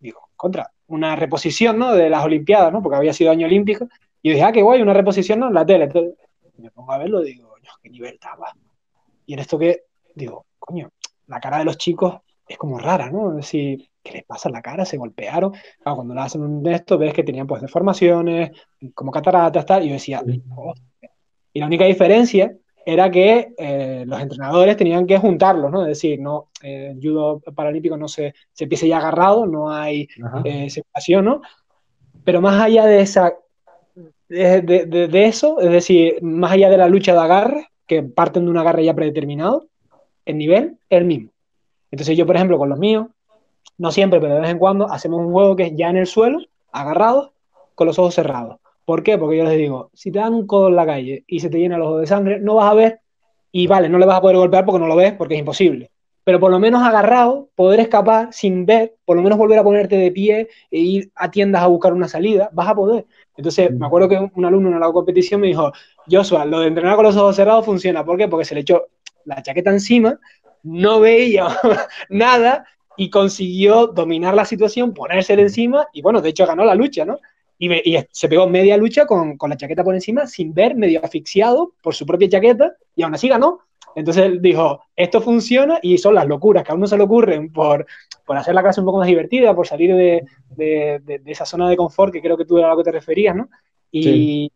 [0.00, 1.92] digo, contra, una reposición, ¿no?
[1.92, 2.80] De las Olimpiadas, ¿no?
[2.80, 3.88] Porque había sido año olímpico.
[4.22, 5.48] Y yo dije, ah, qué guay, una reposición, ¿no?
[5.48, 5.84] En la tele.
[5.84, 6.14] Entonces,
[6.58, 8.54] me pongo a verlo y digo, coño, qué nivel estaba.
[9.26, 9.82] Y en esto que,
[10.14, 10.90] digo, coño,
[11.26, 12.14] la cara de los chicos
[12.46, 13.30] es como rara, ¿no?
[13.30, 14.84] Es decir, ¿qué les pasa en la cara?
[14.84, 15.52] Se golpearon.
[15.82, 18.52] cuando lo hacen un esto, ves que tenían pues deformaciones,
[18.94, 20.22] como cataratas, tal, y yo decía,
[21.52, 22.54] y la única diferencia
[22.86, 25.82] era que eh, los entrenadores tenían que juntarlos, ¿no?
[25.82, 30.08] Es decir, no, eh, el judo paralímpico no se, se empieza ya agarrado, no hay
[30.44, 31.42] eh, separación, ¿no?
[32.24, 33.34] Pero más allá de esa,
[34.28, 38.44] de, de, de, eso, es decir, más allá de la lucha de agarre, que parten
[38.44, 39.66] de un agarre ya predeterminado,
[40.24, 41.30] el nivel es el mismo.
[41.90, 43.06] Entonces yo, por ejemplo, con los míos,
[43.78, 46.06] no siempre, pero de vez en cuando, hacemos un juego que es ya en el
[46.06, 46.38] suelo,
[46.72, 47.32] agarrado,
[47.74, 48.58] con los ojos cerrados.
[48.84, 49.16] ¿Por qué?
[49.18, 51.58] Porque yo les digo, si te dan un codo en la calle y se te
[51.58, 53.00] llena el ojo de sangre, no vas a ver,
[53.50, 55.90] y vale, no le vas a poder golpear porque no lo ves, porque es imposible.
[56.24, 59.96] Pero por lo menos agarrado, poder escapar sin ver, por lo menos volver a ponerte
[59.96, 63.06] de pie e ir a tiendas a buscar una salida, vas a poder.
[63.36, 65.70] Entonces, me acuerdo que un alumno en la competición me dijo,
[66.10, 68.04] Joshua, lo de entrenar con los ojos cerrados funciona.
[68.04, 68.26] ¿Por qué?
[68.26, 68.86] Porque se le echó
[69.24, 70.18] la chaqueta encima,
[70.62, 71.46] no veía
[72.08, 72.66] nada
[72.96, 77.18] y consiguió dominar la situación, ponérsela encima y bueno, de hecho ganó la lucha, ¿no?
[77.64, 81.72] Y, se pegó media lucha con, con, la chaqueta por encima sin ver, medio asfixiado
[81.82, 83.60] por su propia chaqueta y aún así ganó.
[83.94, 87.52] Entonces él dijo, esto funciona y son las locuras que a uno se le ocurren
[87.52, 87.86] por,
[88.26, 91.68] por hacer la clase un poco más divertida, por salir de, de, de, esa zona
[91.68, 93.48] de confort que creo que tú era a lo que te referías, ¿no?
[93.92, 94.50] Y,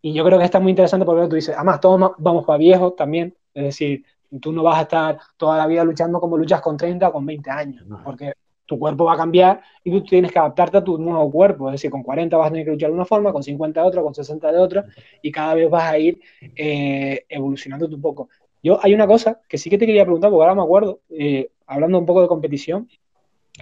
[0.00, 2.96] y yo creo que está muy interesante porque tú dices, además todos vamos para viejos
[2.96, 4.04] también, es decir,
[4.40, 7.26] tú no vas a estar toda la vida luchando como luchas con 30 o con
[7.26, 8.32] 20 años, porque
[8.68, 11.68] tu cuerpo va a cambiar y tú tienes que adaptarte a tu nuevo cuerpo.
[11.70, 13.86] Es decir, con 40 vas a tener que luchar de una forma, con 50 de
[13.86, 14.84] otra, con 60 de otra,
[15.22, 16.20] y cada vez vas a ir
[16.54, 18.28] eh, evolucionando un poco.
[18.62, 21.48] Yo hay una cosa que sí que te quería preguntar, porque ahora me acuerdo, eh,
[21.66, 22.88] hablando un poco de competición,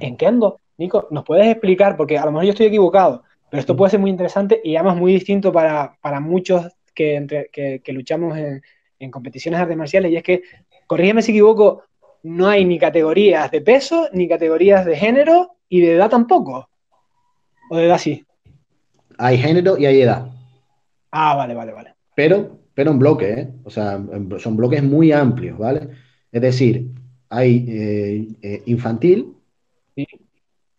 [0.00, 1.96] en Kendo, Nico, ¿nos puedes explicar?
[1.96, 4.96] Porque a lo mejor yo estoy equivocado, pero esto puede ser muy interesante y además
[4.96, 8.60] muy distinto para, para muchos que, entre, que, que luchamos en,
[8.98, 10.42] en competiciones artes marciales, y es que,
[10.88, 11.84] corrígeme si equivoco,
[12.26, 16.68] no hay ni categorías de peso, ni categorías de género, y de edad tampoco.
[17.70, 18.24] ¿O de edad sí?
[19.16, 20.28] Hay género y hay edad.
[21.12, 21.94] Ah, vale, vale, vale.
[22.16, 23.48] Pero, pero en bloque, ¿eh?
[23.64, 24.04] O sea,
[24.38, 25.88] son bloques muy amplios, ¿vale?
[26.32, 26.90] Es decir,
[27.28, 29.32] hay eh, eh, infantil,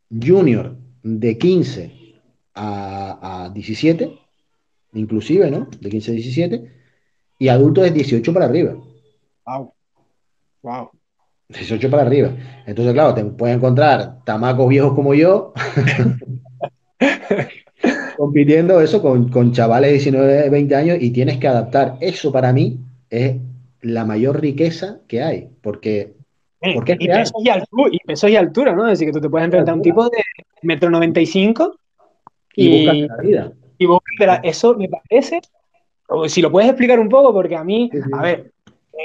[0.09, 1.91] junior de 15
[2.55, 4.19] a, a 17,
[4.93, 5.69] inclusive, ¿no?
[5.79, 6.71] De 15 a 17,
[7.39, 8.75] y adultos es 18 para arriba.
[9.45, 9.73] Wow.
[10.61, 10.96] Wow.
[11.49, 12.31] 18 para arriba.
[12.65, 15.53] Entonces, claro, te puedes encontrar tamacos viejos como yo
[18.17, 21.95] compitiendo eso con, con, chavales de 19, 20 años y tienes que adaptar.
[22.01, 22.79] Eso para mí
[23.09, 23.35] es
[23.81, 26.15] la mayor riqueza que hay, porque,
[26.73, 28.87] porque es y, peso y, altura, y, peso y, altura, ¿no?
[28.87, 30.17] Es decir, que tú te puedes enfrentar a un tipo de
[30.63, 31.77] metro 95
[32.55, 33.51] y, y la vida.
[33.77, 33.87] Y
[34.43, 35.39] eso me parece
[36.27, 38.51] si lo puedes explicar un poco, porque a mí, a ver,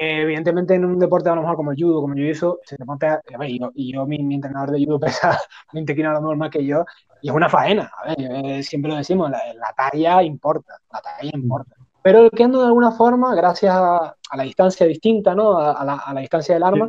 [0.01, 2.77] eh, evidentemente en un deporte a lo mejor como el judo, como el jiu se
[2.77, 5.39] te monta, a ver, y yo, y yo mi, entrenador de judo pesa
[5.73, 6.85] 20 kilos a lo mejor más que yo,
[7.21, 9.41] y es una faena, a ver, eh, siempre lo decimos, la,
[9.77, 11.75] talla importa, la talla importa.
[12.03, 15.59] Pero el kendo de alguna forma, gracias a, la distancia distinta, ¿no?
[15.59, 16.89] A, la, la, distancia del arma,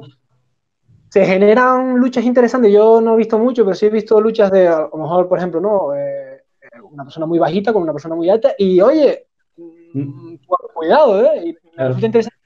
[1.10, 2.72] se generan luchas interesantes.
[2.72, 5.38] Yo no he visto mucho, pero sí he visto luchas de, a lo mejor, por
[5.38, 5.94] ejemplo, ¿no?
[5.94, 6.42] Eh,
[6.90, 9.28] una persona muy bajita con una persona muy alta, y oye,
[9.94, 10.38] Mm,
[10.74, 11.50] cuidado, ¿eh?
[11.50, 12.38] Y me resulta interesante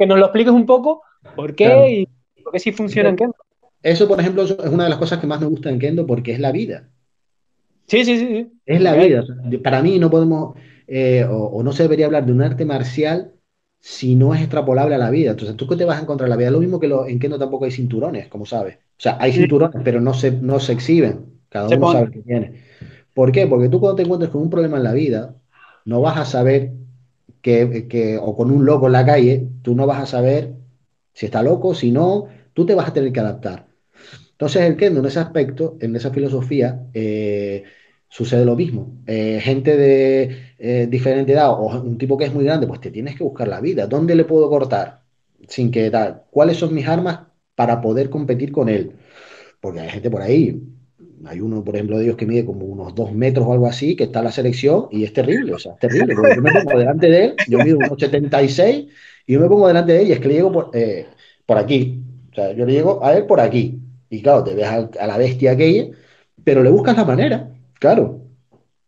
[0.00, 1.02] que nos lo expliques un poco
[1.36, 2.06] por qué
[2.36, 3.34] y por qué sí funciona en Kendo.
[3.82, 6.32] Eso, por ejemplo, es una de las cosas que más me gusta en Kendo porque
[6.32, 6.88] es la vida.
[7.86, 8.50] Sí, sí, sí.
[8.64, 9.22] Es la vida.
[9.62, 10.56] Para mí no podemos,
[10.86, 13.34] eh, o, no se debería hablar de un arte marcial
[13.78, 15.32] si no es extrapolable a la vida.
[15.32, 16.50] Entonces, ¿tú qué te vas a encontrar en la vida?
[16.50, 18.76] Lo mismo que lo, en Kendo tampoco hay cinturones, como sabes.
[18.76, 21.26] O sea, hay cinturones, pero no se, no se exhiben.
[21.50, 22.62] Cada uno sabe qué tiene.
[23.12, 23.46] ¿Por qué?
[23.46, 25.34] Porque tú cuando te encuentres con un problema en la vida,
[25.84, 26.72] no vas a saber
[27.42, 30.54] que, o con un loco en la calle, tú no vas a saber
[31.12, 33.66] si está loco, si no, tú te vas a tener que adaptar.
[34.32, 37.64] Entonces el kendo en ese aspecto, en esa filosofía, eh,
[38.08, 39.02] sucede lo mismo.
[39.06, 42.90] Eh, gente de eh, diferente edad o un tipo que es muy grande, pues te
[42.90, 43.86] tienes que buscar la vida.
[43.86, 45.02] ¿Dónde le puedo cortar?
[45.48, 46.24] Sin que tal.
[46.30, 47.20] ¿Cuáles son mis armas
[47.54, 48.96] para poder competir con él?
[49.60, 50.62] Porque hay gente por ahí,
[51.26, 53.96] hay uno, por ejemplo, de ellos que mide como unos dos metros o algo así,
[53.96, 56.14] que está la selección y es terrible, o sea, es terrible.
[56.14, 58.86] Yo me pongo delante de él, yo mido unos 76
[59.26, 61.06] y yo me pongo delante de él y es que le llego por, eh,
[61.46, 62.02] por aquí.
[62.30, 63.80] O sea, yo le llego a él por aquí.
[64.08, 65.88] Y claro, te ves a, la bestia aquella,
[66.42, 68.22] pero le buscas la manera, claro.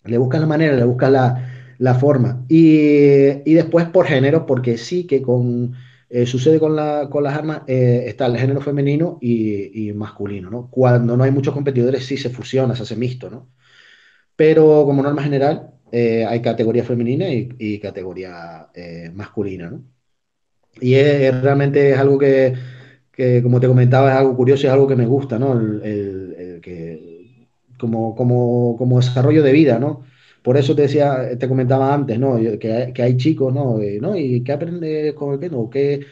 [0.05, 2.45] Le buscas la manera, le buscas la, la forma.
[2.49, 5.75] Y, y después por género, porque sí que con
[6.13, 10.51] eh, sucede con, la, con, las armas, eh, está el género femenino y, y, masculino,
[10.51, 10.71] ¿no?
[10.71, 13.51] Cuando no hay muchos competidores sí se fusiona, se hace mixto, ¿no?
[14.37, 18.69] Pero como norma general, eh, hay categoría femenina y, y categoría
[19.15, 19.85] masculina, ¿no?
[20.81, 22.55] Y es, realmente es algo que,
[23.13, 25.53] que, como te comentaba, es algo curioso es algo que me gusta, ¿no?
[25.59, 27.49] El, el- el que,
[27.79, 30.05] como, como, como desarrollo de vida, ¿no?
[30.43, 32.37] Por eso te decía, te comentaba antes, ¿no?
[32.37, 33.79] Que, que hay chicos, ¿no?
[34.01, 34.17] ¿no?
[34.17, 35.71] ¿Y qué aprendes con el piano?
[35.71, 36.05] ¿Qué?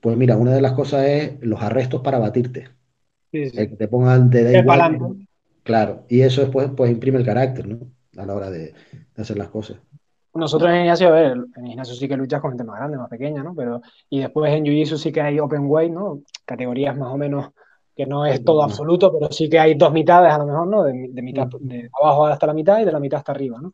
[0.00, 2.68] Pues mira, una de las cosas es los arrestos para batirte.
[3.30, 3.56] Sí, El sí.
[3.68, 5.26] que te pongan, te da igual.
[5.62, 7.92] Claro, y eso después pues imprime el carácter, ¿no?
[8.16, 8.74] A la hora de,
[9.14, 9.78] de hacer las cosas.
[10.34, 13.08] Nosotros en gimnasio, a ver, en gimnasio sí que luchas con gente más grande, más
[13.10, 13.54] pequeña, ¿no?
[13.54, 16.22] Pero, y después en Jiu-Jitsu sí que hay open weight, ¿no?
[16.46, 17.50] Categorías más o menos
[17.94, 20.82] que no es todo absoluto, pero sí que hay dos mitades a lo mejor, ¿no?
[20.84, 23.72] De, de mitad, de abajo hasta la mitad y de la mitad hasta arriba, ¿no?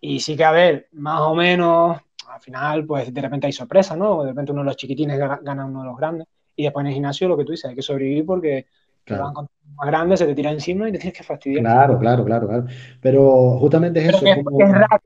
[0.00, 1.98] Y sí que, a ver, más o menos,
[2.28, 4.22] al final, pues de repente hay sorpresas, ¿no?
[4.22, 6.26] De repente uno de los chiquitines gana, uno de los grandes.
[6.54, 8.66] Y después en el gimnasio lo que tú dices, hay que sobrevivir porque
[9.06, 11.62] te van Claro, con más grandes, se te tira encima y te tienes que fastidiar.
[11.62, 12.66] claro, claro, claro, claro.
[13.00, 15.02] Pero justamente es Pero eso, que es es, como, que es raro,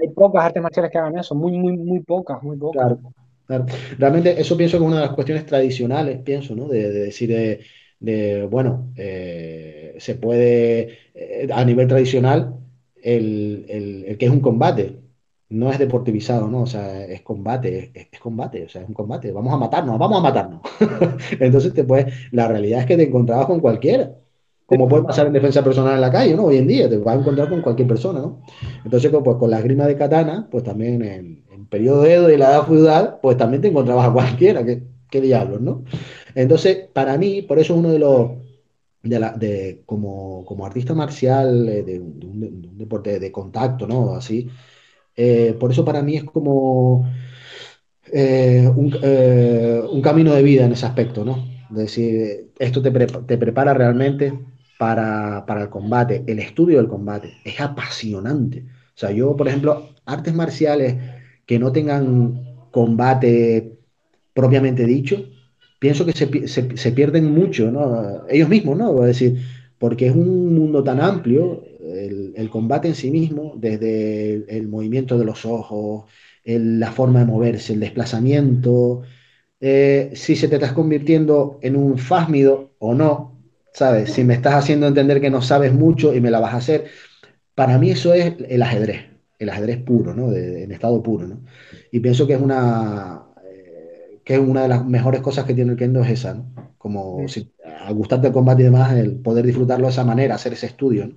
[0.00, 2.82] hay pocas artes marciales que hagan eso, muy, muy, muy pocas, muy pocas.
[2.82, 3.00] claro,
[3.98, 6.68] Realmente eso pienso que es una de las cuestiones tradicionales, pienso, ¿no?
[6.68, 7.60] De, de decir, de,
[7.98, 12.54] de, bueno, eh, se puede, eh, a nivel tradicional,
[13.02, 14.98] el, el- el que es un combate,
[15.48, 16.62] no es deportivizado, ¿no?
[16.62, 19.98] O sea, es combate, es, es combate, o sea, es un combate, vamos a matarnos,
[19.98, 20.60] vamos a matarnos.
[21.40, 24.14] Entonces, te puedes, la realidad es que te encontrabas con cualquiera,
[24.66, 26.44] como puede pasar en defensa personal en la calle, ¿no?
[26.44, 28.42] Hoy en día te vas a encontrar con cualquier persona, ¿no?
[28.84, 31.02] Entonces, pues con la esgrima de katana, pues también
[31.70, 34.82] periodo Edo y la edad feudal, pues también te encontrabas a cualquiera, qué,
[35.20, 35.84] diablos, ¿no?
[36.34, 38.30] Entonces, para mí, por eso es uno de los,
[39.02, 43.20] de la, de, como, como artista marcial, eh, de, un, de un- de un deporte
[43.20, 44.14] de contacto, ¿no?
[44.14, 44.48] Así,
[45.16, 47.06] eh, por eso para mí es como
[48.12, 48.94] eh, un,
[49.92, 51.44] un camino de vida en ese aspecto, ¿no?
[51.70, 54.38] Es decir, esto te, te prepara realmente
[54.78, 57.34] para, para el combate, el estudio del combate.
[57.44, 58.64] Es apasionante.
[58.94, 60.96] O sea, yo, por ejemplo, artes marciales
[61.50, 63.72] que no tengan combate
[64.34, 65.16] propiamente dicho,
[65.80, 66.46] pienso que se,
[66.76, 68.22] se- pierden mucho, ¿no?
[68.28, 68.94] Ellos mismos, ¿no?
[69.00, 69.40] Decir,
[69.76, 71.64] porque es un mundo tan amplio,
[72.36, 76.04] el, combate en sí mismo, desde el, movimiento de los ojos,
[76.44, 79.02] la forma de moverse, el desplazamiento,
[79.60, 83.40] eh, si se te estás convirtiendo en un fásmido o no,
[83.74, 84.12] ¿sabes?
[84.12, 86.86] Si me estás haciendo entender que no sabes mucho y me la vas a hacer,
[87.56, 89.09] para mí eso es el ajedrez,
[89.40, 90.30] el ajedrez puro, ¿no?
[90.30, 91.40] De- de- en estado puro, ¿no?
[91.92, 95.72] Y pienso que es una, eh, que es una de las mejores cosas que tiene
[95.72, 96.46] el kendo es esa, ¿no?
[96.78, 97.28] Como Sí.
[97.28, 100.66] si, al gustarte el combate y demás, el poder disfrutarlo de esa manera, hacer ese
[100.66, 101.14] estudio, ¿no?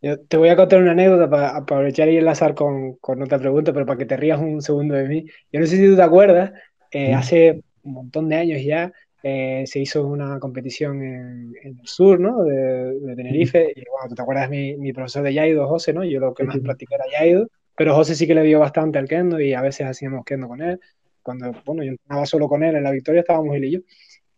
[0.00, 3.72] Yo te voy a contar una anécdota para aprovechar y enlazar con, con otra pregunta,
[3.72, 5.26] pero para que te rías un segundo de mí.
[5.52, 6.52] Yo no sé si tú te acuerdas,
[6.90, 7.14] eh, ¿Mm?
[7.14, 8.92] hace un montón de años ya
[9.22, 12.42] eh, se hizo una competición en, en el sur, ¿no?
[12.42, 13.72] De, de Tenerife.
[13.76, 16.04] Y bueno, tú te acuerdas mi, mi profesor de Yaido, José, ¿no?
[16.04, 19.08] Yo lo que más practiqué era Yaido, pero José sí que le dio bastante al
[19.08, 20.80] kendo y a veces hacíamos kendo con él.
[21.22, 23.80] Cuando, bueno, yo entrenaba solo con él en la Victoria, estábamos él y yo.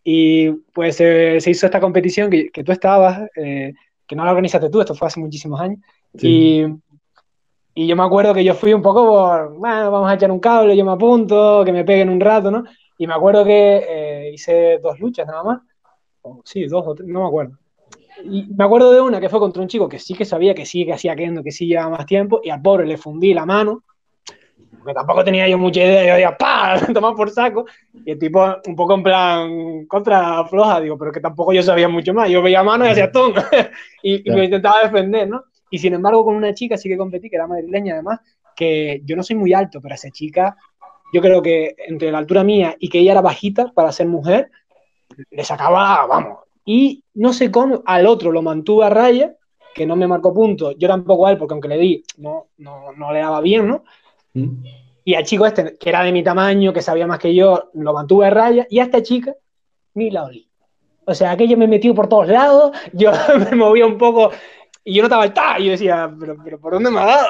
[0.04, 3.72] Y pues eh, se hizo esta competición que, que tú estabas, eh,
[4.06, 5.78] que no la organizaste tú, esto fue hace muchísimos años.
[6.14, 6.66] Sí.
[7.74, 10.30] Y, y yo me acuerdo que yo fui un poco por, bueno, vamos a echar
[10.30, 12.64] un cable, yo me apunto, que me peguen un rato, ¿no?
[12.98, 15.62] Y me acuerdo que eh, hice dos luchas nada más,
[16.22, 17.58] o sí, dos o tres, no me acuerdo.
[18.24, 20.64] Y me acuerdo de una que fue contra un chico que sí que sabía que
[20.64, 23.44] sí, que hacía kendo, que sí llevaba más tiempo, y al pobre le fundí la
[23.44, 23.82] mano,
[24.78, 26.78] porque tampoco tenía yo mucha idea, yo decía, ¡pa!
[26.94, 27.64] Tomar por saco,
[28.04, 31.88] y el tipo un poco en plan contra floja, digo, pero que tampoco yo sabía
[31.88, 33.34] mucho más, yo veía mano y hacía ¡tum!
[34.02, 35.44] y, y me intentaba defender, ¿no?
[35.70, 38.20] Y sin embargo con una chica sí que competí, que era madrileña además,
[38.54, 40.56] que yo no soy muy alto, pero esa chica,
[41.14, 44.50] yo creo que entre la altura mía y que ella era bajita para ser mujer,
[45.30, 46.38] le sacaba, vamos.
[46.64, 49.36] Y no sé cómo, al otro lo mantuve a raya,
[49.76, 52.92] que no me marcó punto, yo tampoco a él, porque aunque le di, no, no,
[52.94, 53.84] no le daba bien, ¿no?
[54.32, 54.64] ¿Mm?
[55.04, 57.92] Y al chico este, que era de mi tamaño, que sabía más que yo, lo
[57.92, 59.36] mantuve a raya, y a esta chica
[59.94, 60.50] ni la olí.
[61.04, 63.12] O sea, aquello me metió por todos lados, yo
[63.50, 64.32] me movía un poco,
[64.82, 67.28] y yo notaba el ta, y yo decía, pero, pero ¿por dónde me ha dado?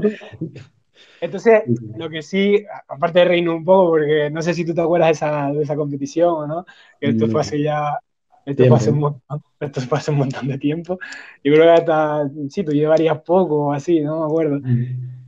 [1.20, 1.62] Entonces,
[1.96, 5.08] lo que sí, aparte de reírme un poco, porque no sé si tú te acuerdas
[5.08, 6.66] de esa, de esa competición o no,
[7.00, 7.98] que esto fue hace ya,
[8.44, 10.98] esto fue hace, un montón, esto fue hace un montón de tiempo.
[11.42, 14.60] Yo creo que hasta, sí, tú llevarías poco o así, no me acuerdo.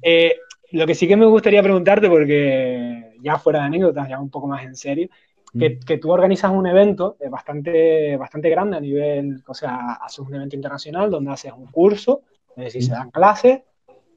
[0.02, 0.36] Eh,
[0.72, 4.46] lo que sí que me gustaría preguntarte, porque ya fuera de anécdotas, ya un poco
[4.46, 5.08] más en serio,
[5.58, 10.20] que, que tú organizas un evento eh, bastante, bastante grande a nivel, o sea, haces
[10.20, 12.22] un evento internacional donde haces un curso,
[12.56, 13.60] es decir, se dan clases,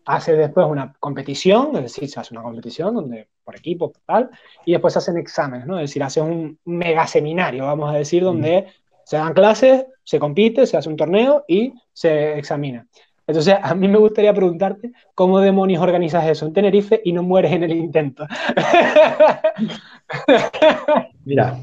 [0.05, 4.29] haces después una competición, es decir, se hace una competición donde por equipo, tal,
[4.65, 5.79] y después se hacen exámenes, ¿no?
[5.79, 8.67] Es decir, haces un mega seminario, vamos a decir, donde
[9.05, 12.87] se dan clases, se compite, se hace un torneo y se examina.
[13.25, 17.53] Entonces, a mí me gustaría preguntarte cómo demonios organizas eso en Tenerife y no mueres
[17.53, 18.27] en el intento.
[21.23, 21.57] Mira,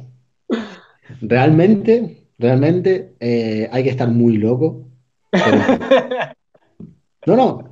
[1.21, 4.87] Realmente, realmente eh, hay que estar muy loco.
[5.31, 6.35] Pero
[7.27, 7.70] no, no,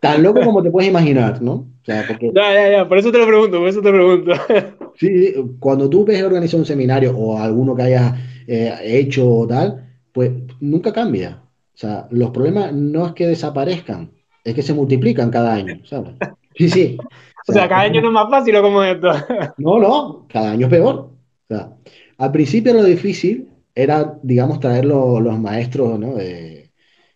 [0.00, 1.52] tan loco como te puedes imaginar, ¿no?
[1.54, 3.96] O sea, porque Ya, ya, ya, por eso te lo pregunto, por eso te lo
[4.22, 4.32] pregunto.
[4.94, 9.88] sí, cuando tú ves organizar un seminario o alguno que hayas eh, hecho o tal,
[10.12, 10.30] pues
[10.60, 11.42] nunca cambia.
[11.74, 14.12] O sea, los problemas no es que desaparezcan,
[14.44, 16.14] es que se multiplican cada año, ¿sabes?
[16.54, 16.98] Sí, sí.
[17.02, 17.12] O
[17.46, 19.08] O sea, cada año no es más fácil o como esto.
[19.56, 20.94] no, no, cada año es peor.
[20.96, 21.14] O
[21.48, 21.76] sea,
[22.18, 26.18] al principio lo difícil era, digamos, traer lo- los maestros, ¿no?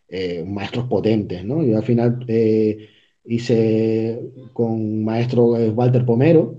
[0.09, 1.63] Eh, maestros potentes, ¿no?
[1.63, 2.89] Yo al final eh,
[3.25, 4.21] hice
[4.53, 6.57] con maestro eh, Walter Pomero,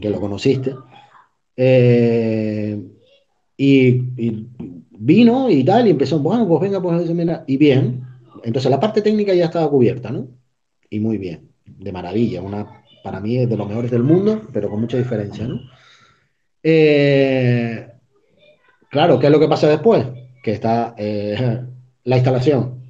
[0.00, 0.74] que lo conociste,
[1.56, 2.80] eh,
[3.56, 4.48] y, y
[4.90, 8.04] vino y tal, y empezó, bueno, pues venga, pues mira, y bien.
[8.44, 10.28] Entonces la parte técnica ya estaba cubierta, ¿no?
[10.88, 14.70] Y muy bien, de maravilla, una, para mí es de los mejores del mundo, pero
[14.70, 15.60] con mucha diferencia, ¿no?
[16.62, 17.88] Eh,
[18.90, 20.06] claro, ¿qué es lo que pasa después?
[20.42, 20.94] Que está
[22.04, 22.82] la instalación,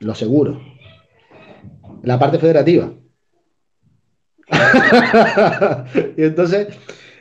[0.00, 0.58] los seguros,
[2.02, 2.92] la parte federativa.
[6.16, 6.68] Y entonces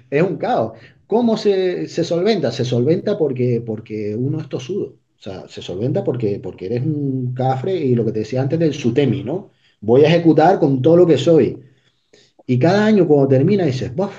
[0.10, 0.74] es un caos.
[1.08, 2.52] ¿Cómo se, se solventa?
[2.52, 4.96] Se solventa porque, porque uno es tosudo.
[5.18, 8.60] O sea, se solventa porque, porque eres un cafre y lo que te decía antes
[8.60, 9.52] del sutemi, ¿no?
[9.82, 11.62] Voy a ejecutar con todo lo que soy.
[12.48, 14.14] Y cada año cuando termina dices, "Buf,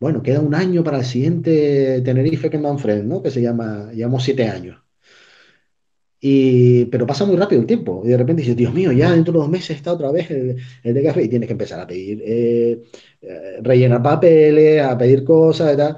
[0.00, 3.22] bueno, queda un año para el siguiente Tenerife que Manfred, ¿no?
[3.22, 4.78] Que se llama, llevamos siete años.
[6.28, 8.02] Y, pero pasa muy rápido el tiempo.
[8.04, 10.56] Y de repente dices, Dios mío, ya dentro de dos meses está otra vez el,
[10.82, 12.82] el de café y tienes que empezar a pedir, eh,
[13.22, 15.96] eh, rellenar papeles, a pedir cosas y tal.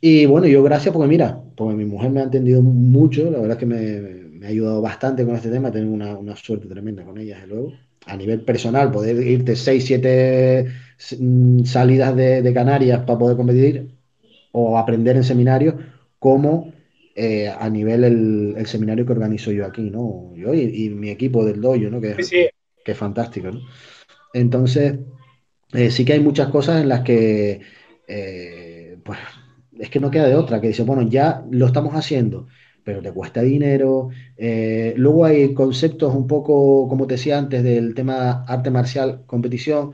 [0.00, 3.52] Y bueno, yo gracias porque mira, porque mi mujer me ha entendido mucho, la verdad
[3.52, 4.00] es que me,
[4.40, 7.48] me ha ayudado bastante con este tema, tengo una, una suerte tremenda con ella, desde
[7.54, 7.72] luego.
[8.06, 10.66] A nivel personal, poder irte seis, siete
[11.16, 13.88] mm, salidas de, de Canarias para poder competir
[14.50, 15.76] o aprender en seminarios,
[16.18, 16.72] como
[17.14, 20.32] eh, a nivel el, el seminario que organizo yo aquí, ¿no?
[20.36, 22.00] Yo y, y mi equipo del dojo, ¿no?
[22.00, 22.46] Que, Sí, sí,
[22.84, 23.60] que, es fantástico, ¿no?
[24.32, 24.98] Entonces,
[25.72, 27.60] eh, sí que hay muchas cosas en las que,
[28.06, 29.18] eh, pues,
[29.78, 32.48] es que no queda de otra, que dice, bueno, ya lo estamos haciendo,
[32.84, 34.10] pero te cuesta dinero.
[34.36, 39.92] Eh, luego hay conceptos un poco, como te decía antes, del tema arte marcial, competición,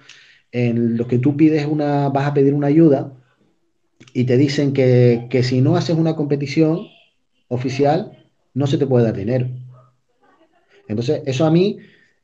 [0.53, 3.13] en los que tú pides una, vas a pedir una ayuda
[4.13, 6.87] y te dicen que, que si no haces una competición
[7.49, 9.49] oficial, no se te puede dar dinero.
[10.89, 11.79] Entonces, eso a mí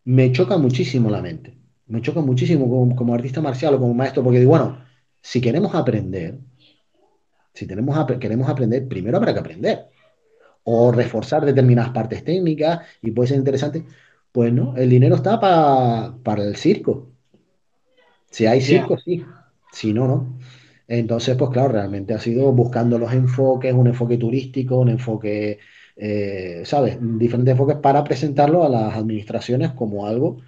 [0.05, 1.57] me choca muchísimo la mente.
[1.86, 4.78] Me choca muchísimo como, como artista marcial o como maestro, porque digo, bueno,
[5.20, 6.39] si queremos aprender,
[7.55, 9.86] si tenemos, queremos aprender, primero habrá que aprender.
[10.65, 13.85] O reforzar determinadas partes técnicas y puede ser interesante.
[14.32, 17.11] Pues no, el dinero está pa- para el circo.
[18.31, 19.24] Si hay circo, sí.
[19.73, 20.39] Si no, no.
[20.88, 25.59] Entonces, pues claro, realmente ha sido buscando los enfoques, un enfoque turístico, un enfoque,
[25.96, 26.98] eh, ¿sabes?
[27.00, 30.42] Diferentes enfoques para presentarlo a las administraciones como algo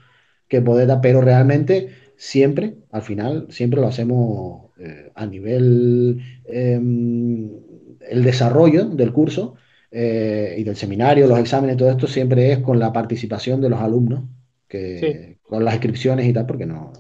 [0.49, 6.75] que puede dar, pero realmente siempre, al final, siempre lo hacemos eh, a nivel, eh,
[6.75, 9.55] el desarrollo del curso
[9.91, 13.81] eh, y del seminario, los exámenes, todo esto siempre es con la participación de los
[13.81, 14.25] alumnos,
[14.69, 16.93] Sí, que, con las inscripciones y tal, porque no,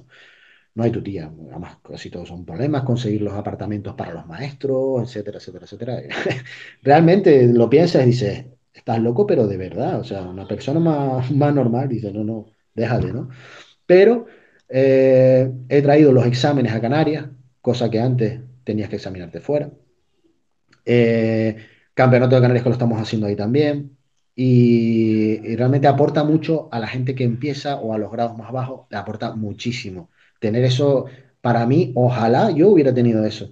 [0.74, 5.38] no hay tutía, además casi todos son problemas, conseguir los apartamentos para los maestros, etcétera,
[5.38, 6.02] etcétera, etcétera.
[6.82, 11.30] Realmente lo piensas y dices, estás loco, pero de verdad, o sea, una persona más,
[11.32, 13.28] más normal dice, no, no, déjate, ¿no?
[13.86, 14.26] Pero
[14.68, 17.26] eh, he traído los exámenes a Canarias,
[17.60, 19.70] cosa que antes tenías que examinarte fuera.
[20.84, 21.56] Eh,
[21.94, 23.96] Campeonato de Canarias que lo estamos haciendo ahí también.
[24.36, 28.50] Y, y realmente aporta mucho a la gente que empieza o a los grados más
[28.50, 30.10] bajos, le aporta muchísimo.
[30.44, 31.06] Tener eso,
[31.40, 33.50] para mí, ojalá yo hubiera tenido eso.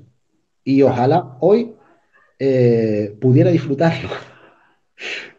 [0.65, 1.75] Y ojalá hoy
[2.39, 4.09] eh, pudiera disfrutarlo.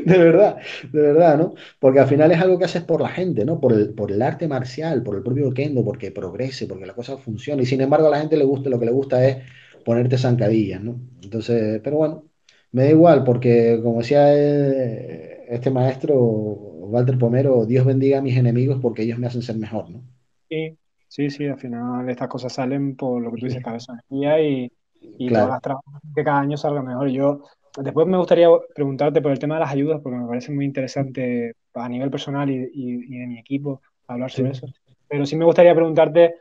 [0.05, 0.57] De verdad,
[0.91, 1.53] de verdad, ¿no?
[1.79, 3.59] Porque al final es algo que haces por la gente, ¿no?
[3.59, 7.17] Por el, por el arte marcial, por el propio kendo, porque progrese, porque la cosa
[7.17, 7.63] funcione.
[7.63, 9.37] Y sin embargo a la gente le gusta, lo que le gusta es
[9.85, 10.99] ponerte zancadillas, ¿no?
[11.23, 12.29] Entonces, pero bueno,
[12.71, 18.37] me da igual, porque como decía eh, este maestro, Walter Pomero, Dios bendiga a mis
[18.37, 20.03] enemigos porque ellos me hacen ser mejor, ¿no?
[20.49, 20.77] Sí,
[21.07, 24.71] sí, sí, al final estas cosas salen por lo que tú dices, cabeza energía y,
[25.17, 27.09] y todas Claro, las trabajas que cada año salga mejor.
[27.09, 27.43] Yo
[27.75, 31.53] después me gustaría preguntarte por el tema de las ayudas, porque me parece muy interesante
[31.73, 34.51] a nivel personal y, y- y de mi equipo hablar sobre sí.
[34.51, 34.67] eso.
[35.07, 36.35] Pero sí me gustaría preguntarte,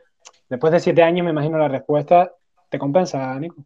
[0.49, 2.31] después de siete años, me imagino la respuesta,
[2.69, 3.65] ¿te compensa, Nico?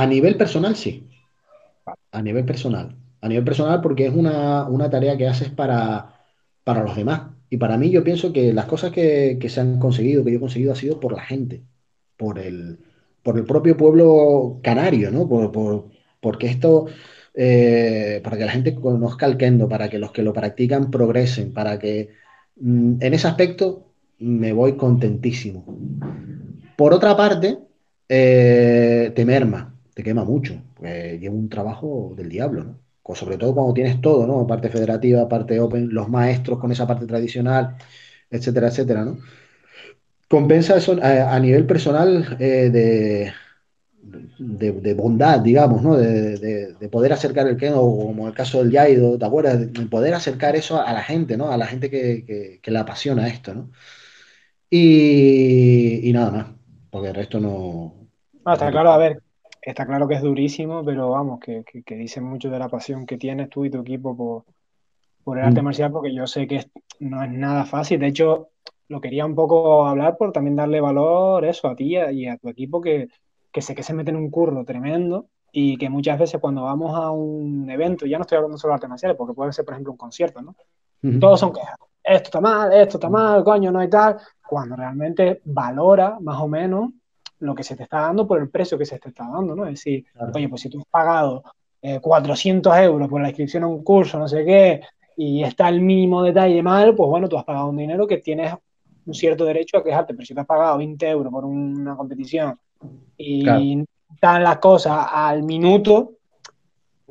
[0.00, 0.92] A nivel personal, sí.
[2.18, 2.96] A nivel personal.
[3.24, 6.14] A nivel personal porque es una, una tarea que haces para,
[6.64, 9.78] para los demás Y para mí yo pienso que las cosas que, que se han
[9.78, 11.62] conseguido, que yo he conseguido, ha sido por la gente,
[12.16, 12.78] por el,
[13.22, 15.28] por el propio pueblo canario, ¿no?
[15.28, 15.90] Por, por-
[16.20, 16.86] porque esto,
[17.34, 21.52] eh, para que la gente conozca el kendo, para que los que lo practican progresen,
[21.52, 22.10] para que
[22.56, 25.64] mm, en ese aspecto me voy contentísimo.
[26.76, 27.58] Por otra parte,
[28.08, 32.80] eh, te merma, te quema mucho, pues lleva un trabajo del diablo, ¿no?
[33.14, 34.46] Sobre todo cuando tienes todo, ¿no?
[34.46, 37.76] Parte federativa, parte open, los maestros con esa parte tradicional,
[38.30, 39.18] etcétera, etcétera, ¿no?
[40.28, 42.68] Compensa eso a, a nivel personal eh,
[44.38, 45.96] de, de, bondad, digamos, ¿no?
[45.96, 49.60] De, de- de poder acercar el Keno, como el caso del Yaido, ¿te acuerdas?
[49.72, 51.50] De poder acercar eso a la gente, ¿no?
[51.50, 53.70] A la gente que, que, que apasiona esto, ¿no?
[54.70, 56.46] Y, y nada más,
[56.90, 58.08] porque el resto no...
[58.44, 59.22] No, está claro, a ver,
[59.70, 63.06] está claro que es durísimo, pero vamos, que, que, que dice mucho de la pasión
[63.06, 64.44] que tienes tú y tu equipo por,
[65.24, 66.66] por el arte Mm, marcial, porque yo sé que
[67.00, 67.98] no es nada fácil.
[67.98, 68.50] De hecho,
[68.88, 72.48] lo quería un poco hablar por también darle valor eso a ti y a, tu
[72.48, 73.08] equipo, que,
[73.50, 77.10] que sé que se meten un curro tremendo y que muchas veces cuando vamos a
[77.10, 79.92] un evento, ya no estoy hablando solo de artes marciales, porque puede ser, por ejemplo,
[79.92, 80.54] un concierto, ¿no?
[81.20, 81.76] Todos son quejas.
[82.02, 84.18] Esto está mal, esto está mal, coño, no hay tal.
[84.46, 86.90] Cuando realmente valora más o menos
[87.40, 89.64] lo que se te está dando por el precio que se te está dando, ¿no?
[89.64, 91.42] Es decir, claro, oye, pues si tú has pagado
[91.82, 94.80] eh, 400 euros por la inscripción a un curso, no sé qué,
[95.16, 98.54] y está el mínimo detalle mal, pues bueno, tú has pagado un dinero que tienes
[99.06, 102.58] un cierto derecho a quejarte, pero si tú has pagado 20 euros por una competición
[103.42, 103.84] claro, y
[104.14, 106.14] están las cosas al minuto,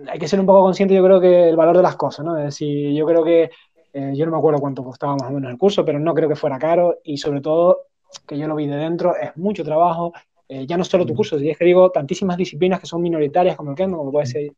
[0.08, 2.38] hay que ser un poco consciente, yo creo que el valor de las cosas, ¿no?
[2.38, 3.52] Es decir, yo creo que,
[3.94, 6.28] eh, yo no me acuerdo cuánto costaba más o menos el curso, pero no creo
[6.28, 7.78] que fuera caro y sobre todo,
[8.28, 10.14] que yo lo vi de dentro, es mucho trabajo,
[10.48, 13.56] eh, ya no solo tu curso, si es que digo, tantísimas disciplinas que son minoritarias
[13.56, 14.52] como el kendo, como puede ser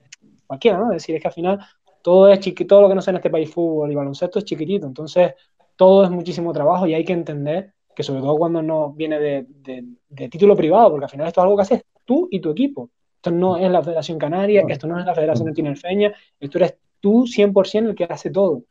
[0.48, 0.92] cualquiera, ¿no?
[0.92, 1.60] Es decir, es que al final
[2.02, 4.46] todo es chiqui, todo lo que no sea en este país fútbol y baloncesto es
[4.46, 5.34] chiquitito, entonces
[5.76, 9.46] todo es muchísimo trabajo y hay que entender que sobre todo cuando no viene de,
[9.48, 12.52] de, de título privado, porque al final esto es algo que haces tú y tu
[12.52, 12.90] equipo.
[13.16, 17.26] Esto no es la Federación Canaria, esto no es la Federación Tinerfeña, esto eres tú
[17.26, 18.64] 100% el que hace todo.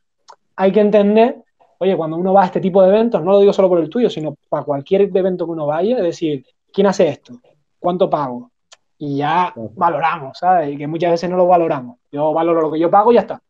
[0.55, 1.43] Hay que entender,
[1.85, 3.89] oye, cuando uno va a este tipo de eventos, no lo digo solo por el
[3.89, 7.39] tuyo, sino para cualquier evento que uno vaya, es decir, ¿quién hace esto?
[7.79, 8.51] ¿Cuánto pago?
[8.97, 10.73] Y ya claro, valoramos, ¿sabes?
[10.73, 11.97] Y que muchas veces no lo valoramos.
[12.11, 13.41] Yo valoro lo que yo pago y ya está.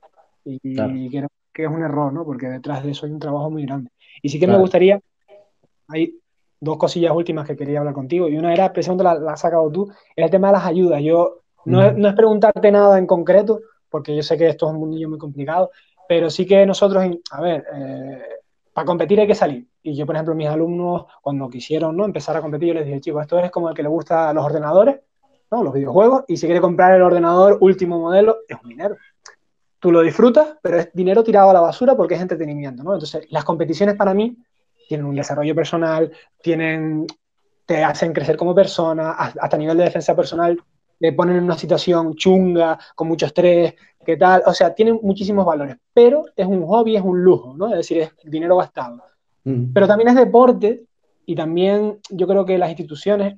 [0.43, 2.25] Y, claro, y creo que es un error, ¿no?
[2.25, 3.91] Porque detrás de eso hay un trabajo muy grande.
[4.21, 4.99] Y sí que me gustaría,
[5.87, 6.19] hay
[6.59, 8.27] dos cosillas últimas que quería hablar contigo.
[8.27, 11.01] Y una era, precisamente la, la has sacado tú, era el tema de las ayudas.
[11.01, 14.73] Yo no es, no es preguntarte nada en concreto, porque yo sé que esto es
[14.73, 15.71] un mundillo muy complicado,
[16.07, 18.23] pero sí que nosotros, a ver, eh,
[18.73, 19.67] para competir hay que salir.
[19.81, 22.05] Y yo, por ejemplo, mis alumnos, cuando quisieron ¿no?
[22.05, 24.43] empezar a competir, yo les dije, chicos, esto es como el que le gusta los
[24.43, 24.97] ordenadores,
[25.49, 25.63] ¿no?
[25.63, 28.97] los videojuegos, y si quiere comprar el ordenador último modelo, es un dinero.
[29.79, 32.93] Tú lo disfrutas, pero es dinero tirado a la basura porque es entretenimiento, ¿no?
[32.93, 34.35] Entonces, las competiciones para mí
[34.87, 36.11] tienen un desarrollo personal,
[36.41, 37.05] tienen,
[37.65, 40.59] te hacen crecer como persona, hasta a nivel de defensa personal,
[40.99, 44.43] te ponen en una situación chunga, con mucho estrés, ¿qué tal?
[44.45, 47.67] O sea, tienen muchísimos valores, pero es un hobby, es un lujo, ¿no?
[47.67, 49.03] Es decir, es dinero gastado.
[49.45, 50.85] ujú, Pero también es deporte
[51.25, 53.37] y también yo creo que las instituciones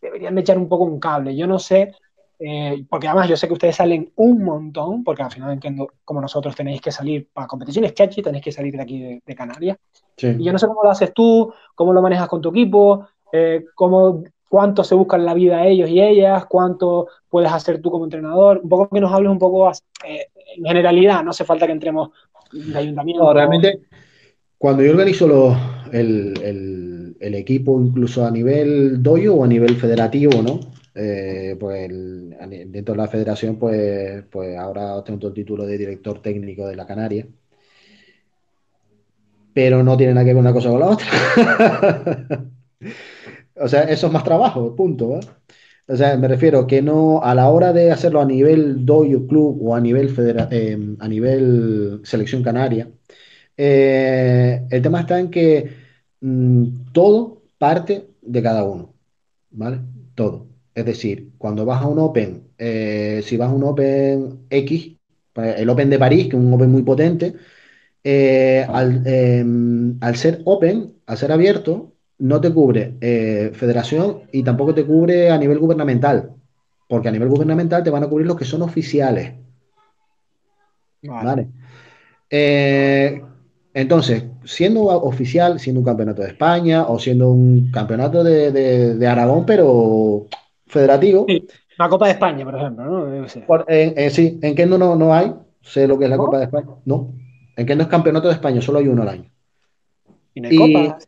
[0.00, 1.34] deberían de echar un poco un cable.
[1.36, 1.92] Yo no sé,
[2.38, 6.20] eh, porque además yo sé que ustedes salen un montón, porque al final entiendo como
[6.20, 9.78] nosotros tenéis que salir para competiciones chachi, tenéis que salir de aquí de, de Canarias.
[10.16, 10.28] sí.
[10.38, 13.64] Y yo no sé cómo lo haces tú, cómo lo manejas con tu equipo, eh,
[13.74, 14.24] cómo,
[14.54, 18.60] cuánto se buscan la vida ellos y ellas, cuánto puedes hacer tú como entrenador.
[18.62, 22.10] Un poco que nos hables un poco eh, en generalidad, no hace falta que entremos
[22.52, 23.34] de No, ayuntamiento.
[23.34, 23.80] realmente,
[24.56, 25.56] cuando yo organizo
[25.90, 30.60] el, equipo, incluso a nivel doyo o a nivel federativo, ¿no?
[30.94, 31.90] Eh, pues
[32.70, 36.86] dentro de la federación, pues, pues ahora ostento el título de director técnico de la
[36.86, 37.26] Canaria,
[39.52, 42.46] pero no tiene nada que ver una cosa con la otra.
[43.56, 45.20] O sea, eso es más trabajo, punto, ¿eh?
[45.86, 49.58] O sea, me refiero que no, a la hora de hacerlo a nivel doyo club
[49.62, 52.90] o a nivel federa- eh, a nivel selección canaria,
[53.56, 55.70] eh, el tema está en que
[56.20, 58.94] mm, todo parte de cada uno,
[59.50, 59.80] ¿vale?
[60.14, 60.48] Todo.
[60.74, 64.96] Es decir, cuando vas a un Open, eh, si vas a un Open X,
[65.34, 67.34] pues, el Open de París, que es un Open muy potente,
[68.68, 69.44] al, eh,
[70.00, 75.30] al ser Open, al ser abierto, no te cubre eh, federación y tampoco te cubre
[75.30, 76.30] a nivel gubernamental,
[76.88, 79.34] porque a nivel gubernamental te van a cubrir los que son oficiales,
[81.02, 81.24] Vale.
[81.26, 81.48] ¿vale?
[82.30, 83.22] Eh,
[83.74, 89.06] entonces, siendo oficial, siendo un campeonato de España o siendo un campeonato de, de- de
[89.06, 90.26] Aragón, pero
[90.66, 91.46] federativo, Sí,
[91.76, 93.26] la Copa de España, por ejemplo, ¿no?
[93.46, 96.24] Por- en- en- sí, en Kendo no, no hay, sé lo que es la ¿No?
[96.26, 97.12] Copa de España, no,
[97.56, 99.30] en Kendo es campeonato de España, solo hay uno al año.
[100.34, 101.06] ¿Y no hay copas?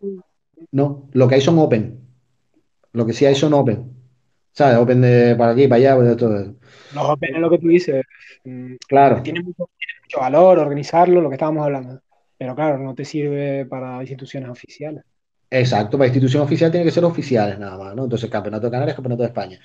[0.79, 1.83] No, lo que hay son open.
[2.93, 3.93] Lo que sí hay son open.
[4.53, 4.79] ¿Sabes?
[4.79, 6.57] Open de para aquí, para allá, de todo eso.
[6.91, 8.05] Los open es lo que tú dices.
[8.45, 12.01] mm, Claro, Tiene mucho, tiene mucho valor organizarlo, lo que estábamos hablando.
[12.39, 15.05] Pero claro, no te sirve para instituciones oficiales.
[15.51, 15.97] exacto.
[15.99, 18.05] Para institución oficial tiene que ser oficiales nada más, ¿no?
[18.05, 19.61] Entonces, Campeonato de Canarias, Campeonato de España.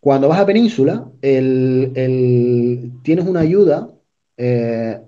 [0.00, 3.90] Cuando vas a Península, el- el- tienes una ayuda
[4.38, 5.00] eh,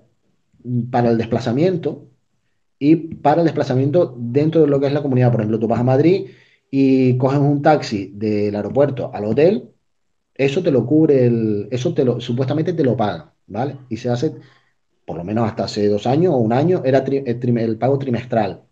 [0.91, 2.08] para el desplazamiento
[2.79, 5.31] y para el desplazamiento dentro de lo que es la comunidad.
[5.31, 6.27] Por ejemplo, tú vas a Madrid
[6.71, 9.71] y coges un taxi del aeropuerto al hotel,
[10.35, 13.77] eso te lo cubre el, eso te lo, supuestamente te lo paga, ¿vale?
[13.89, 14.33] Y se hace,
[15.05, 17.77] por lo menos hasta hace dos años o un año, era tri- el, trim- el
[17.77, 18.63] pago trimestral.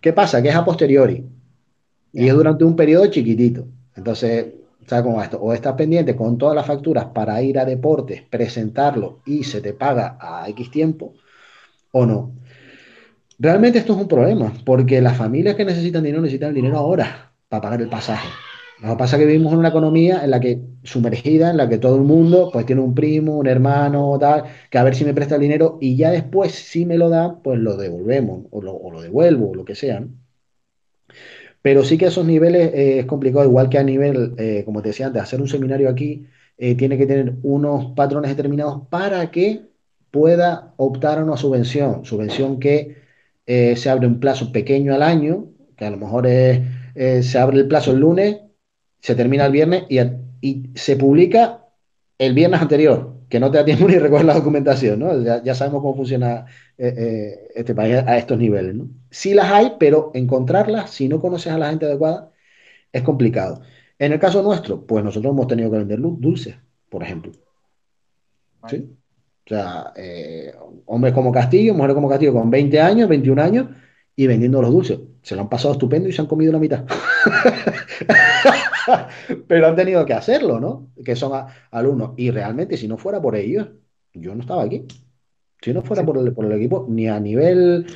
[0.00, 0.42] ¿Qué pasa?
[0.42, 1.24] Que es a posteriori
[2.12, 3.66] y es durante un periodo chiquitito.
[3.96, 4.46] Entonces,
[4.86, 5.40] ¿sabes cómo va esto?
[5.40, 9.72] O estás pendiente con todas las facturas para ir a deportes, presentarlo y se te
[9.74, 11.14] paga a X tiempo
[11.92, 12.32] o no.
[13.38, 17.32] Realmente esto es un problema, porque las familias que necesitan dinero necesitan el dinero ahora
[17.48, 18.28] para pagar el pasaje.
[18.80, 21.68] Lo que pasa es que vivimos en una economía en la que sumergida, en la
[21.68, 25.04] que todo el mundo pues tiene un primo, un hermano, tal, que a ver si
[25.04, 28.62] me presta el dinero y ya después si me lo da, pues lo devolvemos o
[28.62, 30.04] lo, devuelvo o lo que sea.
[31.62, 34.82] Pero sí que a esos niveles eh, es complicado, igual que a nivel, eh, como
[34.82, 39.30] te decía antes, hacer un seminario aquí eh, tiene que tener unos patrones determinados para
[39.30, 39.62] que
[40.10, 42.04] pueda optar a una subvención.
[42.04, 43.07] Subvención que
[43.48, 46.60] eh, se abre un plazo pequeño al año, que a lo mejor es,
[46.94, 48.36] eh, se abre el plazo el lunes,
[49.00, 49.98] se termina el viernes y,
[50.42, 51.64] y se publica
[52.18, 55.18] el viernes anterior, que no te da tiempo ni recoger la documentación, ¿no?
[55.22, 56.44] Ya, ya sabemos cómo funciona
[56.76, 58.90] eh, este país a estos niveles, ¿no?
[59.10, 62.30] Sí las hay, pero encontrarlas, si no conoces a la gente adecuada,
[62.92, 63.62] es complicado.
[63.98, 66.56] En el caso nuestro, pues nosotros hemos tenido que vender dulces,
[66.90, 67.32] por ejemplo,
[68.60, 68.78] vale.
[68.78, 68.98] ¿sí?
[69.48, 70.52] O sea, eh,
[70.86, 73.66] hombres como Castillo, mujeres como Castillo con 20 años, 21 años
[74.14, 74.98] y vendiendo los dulces.
[75.22, 76.84] Se lo han pasado estupendo y se han comido la mitad.
[79.46, 80.90] Pero han tenido que hacerlo, ¿no?
[81.04, 82.12] Que son a- alumnos.
[82.16, 83.68] Y realmente, si no fuera por ellos,
[84.14, 84.86] yo no estaba aquí.
[85.62, 87.86] Si no fuera Sí, por el, por el equipo, ni a nivel,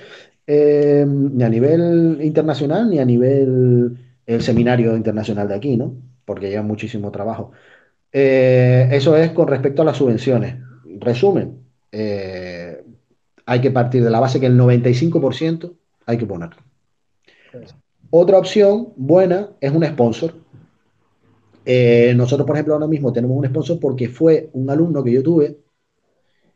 [0.46, 3.96] eh, ni a nivel internacional, ni a nivel
[4.26, 5.94] el seminario internacional de aquí, ¿no?
[6.24, 7.52] Porque lleva muchísimo trabajo.
[8.12, 10.56] Eh, eso es con respecto a las subvenciones.
[11.00, 11.58] Resumen,
[11.90, 12.82] eh,
[13.46, 15.72] hay que partir de la base que el 95%
[16.06, 16.50] hay que poner.
[17.50, 17.74] pues,
[18.10, 20.34] Otra opción buena es un sponsor.
[21.64, 25.22] Eh, nosotros, por ejemplo, ahora mismo tenemos un sponsor porque fue un alumno que yo
[25.22, 25.58] tuve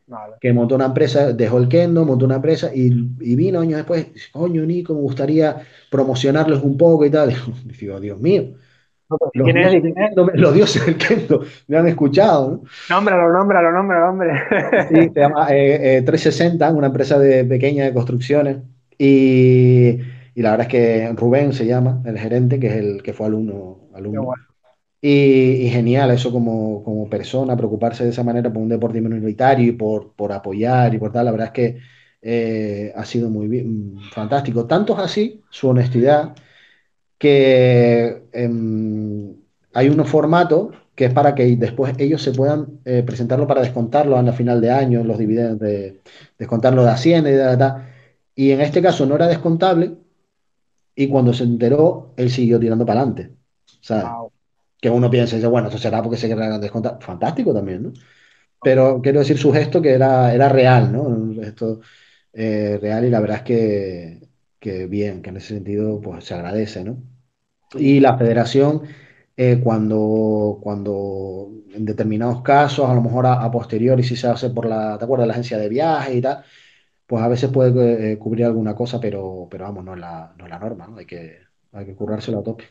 [0.07, 0.35] vale.
[0.39, 2.87] que montó una empresa, dejó el kendo, montó una empresa y,
[3.19, 5.57] y vino años después, coño, Nico, me gustaría
[5.89, 7.33] promocionarlos un poco y tal.
[7.79, 8.53] Digo, Dios mío,
[9.33, 9.71] los ¿Quién es?
[9.71, 10.11] dioses ¿Y del quién es?
[10.11, 12.63] kendo, me- los dioses del kendo me han escuchado, ¿no?
[12.89, 14.31] Nómbralo, nómbralo, nómbralo, hombre.
[14.89, 18.57] Sí, se llama eh, eh, 360, una empresa de, pequeña de construcciones.
[18.97, 19.97] Y,
[20.33, 23.25] y la verdad es que Rubén se llama, el gerente, que es el que fue
[23.27, 24.33] alumno, alumno.
[25.01, 29.67] Y, y genial eso como, como persona, preocuparse de esa manera por un deporte minoritario
[29.69, 31.25] y por, por apoyar y por tal.
[31.25, 31.79] La verdad es que
[32.21, 34.67] eh, ha sido muy bien, fantástico.
[34.67, 36.35] Tanto es así, su honestidad,
[37.17, 39.35] que em,
[39.73, 44.17] hay un formato que es para que después ellos se puedan eh, presentarlo para descontarlo
[44.17, 46.01] a la final de año, los dividendos, de,
[46.39, 47.73] descontarlo de Hacienda y de, de- de-
[48.35, 49.97] Y en este caso no era descontable
[50.95, 53.35] y cuando se enteró, él siguió tirando para adelante.
[53.81, 54.05] ¿Sabes?
[54.05, 54.31] Wow.
[54.81, 56.99] que uno piensa, dice, bueno, esto será porque se querrán descontar.
[57.01, 57.93] Fantástico también, ¿no?
[58.61, 61.41] Pero quiero decir su gesto que era, era real, ¿no?
[61.43, 61.81] Esto
[62.33, 64.26] eh, real y la verdad es que,
[64.59, 67.01] que bien, que en ese sentido pues se agradece, ¿no?
[67.75, 68.83] Y la federación,
[69.37, 74.49] eh, cuando, cuando en determinados casos, a lo mejor a, a posteriori, si se hace
[74.51, 75.27] por la, ¿te acuerdas?
[75.27, 76.43] La agencia de viaje y tal,
[77.07, 80.45] pues a veces puede eh, cubrir alguna cosa, pero, pero vamos, no es la, no
[80.45, 80.97] es la norma, ¿no?
[80.97, 81.39] Hay que,
[81.73, 82.65] hay que currárselo a tope.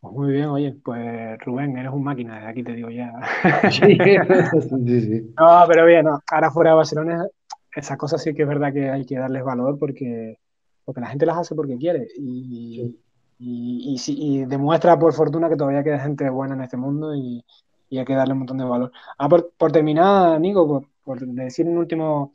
[0.00, 3.12] Pues muy bien, oye, pues Rubén, eres un máquina, desde aquí te digo ya.
[3.70, 3.96] Sí,
[4.86, 5.34] sí, sí.
[5.38, 6.20] No, pero bien, no.
[6.30, 7.26] Ahora fuera de Barcelona,
[7.74, 10.38] esas cosas sí que es verdad que hay que darles valor porque,
[10.84, 12.08] porque la gente las hace porque quiere.
[12.16, 12.96] Y,
[13.38, 17.14] y, y, sí- y demuestra por fortuna que todavía queda gente buena en este mundo
[17.14, 17.44] y,
[17.88, 18.92] y hay que darle un montón de valor.
[19.18, 22.32] Ah, por, por terminar, Nico, por, por decir un último,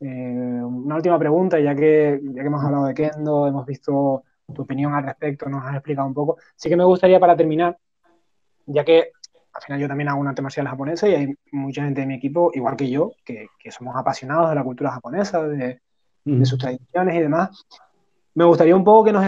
[0.00, 0.06] eh,
[0.62, 4.24] una última pregunta, ya que, ya que hemos hablado de Kendo, hemos visto
[4.54, 6.36] tu opinión al respecto, nos has explicado un poco.
[6.56, 7.78] Sí que me gustaría para terminar,
[8.66, 9.10] ya que
[9.54, 12.14] al final yo también hago un arte marcial japonesa y hay mucha gente de mi
[12.14, 15.80] equipo, igual que yo, que, que somos apasionados de la cultura japonesa, de,
[16.24, 17.66] de sus tradiciones y demás.
[18.34, 19.24] Me gustaría un poco que nos,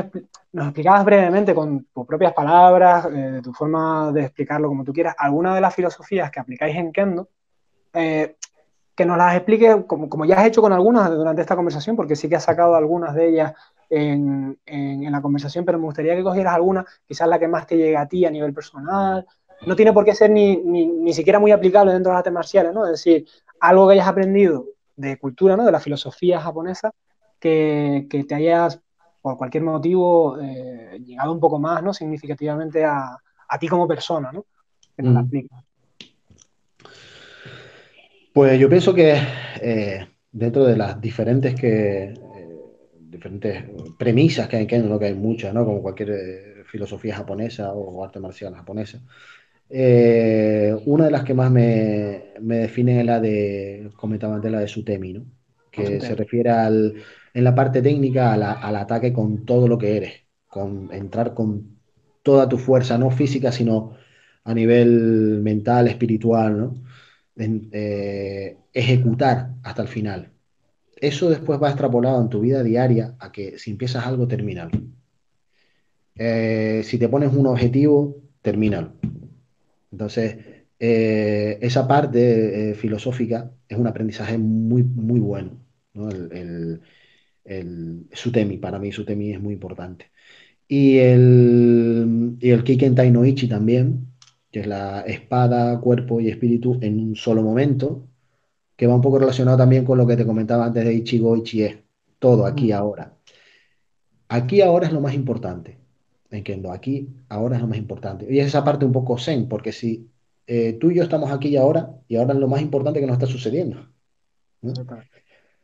[0.52, 4.92] nos explicaras brevemente con tus propias palabras, eh, de tu forma de explicarlo como tú
[4.92, 7.28] quieras, alguna de las filosofías que aplicáis en Kendo,
[7.92, 8.36] eh,
[8.94, 12.16] que nos las explique, como, como, ya has hecho con algunas durante esta conversación, porque
[12.16, 13.52] sí que has sacado algunas de ellas
[13.90, 17.76] en, en, la conversación, pero me gustaría que cogieras alguna, quizás la que más te
[17.76, 19.26] llegue a ti a nivel personal.
[19.66, 22.32] No tiene por qué ser ni, ni, ni siquiera muy aplicable dentro de las artes
[22.32, 22.84] marciales, ¿no?
[22.86, 23.26] Es decir,
[23.60, 24.66] algo que hayas aprendido
[24.96, 25.64] de cultura, ¿no?
[25.64, 26.92] De la filosofía japonesa,
[27.38, 28.80] que, que te hayas,
[29.20, 31.92] por cualquier motivo, eh, llegado un poco más, ¿no?
[31.92, 33.16] Significativamente a,
[33.48, 34.46] a ti como persona, ¿no?
[34.96, 35.64] Que la explica.
[38.32, 39.16] Pues yo pienso que
[39.60, 42.56] eh, dentro de las diferentes que eh,
[42.98, 43.64] diferentes
[43.98, 45.64] premisas que hay, que no que hay muchas, ¿no?
[45.64, 49.00] Como cualquier filosofía japonesa o arte marcial japonesa.
[49.70, 55.12] una de las que más me, me, define la de, comentaba antes, la de Sutemi,
[55.12, 55.24] ¿no?
[55.70, 56.94] Que se refiere al,
[57.32, 60.12] en la parte técnica a la, al ataque con todo lo que eres,
[60.46, 61.78] con entrar con
[62.22, 63.96] toda tu fuerza, no física, sino
[64.44, 66.74] a nivel mental, espiritual, ¿no?
[67.36, 70.30] En, eh, ejecutar hasta el final.
[70.96, 74.70] Eso después va extrapolado en tu vida diaria a que si empiezas algo, termínalo.
[76.16, 78.92] Eh, si te pones un objetivo, termínalo.
[79.90, 80.36] Entonces,
[80.86, 85.52] eh, esa parte eh, filosófica es un aprendizaje muy, muy bueno.
[85.94, 86.10] ¿no?
[86.10, 86.80] El, el,
[87.44, 90.10] el, Sutemi, para mí Sutemi es muy importante.
[90.68, 94.08] Y el, y el Kiken Tainoichi también,
[94.50, 98.06] que es la espada, cuerpo y espíritu en un solo momento,
[98.76, 101.82] que va un poco relacionado también con lo que te comentaba antes de Ichigo Ichie,
[102.18, 103.16] todo aquí ahora.
[104.28, 105.78] Aquí ahora es lo más importante,
[106.30, 108.26] entiendo, aquí ahora es lo más importante.
[108.30, 110.10] Y es esa parte un poco zen, porque si
[110.46, 113.06] eh, tú y yo estamos aquí y ahora, y ahora es lo más importante que
[113.06, 113.88] nos está sucediendo.
[114.62, 114.72] ¿no?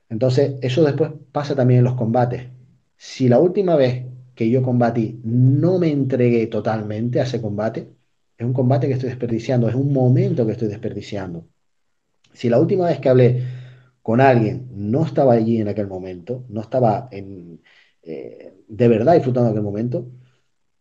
[0.09, 2.48] Entonces, eso después pasa también en los combates.
[2.97, 7.89] Si la última vez que yo combatí no me entregué totalmente a ese combate,
[8.36, 11.47] es un combate que estoy desperdiciando, es un momento que estoy desperdiciando.
[12.32, 13.43] Si la última vez que hablé
[14.02, 17.62] con alguien no estaba allí en aquel momento, no estaba en,
[18.02, 20.11] eh, de verdad disfrutando aquel momento,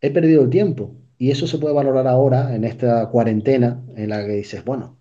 [0.01, 0.95] he perdido el tiempo.
[1.21, 4.97] Y eso se puede valorar ahora en esta cuarentena en la que dices, bueno,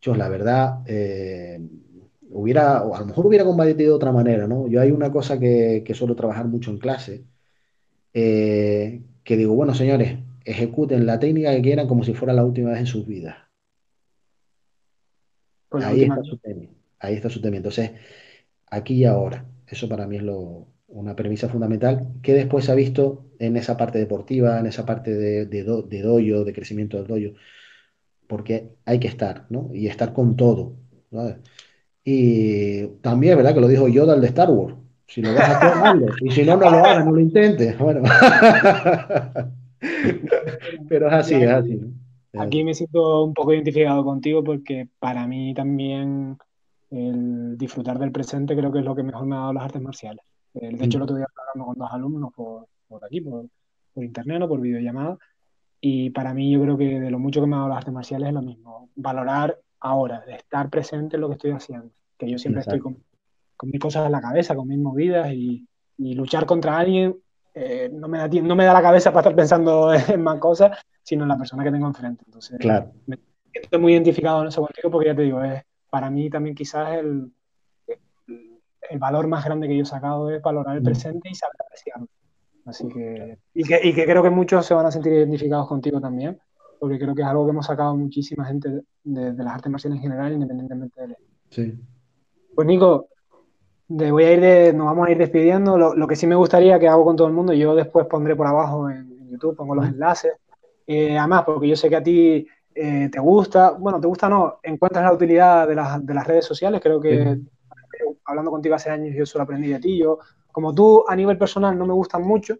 [0.00, 1.60] yo la verdad, eh,
[2.28, 4.66] hubiera, o a lo mejor hubiera combatido de otra manera, ¿no?
[4.66, 7.24] Yo hay una cosa que, que suelo trabajar mucho en clase,
[8.12, 12.70] eh, que digo, bueno, señores, ejecuten la técnica que quieran como si fuera la última
[12.70, 13.36] vez en sus vidas.
[15.68, 16.66] Pues ahí, está su tema,
[16.98, 17.58] ahí está su tema.
[17.58, 17.92] Entonces,
[18.66, 22.76] aquí y ahora, eso para mí es lo, una premisa fundamental que después se ha
[22.76, 26.96] visto en esa parte deportiva, en esa parte de, de, do, de doyo, de crecimiento
[26.96, 27.34] del doyo,
[28.26, 29.70] porque hay que estar, ¿no?
[29.72, 30.76] Y estar con todo.
[32.04, 34.76] Y también es verdad que lo dijo Yoda el de Star Wars.
[35.06, 36.06] Si lo vas a hacer, hazlo.
[36.20, 37.76] Y si no, no lo hagas, no lo intentes.
[37.84, 38.02] Bueno.
[40.88, 41.74] Pero es así, es así.
[41.74, 41.92] ¿no?
[42.42, 46.38] Aquí me siento un poco identificado contigo porque para mí también
[46.90, 49.82] el disfrutar del presente creo que es lo que mejor me ha dado las artes
[49.82, 50.24] marciales.
[50.54, 53.46] De hecho, lo estoy hablando con dos alumnos por, por aquí, por,
[53.92, 55.18] por, internet o por videollamada.
[55.80, 57.92] Y para mí yo creo que de lo mucho que me ha dado las artes
[57.92, 58.88] marciales es lo mismo.
[58.94, 61.90] Valorar ahora, de estar presente en lo que estoy haciendo.
[62.16, 62.76] Que yo siempre Exacto.
[62.76, 63.02] estoy con,
[63.56, 65.66] con, mis cosas en la cabeza, con mis movidas y,
[65.98, 67.16] y luchar contra alguien
[67.54, 70.76] eh, no, me da, no me da la cabeza para estar pensando en más cosas,
[71.02, 72.24] sino en la persona que tengo enfrente.
[72.26, 72.90] Entonces, claro.
[73.06, 73.18] me,
[73.52, 76.98] estoy muy identificado en eso contigo porque ya te digo, es para mí también quizás
[76.98, 77.32] el,
[78.90, 80.84] el valor más grande que yo he sacado es valorar el mm.
[80.84, 82.08] presente y saber apreciarlo.
[82.66, 86.00] Así que y, que, y que creo que muchos se van a sentir identificados contigo
[86.00, 86.38] también,
[86.80, 89.98] porque creo que es algo que hemos sacado muchísima gente de, de las artes marciales
[89.98, 91.16] en general, independientemente de él.
[91.50, 91.74] Sí.
[92.54, 93.08] Pues Nico,
[93.88, 95.76] de, voy a ir de, nos vamos a ir despidiendo.
[95.76, 98.34] Lo, lo, que sí me gustaría que hago con todo el mundo, yo después pondré
[98.34, 100.32] por abajo en, en YouTube, pongo los enlaces.
[100.86, 104.58] Eh, además, porque yo sé que a ti eh, te gusta, bueno, te gusta no,
[104.62, 106.80] encuentras la utilidad de, la, de las redes sociales.
[106.82, 107.48] Creo que sí.
[108.24, 109.98] Hablando contigo hace años yo solo aprendí de ti.
[109.98, 110.18] Yo,
[110.52, 112.56] como tú, a nivel personal no me gustan mucho,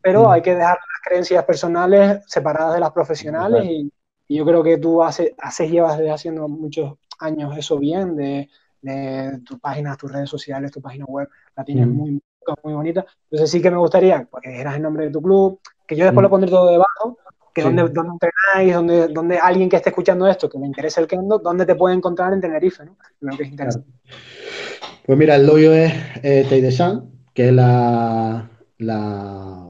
[0.00, 0.30] pero mm.
[0.30, 3.64] hay que dejar las creencias personales separadas de las profesionales.
[3.64, 3.92] Y,
[4.28, 8.48] y, yo creo que tú haces, haces llevas desde haciendo muchos años eso bien, de
[8.82, 11.90] de tus páginas, tus redes sociales, tu página web, la tienes mm.
[11.90, 12.22] muy,
[12.62, 13.04] muy bonita.
[13.24, 16.04] Entonces sí que me gustaría pues, que dijeras el nombre de tu club, que yo
[16.04, 16.24] después mm.
[16.24, 17.18] lo pondré todo debajo,
[17.54, 17.66] que sí.
[17.66, 21.38] dónde, dónde entrenáis, dónde, dónde alguien que esté escuchando esto, que le interese el kendo,
[21.38, 22.96] dónde te puede encontrar en Tenerife, ¿no?
[23.18, 23.88] Creo que es interesante.
[24.04, 24.59] Claro.
[25.06, 28.48] Pues mira, el dojo es eh, Teidesan, que es la,
[28.78, 29.66] la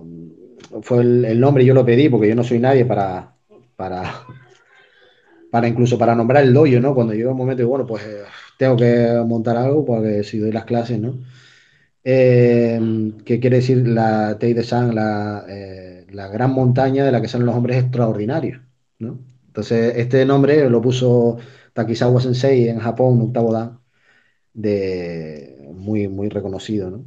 [0.82, 3.34] fue el, el, nombre, yo lo pedí porque yo no soy nadie para,
[3.76, 4.24] para,
[5.50, 6.94] para incluso para nombrar el dojo, ¿no?
[6.94, 8.22] Cuando llega un momento, bueno, pues eh,
[8.58, 11.14] tengo que montar algo porque si doy las clases, ¿no?
[12.04, 17.20] Eh, ¿Qué quiere decir la Tei de San, la, eh, la, gran montaña de la
[17.20, 18.60] que salen los hombres extraordinarios,
[18.98, 19.18] ¿no?
[19.48, 21.38] Entonces, este nombre lo puso
[21.72, 23.79] Takizawa Sensei en Japón, octavo dan,
[24.54, 27.04] de muy, muy reconocido, ¿no?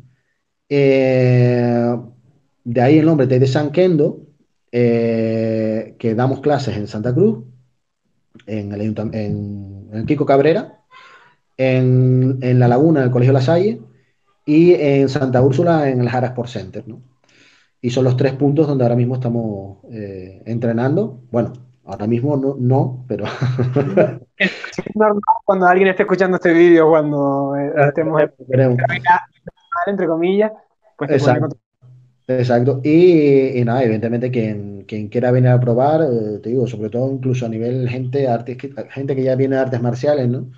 [0.70, 1.95] Eh,
[2.64, 4.22] de ahí el nombre de San Kendo,
[4.72, 7.44] eh, que damos clases en Santa Cruz,
[8.48, 10.80] en el, en, en Kiko Cabrera,
[11.57, 13.82] en, en La Laguna, en el Colegio La Salle,
[14.45, 17.02] y en Santa Úrsula, en el Jara Sport Center, ¿no?
[17.82, 21.22] Y son los tres puntos donde ahora mismo estamos eh, entrenando.
[21.32, 21.53] Bueno,
[21.85, 23.26] ahora mismo no, no, pero
[24.38, 24.51] Es
[24.95, 28.31] normal cuando alguien esté escuchando este vídeo, cuando eh, estemos en
[29.88, 30.51] entre comillas,
[30.97, 31.49] pues Exacto.
[32.27, 32.80] Exacto.
[32.84, 37.11] Y, y nada, evidentemente quien, quien quiera venir a probar, eh, te digo, sobre todo
[37.11, 40.49] incluso a nivel gente, artes, que- gente que ya viene de artes marciales, ¿no?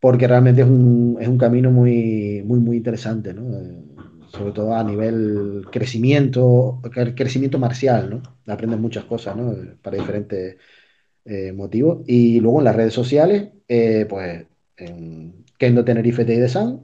[0.00, 3.42] Porque realmente es un, es un camino muy, muy, muy interesante, ¿no?
[3.58, 3.84] Eh,
[4.28, 8.52] sobre todo a nivel crecimiento, cre- crecimiento marcial, ¿no?
[8.52, 9.54] Aprendes muchas cosas, ¿no?
[9.82, 10.56] Para diferentes
[11.24, 12.00] eh, motivos.
[12.06, 14.46] Y luego en las redes sociales, eh, pues
[14.76, 16.80] en Kendo Tenerife Teide-san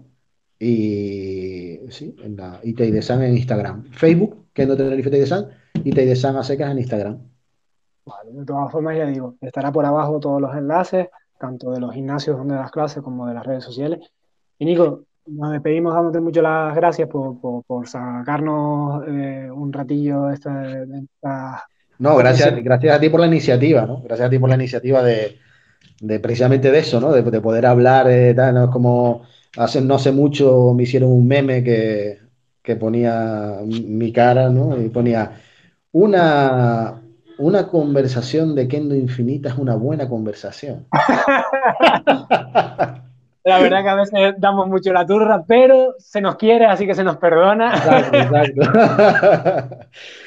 [0.59, 3.85] y sí, en la y Teide-san en Instagram.
[3.93, 7.19] Facebook, Kendo Tenerife Teide-san y Teide-san a secas en Instagram.
[8.07, 11.09] Vale, de todas formas, ya digo, estará por abajo todos los enlaces,
[11.39, 14.01] tanto de los gimnasios donde das clases como de las redes sociales.
[14.59, 20.27] Y Nico, nos despedimos dándote muchas las gracias por, por- por sacarnos eh, un ratillo
[20.27, 21.65] de esta, de esta-
[21.99, 24.03] No, gracias, gracias a ti por la iniciativa, ¿no?
[24.03, 25.39] Gracias a ti por la iniciativa de,
[26.01, 27.13] de precisamente de eso, ¿no?
[27.13, 28.71] De, de poder hablar, eh, tal, ¿no?
[28.71, 29.23] Como
[29.57, 32.21] hace, no hace mucho me hicieron un meme que,
[32.63, 34.81] que ponía mi cara, ¿no?
[34.81, 35.33] Y ponía
[35.93, 37.03] una,
[37.39, 40.89] una conversación de Kendo Infinita es una buena conversación.
[43.45, 46.95] La verdad que a veces damos mucho la turra, pero se nos quiere, así que
[46.95, 47.75] se nos perdona.
[47.75, 49.77] Exacto, exacto.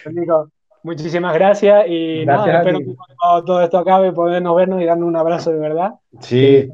[0.12, 0.52] Nico,
[0.84, 4.86] muchísimas gracias y Gracias nada, a espero que cuando todo esto acabe podernos vernos y
[4.86, 6.70] darnos un abrazo de verdad, Sí,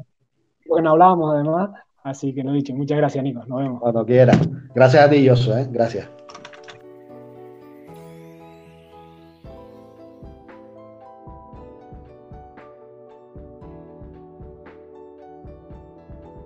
[0.66, 1.70] porque no hablábamos además.
[2.02, 3.42] Así que lo dicho, muchas gracias, Nico.
[3.46, 3.80] Nos vemos.
[3.80, 4.34] cuando quiera.
[4.74, 5.68] Gracias a ti, Joshua, ¿eh?
[5.70, 6.06] Gracias.